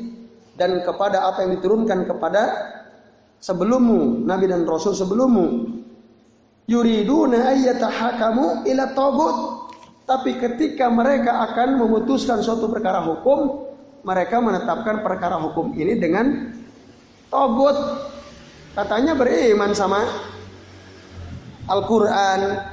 Dan 0.53 0.86
kepada 0.86 1.26
apa 1.34 1.49
yang 1.49 1.57
diturunkan 1.57 2.05
kepada 2.05 2.41
sebelummu 3.41 4.22
nabi 4.22 4.45
dan 4.45 4.70
rasul 4.70 4.93
sebelummu. 4.93 5.66
Yuriduna 6.70 7.57
ayyatahakamu 7.57 8.70
ila 8.70 8.84
tagut 8.93 9.59
tapi 10.10 10.41
ketika 10.41 10.89
mereka 10.89 11.45
akan 11.45 11.78
memutuskan 11.78 12.41
suatu 12.41 12.66
perkara 12.74 13.05
hukum 13.05 13.70
mereka 14.01 14.41
menetapkan 14.41 15.05
perkara 15.05 15.38
hukum 15.38 15.78
ini 15.78 15.93
dengan 16.01 16.49
togut 17.30 17.78
katanya 18.74 19.14
beriman 19.14 19.78
sama 19.78 20.01
Al-Quran 21.70 22.66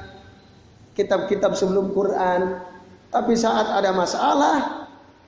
kitab-kitab 0.97 1.53
sebelum 1.53 1.93
Quran 1.93 2.57
tapi 3.13 3.37
saat 3.37 3.69
ada 3.69 3.93
masalah 3.93 4.87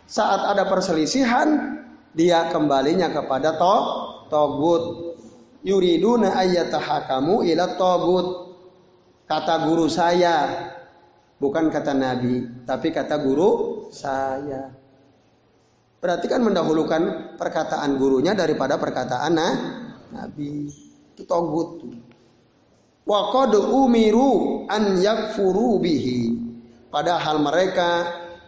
saat 0.10 0.42
ada 0.42 0.66
perselisihan, 0.66 1.78
dia 2.18 2.50
kembalinya 2.50 3.14
kepada 3.14 3.54
to, 3.62 3.76
togut. 4.34 4.84
Yuriduna 5.62 6.34
ayyatahakamu 6.34 7.46
ila 7.46 7.78
togut. 7.78 8.58
Kata 9.30 9.70
guru 9.70 9.86
saya, 9.86 10.50
bukan 11.40 11.72
kata 11.72 11.96
Nabi, 11.96 12.68
tapi 12.68 12.92
kata 12.92 13.16
guru 13.24 13.88
saya. 13.90 14.70
Berarti 16.00 16.32
kan 16.32 16.40
mendahulukan 16.44 17.36
perkataan 17.36 18.00
gurunya 18.00 18.32
daripada 18.32 18.80
perkataan 18.80 19.32
nah, 19.36 19.54
Nabi. 20.16 20.72
Itu 21.16 21.28
togut. 21.28 21.84
Wa 23.04 23.34
umiru 23.74 24.64
an 24.72 24.96
yakfuru 25.02 25.82
bihi. 25.84 26.48
Padahal 26.88 27.44
mereka 27.44 27.90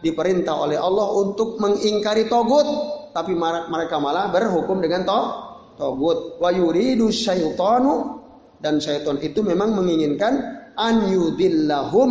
diperintah 0.00 0.54
oleh 0.64 0.80
Allah 0.80 1.12
untuk 1.12 1.60
mengingkari 1.60 2.26
togut, 2.32 2.64
tapi 3.12 3.36
mereka 3.36 4.00
malah 4.00 4.32
berhukum 4.32 4.80
dengan 4.80 5.04
to 5.04 5.20
togut. 5.76 6.40
Wa 6.40 6.48
yuridu 6.48 7.12
syaitanu 7.12 8.22
dan 8.64 8.80
syaitan 8.80 9.20
itu 9.20 9.44
memang 9.44 9.76
menginginkan 9.76 10.40
an 10.72 11.10
yudillahum 11.12 12.10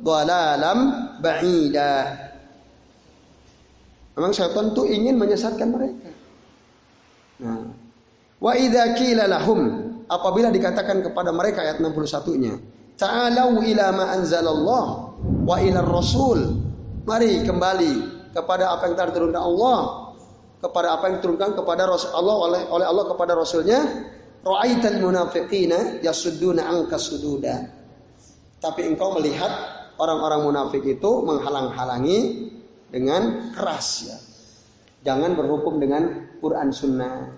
dhalalam 0.00 0.78
ba'ida. 1.20 1.92
Memang 4.16 4.32
syaitan 4.34 4.74
itu 4.74 4.82
ingin 4.90 5.16
menyesatkan 5.16 5.68
mereka. 5.70 6.10
Nah, 7.40 7.72
wa 8.36 8.52
idza 8.52 8.96
qila 9.00 9.24
lahum 9.24 9.60
apabila 10.10 10.52
dikatakan 10.52 11.00
kepada 11.00 11.32
mereka 11.32 11.64
ayat 11.64 11.80
61-nya, 11.80 12.58
ta'alau 13.00 13.64
ila 13.64 13.86
ma 13.96 14.04
anzalallah 14.12 14.86
wa 15.46 15.56
ila 15.56 15.80
rasul. 15.88 16.58
Mari 17.08 17.40
kembali 17.48 17.92
kepada 18.36 18.76
apa 18.76 18.90
yang 18.90 18.94
telah 18.98 19.08
diturunkan 19.08 19.40
Allah, 19.40 19.78
kepada 20.60 21.00
apa 21.00 21.08
yang 21.08 21.14
diturunkan 21.24 21.50
kepada 21.56 21.88
Allah 21.88 22.36
oleh 22.36 22.62
oleh 22.68 22.86
Allah 22.86 23.04
kepada 23.08 23.32
Rasulnya. 23.32 23.80
Ra'aital 24.40 25.00
munafiqina 25.04 26.00
yasudduna 26.04 26.64
anka 26.64 26.96
sududa. 26.96 27.60
Tapi 28.60 28.88
engkau 28.88 29.16
melihat 29.16 29.79
orang-orang 30.00 30.48
munafik 30.48 30.80
itu 30.88 31.10
menghalang-halangi 31.20 32.18
dengan 32.88 33.52
keras 33.52 34.08
ya. 34.08 34.16
Jangan 35.04 35.36
berhukum 35.36 35.76
dengan 35.76 36.32
Quran 36.40 36.72
Sunnah. 36.72 37.36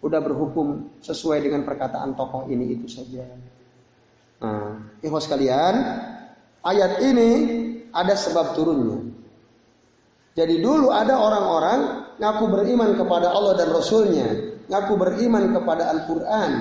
Udah 0.00 0.22
berhukum 0.22 0.96
sesuai 1.02 1.42
dengan 1.42 1.66
perkataan 1.66 2.14
tokoh 2.14 2.46
ini 2.46 2.78
itu 2.78 2.86
saja. 2.86 3.26
Nah, 4.38 4.94
ikhwas 5.02 5.26
sekalian, 5.26 5.74
ayat 6.62 7.02
ini 7.02 7.30
ada 7.90 8.14
sebab 8.14 8.54
turunnya. 8.54 9.02
Jadi 10.36 10.60
dulu 10.60 10.92
ada 10.92 11.16
orang-orang 11.16 11.78
ngaku 12.20 12.44
beriman 12.52 12.92
kepada 12.94 13.32
Allah 13.32 13.56
dan 13.56 13.72
Rasulnya, 13.72 14.28
ngaku 14.68 14.94
beriman 15.00 15.56
kepada 15.56 15.88
Al-Quran. 15.96 16.52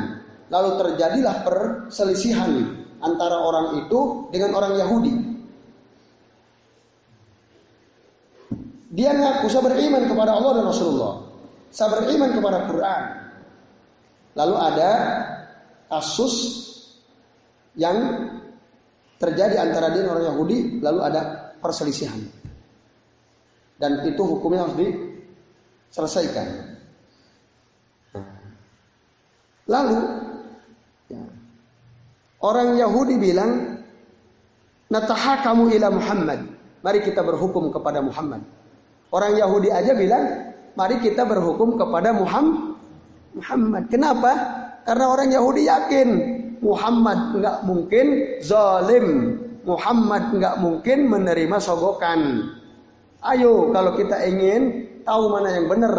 Lalu 0.47 0.69
terjadilah 0.79 1.41
perselisihan 1.43 2.85
antara 3.03 3.43
orang 3.43 3.83
itu 3.83 4.31
dengan 4.31 4.55
orang 4.55 4.79
Yahudi. 4.79 5.34
Dia 8.95 9.11
ngaku 9.11 9.51
saya 9.51 9.67
beriman 9.67 10.07
kepada 10.07 10.39
Allah 10.39 10.51
dan 10.55 10.65
Rasulullah. 10.71 11.27
Saya 11.67 11.99
beriman 11.99 12.31
kepada 12.31 12.63
Quran. 12.71 13.03
Lalu 14.39 14.55
ada 14.55 14.91
kasus 15.91 16.35
yang 17.75 18.31
terjadi 19.19 19.59
antara 19.59 19.91
dia 19.91 20.07
dan 20.07 20.15
orang 20.15 20.27
Yahudi, 20.31 20.79
lalu 20.79 20.99
ada 21.03 21.51
perselisihan. 21.59 22.23
Dan 23.75 24.07
itu 24.07 24.23
hukumnya 24.23 24.63
harus 24.63 24.79
diselesaikan. 24.79 26.47
Lalu 29.67 29.99
ya, 31.11 31.23
orang 32.39 32.79
Yahudi 32.79 33.15
bilang, 33.19 33.83
Nataha 34.87 35.43
kamu 35.43 35.75
ila 35.75 35.91
Muhammad. 35.91 36.39
Mari 36.79 37.03
kita 37.03 37.25
berhukum 37.25 37.73
kepada 37.75 37.99
Muhammad. 37.99 38.45
Orang 39.14 39.38
Yahudi 39.38 39.70
aja 39.70 39.93
bilang, 39.93 40.53
mari 40.74 40.99
kita 41.01 41.24
berhukum 41.26 41.78
kepada 41.78 42.12
Muhammad. 42.16 43.84
Kenapa? 43.88 44.32
Karena 44.86 45.06
orang 45.10 45.30
Yahudi 45.34 45.66
yakin 45.66 46.10
Muhammad 46.62 47.38
nggak 47.41 47.58
mungkin 47.66 48.06
zalim. 48.41 49.39
Muhammad 49.66 50.30
nggak 50.38 50.62
mungkin 50.62 51.10
menerima 51.10 51.58
sogokan. 51.58 52.53
Ayo 53.26 53.74
kalau 53.74 53.97
kita 53.97 54.22
ingin 54.30 54.86
tahu 55.01 55.34
mana 55.34 55.58
yang 55.58 55.66
benar 55.66 55.93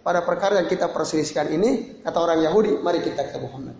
pada 0.00 0.24
perkara 0.24 0.64
yang 0.64 0.68
kita 0.70 0.88
perselisihkan 0.88 1.50
ini, 1.52 2.00
kata 2.00 2.16
orang 2.16 2.40
Yahudi, 2.40 2.80
mari 2.80 3.04
kita 3.04 3.26
ke 3.26 3.36
Muhammad. 3.42 3.76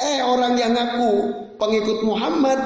Eh 0.00 0.20
orang 0.20 0.58
yang 0.58 0.74
ngaku 0.74 1.10
pengikut 1.56 2.02
Muhammad, 2.04 2.60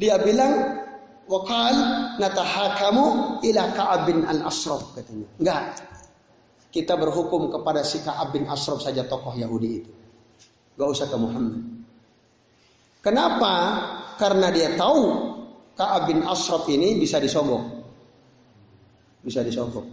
dia 0.00 0.16
bilang 0.22 0.80
wakal 1.28 1.99
natahakamu 2.18 3.38
ila 3.44 3.62
Ka'ab 3.76 4.00
bin 4.10 4.26
al-Asraf 4.26 4.96
katanya. 4.96 5.28
Enggak. 5.38 5.62
Kita 6.70 6.94
berhukum 6.94 7.50
kepada 7.50 7.82
si 7.82 8.00
Ka'ab 8.02 8.34
bin 8.34 8.46
Asraf 8.46 8.82
saja 8.82 9.06
tokoh 9.06 9.34
Yahudi 9.34 9.70
itu. 9.82 9.92
Gak 10.78 10.88
usah 10.88 11.06
ke 11.10 11.16
Muhammad. 11.18 11.60
Kenapa? 13.04 13.54
Karena 14.16 14.48
dia 14.54 14.74
tahu 14.78 15.02
Ka'ab 15.76 16.08
bin 16.08 16.22
Asraf 16.24 16.64
ini 16.70 16.96
bisa 16.96 17.18
disogok. 17.18 17.62
Bisa 19.20 19.44
disogok. 19.44 19.84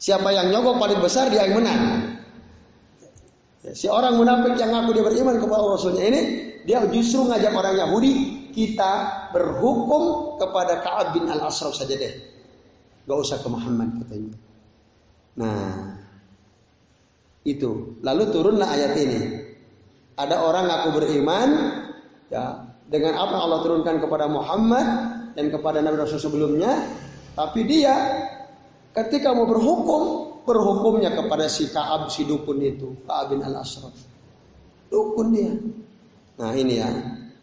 Siapa 0.00 0.32
yang 0.32 0.48
nyogok 0.48 0.80
paling 0.80 1.00
besar 1.04 1.28
dia 1.28 1.44
yang 1.44 1.60
menang. 1.60 2.16
Si 3.76 3.84
orang 3.84 4.16
munafik 4.16 4.56
yang 4.56 4.72
ngaku 4.72 4.96
dia 4.96 5.04
beriman 5.04 5.36
kepada 5.36 5.60
Rasulnya 5.60 6.08
ini, 6.08 6.22
dia 6.64 6.80
justru 6.88 7.28
ngajak 7.28 7.52
orang 7.52 7.76
Yahudi, 7.76 8.39
kita 8.50 8.92
berhukum 9.32 10.36
kepada 10.36 10.82
Ka'ab 10.84 11.16
bin 11.16 11.26
Al-Asraf 11.30 11.74
saja 11.74 11.94
deh. 11.96 12.14
Gak 13.06 13.18
usah 13.18 13.38
ke 13.42 13.48
Muhammad 13.48 14.02
katanya. 14.04 14.34
Nah, 15.40 15.96
itu. 17.46 17.96
Lalu 18.04 18.22
turunlah 18.30 18.68
ayat 18.68 18.92
ini. 18.98 19.20
Ada 20.20 20.44
orang 20.44 20.68
ngaku 20.68 20.88
beriman 21.00 21.48
ya 22.28 22.68
dengan 22.90 23.16
apa 23.16 23.40
Allah 23.40 23.64
turunkan 23.64 24.02
kepada 24.02 24.28
Muhammad 24.28 24.86
dan 25.32 25.48
kepada 25.48 25.80
Nabi 25.80 25.96
Rasul 26.04 26.20
sebelumnya, 26.20 26.84
tapi 27.32 27.64
dia 27.64 27.94
ketika 28.92 29.32
mau 29.32 29.48
berhukum 29.48 30.02
berhukumnya 30.44 31.14
kepada 31.14 31.46
si 31.48 31.70
Kaab 31.72 32.12
si 32.12 32.28
dukun 32.28 32.60
itu, 32.60 33.00
Kaab 33.08 33.32
bin 33.32 33.40
Al 33.40 33.64
Asraf. 33.64 33.94
Dukun 34.92 35.26
dia. 35.32 35.54
Nah 36.36 36.52
ini 36.52 36.82
ya, 36.82 36.90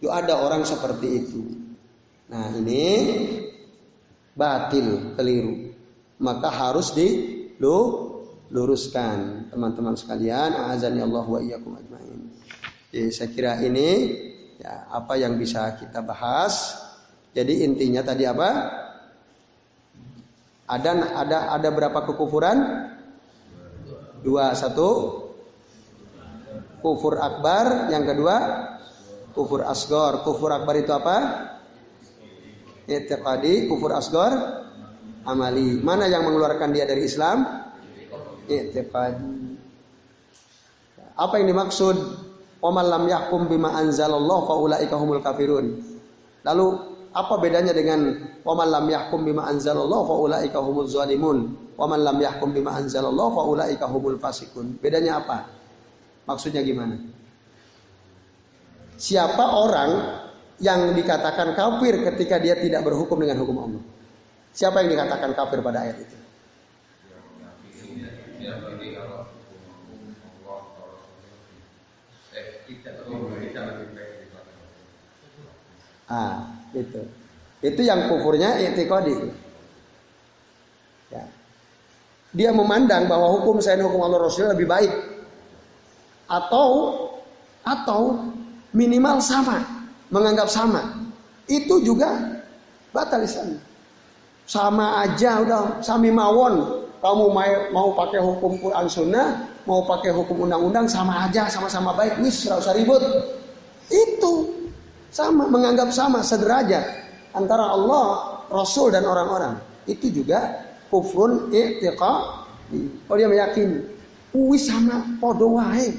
yuk 0.03 0.13
ada 0.13 0.37
orang 0.37 0.65
seperti 0.65 1.07
itu. 1.25 1.41
Nah 2.27 2.51
ini 2.53 2.85
batil, 4.37 5.17
keliru. 5.17 5.73
Maka 6.17 6.49
harus 6.49 6.93
diluruskan 6.97 7.89
teman-teman 9.53 9.95
sekalian. 9.97 10.53
Azani 10.69 11.01
Allah 11.01 11.25
wa 11.25 11.39
iyyakum 11.41 11.77
ajmain. 11.77 12.29
Jadi 12.93 13.09
saya 13.13 13.29
kira 13.33 13.61
ini 13.61 13.89
ya 14.57 14.89
apa 14.91 15.17
yang 15.17 15.37
bisa 15.37 15.77
kita 15.77 16.01
bahas. 16.05 16.77
Jadi 17.33 17.63
intinya 17.65 18.01
tadi 18.01 18.25
apa? 18.25 18.49
Ada 20.67 20.91
ada 21.15 21.53
ada 21.53 21.69
berapa 21.71 22.01
kekufuran? 22.05 22.89
Dua 24.25 24.51
satu 24.57 25.21
kufur 26.81 27.21
akbar, 27.21 27.93
yang 27.93 28.03
kedua 28.03 28.35
kufur 29.37 29.61
asgor. 29.61 30.25
Kufur 30.25 30.49
akbar 30.49 30.73
itu 30.81 30.89
apa? 30.89 31.17
I'tiqadi, 32.89 33.69
kufur 33.69 33.93
asgor 33.93 34.33
amali. 35.29 35.77
Mana 35.77 36.09
yang 36.09 36.25
mengeluarkan 36.25 36.73
dia 36.73 36.89
dari 36.89 37.05
Islam? 37.05 37.45
I'tiqadi. 38.49 39.61
Apa 41.17 41.33
yang 41.41 41.53
dimaksud 41.53 42.25
Oman 42.57 42.89
lam 42.89 43.05
yahkum 43.05 43.45
bima 43.45 43.69
anzalallah 43.77 44.39
faulaika 44.49 44.97
humul 44.97 45.21
kafirun. 45.21 45.77
Lalu 46.41 46.65
apa 47.13 47.33
bedanya 47.37 47.73
dengan 47.73 48.17
waman 48.41 48.67
lam 48.69 48.85
yahkum 48.89 49.21
bima 49.21 49.45
anzalallah 49.45 50.01
faulaika 50.09 50.57
humul 50.57 50.89
zalimun? 50.89 51.53
Waman 51.77 52.01
lam 52.01 52.17
yahkum 52.17 52.57
bima 52.57 52.73
anzalallah 52.73 53.29
faulaika 53.29 53.85
humul 53.85 54.17
fasikun. 54.17 54.81
Bedanya 54.81 55.21
apa? 55.21 55.45
Maksudnya 56.25 56.65
gimana? 56.65 56.97
Siapa 58.97 59.45
orang 59.53 59.91
yang 60.57 60.97
dikatakan 60.97 61.53
kafir 61.53 62.01
ketika 62.01 62.41
dia 62.41 62.57
tidak 62.57 62.81
berhukum 62.81 63.21
dengan 63.21 63.37
hukum 63.37 63.57
Allah? 63.61 63.83
Siapa 64.57 64.81
yang 64.81 64.89
dikatakan 64.89 65.37
kafir 65.37 65.61
pada 65.61 65.85
ayat 65.85 66.01
itu? 66.01 66.17
Ah, 76.07 76.49
itu. 76.73 77.01
Itu 77.61 77.81
yang 77.83 78.07
kufurnya 78.09 78.57
itikadi. 78.63 79.29
Ya. 81.11 81.23
Dia 82.31 82.49
memandang 82.55 83.11
bahwa 83.11 83.29
hukum 83.37 83.59
saya 83.59 83.77
hukum 83.83 84.01
Allah 84.01 84.25
Rasul 84.25 84.47
lebih 84.49 84.65
baik. 84.65 84.93
Atau 86.27 86.67
atau 87.67 88.31
minimal 88.77 89.17
sama, 89.17 89.65
menganggap 90.13 90.45
sama. 90.45 91.09
Itu 91.49 91.81
juga 91.81 92.37
batal 92.93 93.25
Islam. 93.25 93.57
Sama 94.45 95.01
aja 95.01 95.41
udah 95.41 95.81
sami 95.81 96.13
mawon. 96.13 96.85
Kamu 96.97 97.29
mau, 97.29 97.53
mau 97.73 97.87
pakai 97.93 98.19
hukum 98.21 98.57
Quran 98.57 98.85
Sunnah, 98.89 99.49
mau 99.69 99.85
pakai 99.85 100.13
hukum 100.13 100.49
undang-undang 100.49 100.89
sama 100.89 101.29
aja, 101.29 101.45
sama-sama 101.49 101.93
baik. 101.93 102.21
Wis, 102.21 102.45
usah 102.45 102.73
ribut. 102.73 103.01
Itu 103.89 104.53
sama, 105.13 105.45
menganggap 105.45 105.93
sama, 105.93 106.25
sederajat 106.25 106.83
antara 107.37 107.69
Allah, 107.69 108.05
Rasul 108.49 108.93
dan 108.93 109.05
orang-orang. 109.05 109.61
Itu 109.85 110.09
juga 110.09 110.65
kufrun 110.89 111.53
i'tiqadi. 111.53 112.81
Kalau 113.05 113.15
dia 113.15 113.29
meyakini, 113.29 113.79
wis 114.33 114.67
sama 114.67 115.05
podo 115.21 115.61
wae. 115.61 115.93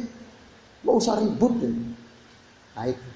Mau 0.83 0.99
usah 0.99 1.21
ribut. 1.23 1.57
Nah 1.63 1.88
itu. 2.87 3.09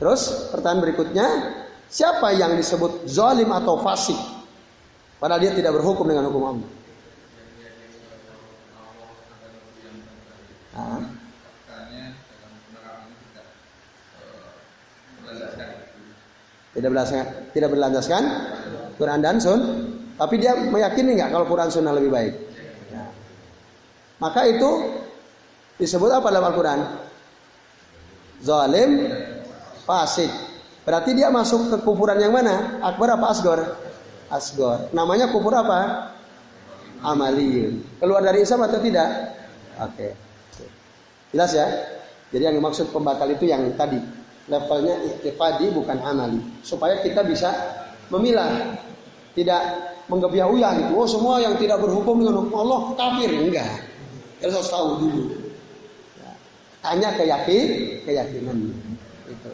Terus 0.00 0.50
pertanyaan 0.50 0.82
berikutnya, 0.82 1.26
siapa 1.86 2.32
yang 2.34 2.56
disebut 2.56 3.06
zalim 3.06 3.52
atau 3.52 3.78
fasik? 3.84 4.16
Padahal 5.20 5.44
dia 5.44 5.52
tidak 5.52 5.76
berhukum 5.76 6.08
dengan 6.08 6.26
hukum 6.32 6.42
Allah. 6.48 6.70
Tidak 16.70 16.86
berlandaskan, 16.86 17.24
tidak 17.52 17.68
berlandaskan 17.76 18.22
Quran 18.96 19.20
dan 19.20 19.36
Sun, 19.42 19.60
tapi 20.16 20.40
dia 20.40 20.56
meyakini 20.56 21.18
nggak 21.18 21.34
kalau 21.34 21.44
Quran 21.44 21.68
Sunnah 21.68 21.92
lebih 21.92 22.08
baik. 22.08 22.34
Ya. 22.88 23.04
Maka 24.22 24.48
itu 24.48 24.70
disebut 25.76 26.08
apa 26.08 26.30
dalam 26.32 26.48
Al-Quran? 26.48 27.09
Zalim, 28.40 29.12
fasik. 29.84 30.32
Berarti 30.84 31.12
dia 31.12 31.28
masuk 31.28 31.68
ke 31.68 31.76
kufuran 31.84 32.16
yang 32.16 32.32
mana? 32.32 32.80
Akbar 32.80 33.20
apa 33.20 33.30
asgor? 33.30 33.60
Asgor. 34.32 34.88
Namanya 34.96 35.28
kufur 35.28 35.52
apa? 35.52 36.12
Amaliyun. 37.04 37.84
Keluar 38.00 38.24
dari 38.24 38.44
Islam 38.44 38.64
atau 38.64 38.80
tidak? 38.80 39.08
Oke. 39.76 40.16
Jelas 41.30 41.52
ya? 41.52 41.68
Jadi 42.32 42.42
yang 42.48 42.56
dimaksud 42.56 42.90
pembatal 42.94 43.28
itu 43.28 43.44
yang 43.44 43.76
tadi 43.76 44.00
levelnya 44.50 44.98
iktifadi 45.06 45.70
bukan 45.70 45.98
amali 46.02 46.42
supaya 46.66 46.98
kita 47.06 47.22
bisa 47.22 47.54
memilah 48.10 48.74
tidak 49.38 49.62
menggebiah 50.10 50.50
uyah 50.50 50.74
gitu 50.74 50.92
oh 50.98 51.06
semua 51.06 51.38
yang 51.38 51.54
tidak 51.54 51.78
berhukum 51.78 52.18
dengan 52.18 52.50
Allah 52.50 52.98
kafir 52.98 53.30
enggak 53.30 53.86
kita 54.42 54.50
harus 54.50 54.66
tahu 54.66 54.88
dulu 55.06 55.22
ya. 56.80 56.84
tanya 56.88 57.08
keyakin 57.14 57.68
keyakinan 58.08 58.56
itu 59.28 59.50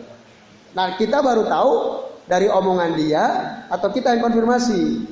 nah 0.72 0.94
kita 0.94 1.18
baru 1.20 1.42
tahu 1.50 1.72
dari 2.30 2.46
omongan 2.46 2.90
dia 2.94 3.24
atau 3.66 3.90
kita 3.90 4.14
yang 4.14 4.22
konfirmasi 4.22 5.10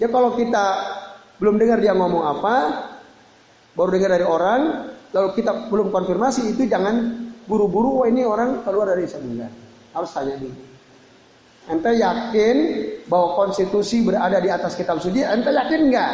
ya 0.00 0.08
kalau 0.08 0.32
kita 0.34 0.64
belum 1.36 1.60
dengar 1.60 1.78
dia 1.78 1.92
ngomong 1.92 2.24
apa 2.24 2.56
baru 3.76 3.90
dengar 3.94 4.10
dari 4.16 4.26
orang 4.26 4.60
lalu 5.12 5.28
kita 5.36 5.70
belum 5.70 5.88
konfirmasi 5.94 6.52
itu 6.52 6.68
jangan 6.68 7.28
buru-buru 7.48 8.04
wah 8.04 8.06
ini 8.06 8.22
orang 8.28 8.60
keluar 8.62 8.92
dari 8.92 9.08
Islam. 9.08 9.48
Harus 9.96 10.10
tanya 10.12 10.36
dulu. 10.36 10.52
Ente 11.68 11.90
yakin 11.96 12.56
bahwa 13.08 13.36
konstitusi 13.36 14.04
berada 14.04 14.40
di 14.40 14.52
atas 14.52 14.76
kitab 14.76 15.00
suci? 15.00 15.24
Ente 15.24 15.48
yakin 15.48 15.80
enggak? 15.88 16.12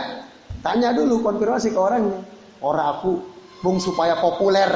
Tanya 0.62 0.94
dulu 0.94 1.20
konfirmasi 1.20 1.74
ke 1.74 1.78
orangnya. 1.78 2.22
Orang 2.62 2.86
aku 2.98 3.12
bung 3.60 3.78
supaya 3.78 4.18
populer. 4.18 4.70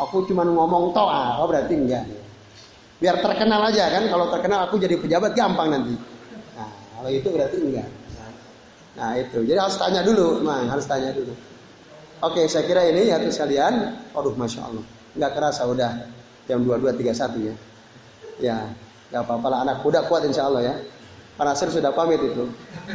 Aku 0.00 0.24
cuma 0.24 0.46
ngomong 0.46 0.96
toh, 0.96 1.04
ah, 1.04 1.42
oh 1.44 1.46
berarti 1.50 1.76
enggak. 1.76 2.08
Biar 2.96 3.20
terkenal 3.20 3.60
aja 3.68 3.92
kan, 3.92 4.08
kalau 4.08 4.32
terkenal 4.32 4.70
aku 4.70 4.80
jadi 4.80 4.96
pejabat 4.96 5.36
gampang 5.36 5.68
nanti. 5.68 5.94
Nah, 6.56 6.70
kalau 6.96 7.10
itu 7.12 7.28
berarti 7.28 7.56
enggak. 7.60 7.88
Nah, 8.96 9.10
itu. 9.20 9.44
Jadi 9.44 9.58
harus 9.58 9.76
tanya 9.76 10.00
dulu, 10.00 10.40
mang, 10.40 10.68
harus 10.70 10.88
tanya 10.88 11.12
dulu. 11.12 11.36
Oke, 12.22 12.46
saya 12.48 12.64
kira 12.64 12.88
ini 12.88 13.10
ya 13.10 13.20
sekalian. 13.20 14.00
Aduh, 14.16 14.32
masya 14.38 14.64
Allah 14.64 14.84
nggak 15.12 15.32
kerasa 15.36 15.68
udah 15.68 16.08
jam 16.48 16.64
22.31 16.64 17.48
ya. 17.48 17.54
Ya, 18.40 18.58
nggak 19.12 19.22
apa-apa 19.28 19.46
lah 19.52 19.58
anak 19.68 19.76
kuda 19.84 20.08
kuat 20.08 20.24
insya 20.24 20.48
Allah 20.48 20.62
ya. 20.64 20.74
Pak 21.32 21.44
Nasir 21.48 21.68
sudah 21.72 21.96
pamit 21.96 22.20
itu. 22.20 22.44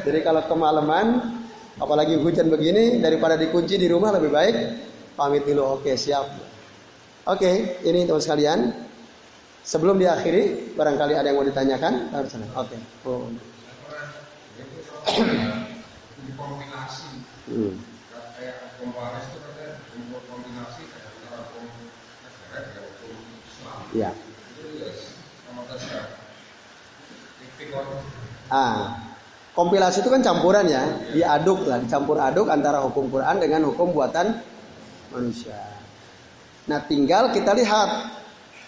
Jadi 0.06 0.20
kalau 0.22 0.46
kemalaman, 0.46 1.37
apalagi 1.78 2.18
hujan 2.18 2.50
begini, 2.50 3.00
daripada 3.02 3.38
dikunci 3.38 3.78
di 3.78 3.88
rumah 3.90 4.14
lebih 4.14 4.32
baik 4.34 4.56
pamit 5.18 5.44
dulu. 5.44 5.82
Oke, 5.82 5.98
siap. 5.98 6.30
Oke, 7.28 7.82
ini 7.84 8.06
teman 8.06 8.22
sekalian. 8.22 8.60
Sebelum 9.68 10.00
diakhiri, 10.00 10.78
barangkali 10.80 11.12
ada 11.18 11.28
yang 11.28 11.44
mau 11.44 11.44
ditanyakan. 11.44 12.16
Oke. 12.56 12.78
Oh. 13.04 13.28
hmm. 17.52 17.76
Ya. 23.92 24.12
Ah, 28.48 29.07
kompilasi 29.58 30.06
itu 30.06 30.14
kan 30.14 30.22
campuran 30.22 30.70
ya, 30.70 30.86
diaduk 31.10 31.66
lah, 31.66 31.82
dicampur 31.82 32.22
aduk 32.22 32.46
antara 32.54 32.86
hukum 32.86 33.10
Quran 33.10 33.42
dengan 33.42 33.66
hukum 33.66 33.90
buatan 33.90 34.38
manusia. 35.10 35.58
Nah, 36.70 36.86
tinggal 36.86 37.34
kita 37.34 37.58
lihat 37.58 37.90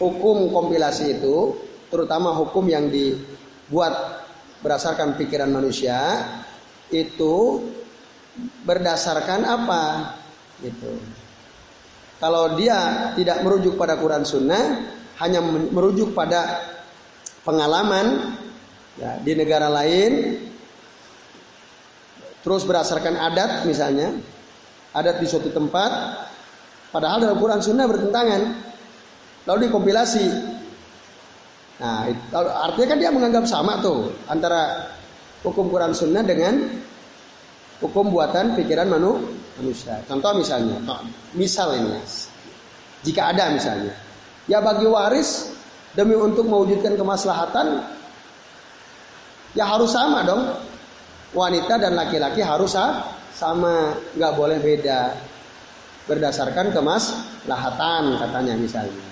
hukum 0.01 0.49
kompilasi 0.49 1.21
itu, 1.21 1.61
terutama 1.93 2.33
hukum 2.33 2.65
yang 2.65 2.89
dibuat 2.89 4.25
berdasarkan 4.65 5.13
pikiran 5.13 5.53
manusia, 5.53 6.25
itu 6.89 7.69
berdasarkan 8.65 9.45
apa? 9.45 9.83
Gitu. 10.65 10.97
Kalau 12.17 12.57
dia 12.57 13.13
tidak 13.13 13.45
merujuk 13.45 13.77
pada 13.77 13.93
Quran 13.95 14.25
Sunnah, 14.25 14.89
hanya 15.21 15.39
merujuk 15.45 16.17
pada 16.17 16.65
pengalaman 17.45 18.35
ya, 18.95 19.19
di 19.21 19.35
negara 19.35 19.67
lain, 19.67 20.38
terus 22.45 22.63
berdasarkan 22.63 23.15
adat 23.15 23.67
misalnya, 23.67 24.15
adat 24.95 25.19
di 25.19 25.27
suatu 25.27 25.51
tempat, 25.51 25.91
padahal 26.93 27.23
dalam 27.23 27.37
Quran 27.37 27.61
Sunnah 27.61 27.85
bertentangan, 27.85 28.41
lalu 29.47 29.69
dikompilasi. 29.69 30.25
Nah, 31.79 32.11
artinya 32.67 32.87
kan 32.91 32.99
dia 32.99 33.11
menganggap 33.11 33.47
sama 33.47 33.79
tuh 33.79 34.11
antara 34.27 34.91
hukum 35.47 35.71
Quran 35.71 35.95
Sunnah 35.95 36.23
dengan 36.27 36.59
hukum 37.79 38.11
buatan 38.11 38.59
pikiran 38.59 38.91
manusia. 38.91 40.03
Contoh 40.03 40.35
misalnya, 40.35 40.83
misal 41.31 41.75
ini, 41.79 41.95
jika 43.07 43.31
ada 43.31 43.47
misalnya, 43.55 43.95
Ya 44.49 44.65
bagi 44.65 44.89
waris 44.89 45.45
demi 45.93 46.17
untuk 46.17 46.49
mewujudkan 46.49 46.97
kemaslahatan 46.97 47.85
ya 49.53 49.69
harus 49.69 49.93
sama 49.93 50.25
dong. 50.25 50.57
Wanita 51.29 51.77
dan 51.77 51.93
laki-laki 51.93 52.41
harus 52.41 52.73
sama, 53.33 53.93
nggak 54.17 54.33
boleh 54.33 54.57
beda. 54.57 55.13
Berdasarkan 56.09 56.73
kemaslahatan 56.73 58.17
katanya 58.17 58.57
misalnya. 58.57 59.05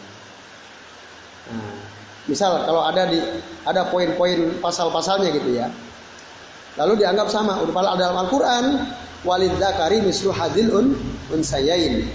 Nah, 1.53 1.77
misal 2.25 2.65
kalau 2.65 2.81
ada 2.81 3.05
di 3.05 3.21
ada 3.61 3.85
poin-poin 3.93 4.57
pasal-pasalnya 4.57 5.29
gitu 5.29 5.61
ya. 5.61 5.69
Lalu 6.81 7.05
dianggap 7.05 7.29
sama. 7.29 7.61
Udah 7.61 7.93
dalam 7.93 8.17
Al-Qur'an 8.25 8.65
walid 9.21 9.53
zakari 9.61 10.01
mislu 10.01 10.29
hadil 10.33 10.69
un 10.73 10.85
unsayain 11.33 12.05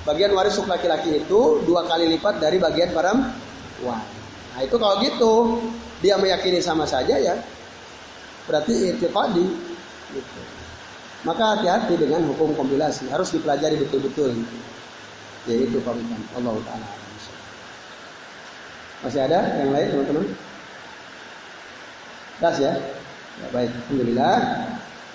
Bagian 0.00 0.32
waris 0.32 0.56
laki-laki 0.56 1.20
itu 1.20 1.60
dua 1.68 1.84
kali 1.84 2.08
lipat 2.08 2.40
dari 2.40 2.56
bagian 2.56 2.96
perempuan. 2.96 4.00
Nah 4.56 4.60
itu 4.64 4.76
kalau 4.80 4.96
gitu 5.04 5.32
dia 6.00 6.16
meyakini 6.16 6.64
sama 6.64 6.88
saja 6.88 7.20
ya 7.20 7.36
berarti 8.48 8.96
tadi. 8.96 9.46
Gitu. 10.10 10.40
Maka 11.20 11.58
hati-hati 11.58 12.00
dengan 12.00 12.24
hukum 12.32 12.56
kompilasi 12.56 13.12
harus 13.12 13.28
dipelajari 13.34 13.76
betul-betul. 13.80 14.32
Gitu. 14.32 14.56
Yaitu 15.48 15.78
komitmen 15.84 16.20
Allah 16.36 16.56
Taala. 16.64 16.88
Masih 19.00 19.20
ada 19.24 19.40
yang 19.56 19.72
lain 19.72 19.88
teman-teman? 19.96 20.26
Jelas 22.40 22.56
ya? 22.60 22.72
ya 23.40 23.46
baik, 23.52 23.72
Alhamdulillah. 23.72 24.36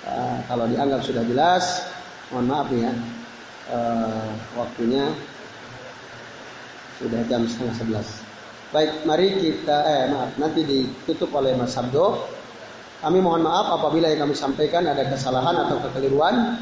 Uh, 0.05 0.37
kalau 0.49 0.65
dianggap 0.69 1.01
sudah 1.05 1.21
jelas, 1.25 1.85
mohon 2.29 2.45
maaf 2.49 2.69
ya 2.73 2.93
uh, 3.69 4.29
waktunya 4.57 5.09
sudah 7.01 7.21
jam 7.29 7.45
setengah 7.45 7.75
sebelas. 7.77 8.07
Baik, 8.73 9.05
mari 9.05 9.37
kita 9.37 9.77
eh 9.85 10.03
maaf 10.09 10.33
nanti 10.41 10.61
ditutup 10.65 11.29
oleh 11.37 11.53
Mas 11.53 11.73
Sabdo. 11.73 12.25
Kami 13.03 13.19
mohon 13.19 13.43
maaf 13.43 13.81
apabila 13.81 14.07
yang 14.07 14.27
kami 14.27 14.35
sampaikan 14.35 14.87
ada 14.87 15.03
kesalahan 15.07 15.55
atau 15.67 15.77
kekeliruan 15.83 16.61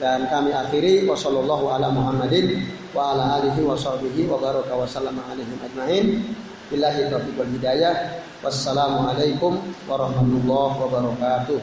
dan 0.00 0.30
kami 0.32 0.54
akhiri 0.54 1.04
wasallallahu 1.04 1.68
ala 1.68 1.92
Muhammadin 1.92 2.64
wa 2.96 3.12
ala 3.12 3.42
alihi 3.42 3.60
wa 3.66 3.76
sahbihi 3.76 4.30
wa 4.30 4.40
baraka 4.40 4.72
wa 4.72 4.88
sallama 4.88 5.20
alaihim 5.28 5.58
ajmain. 5.60 6.06
Billahi 6.70 7.10
taufiq 7.10 7.34
wal 7.34 7.50
hidayah. 7.50 8.22
Wassalamualaikum 8.40 9.60
warahmatullahi 9.84 10.74
wabarakatuh. 10.80 11.58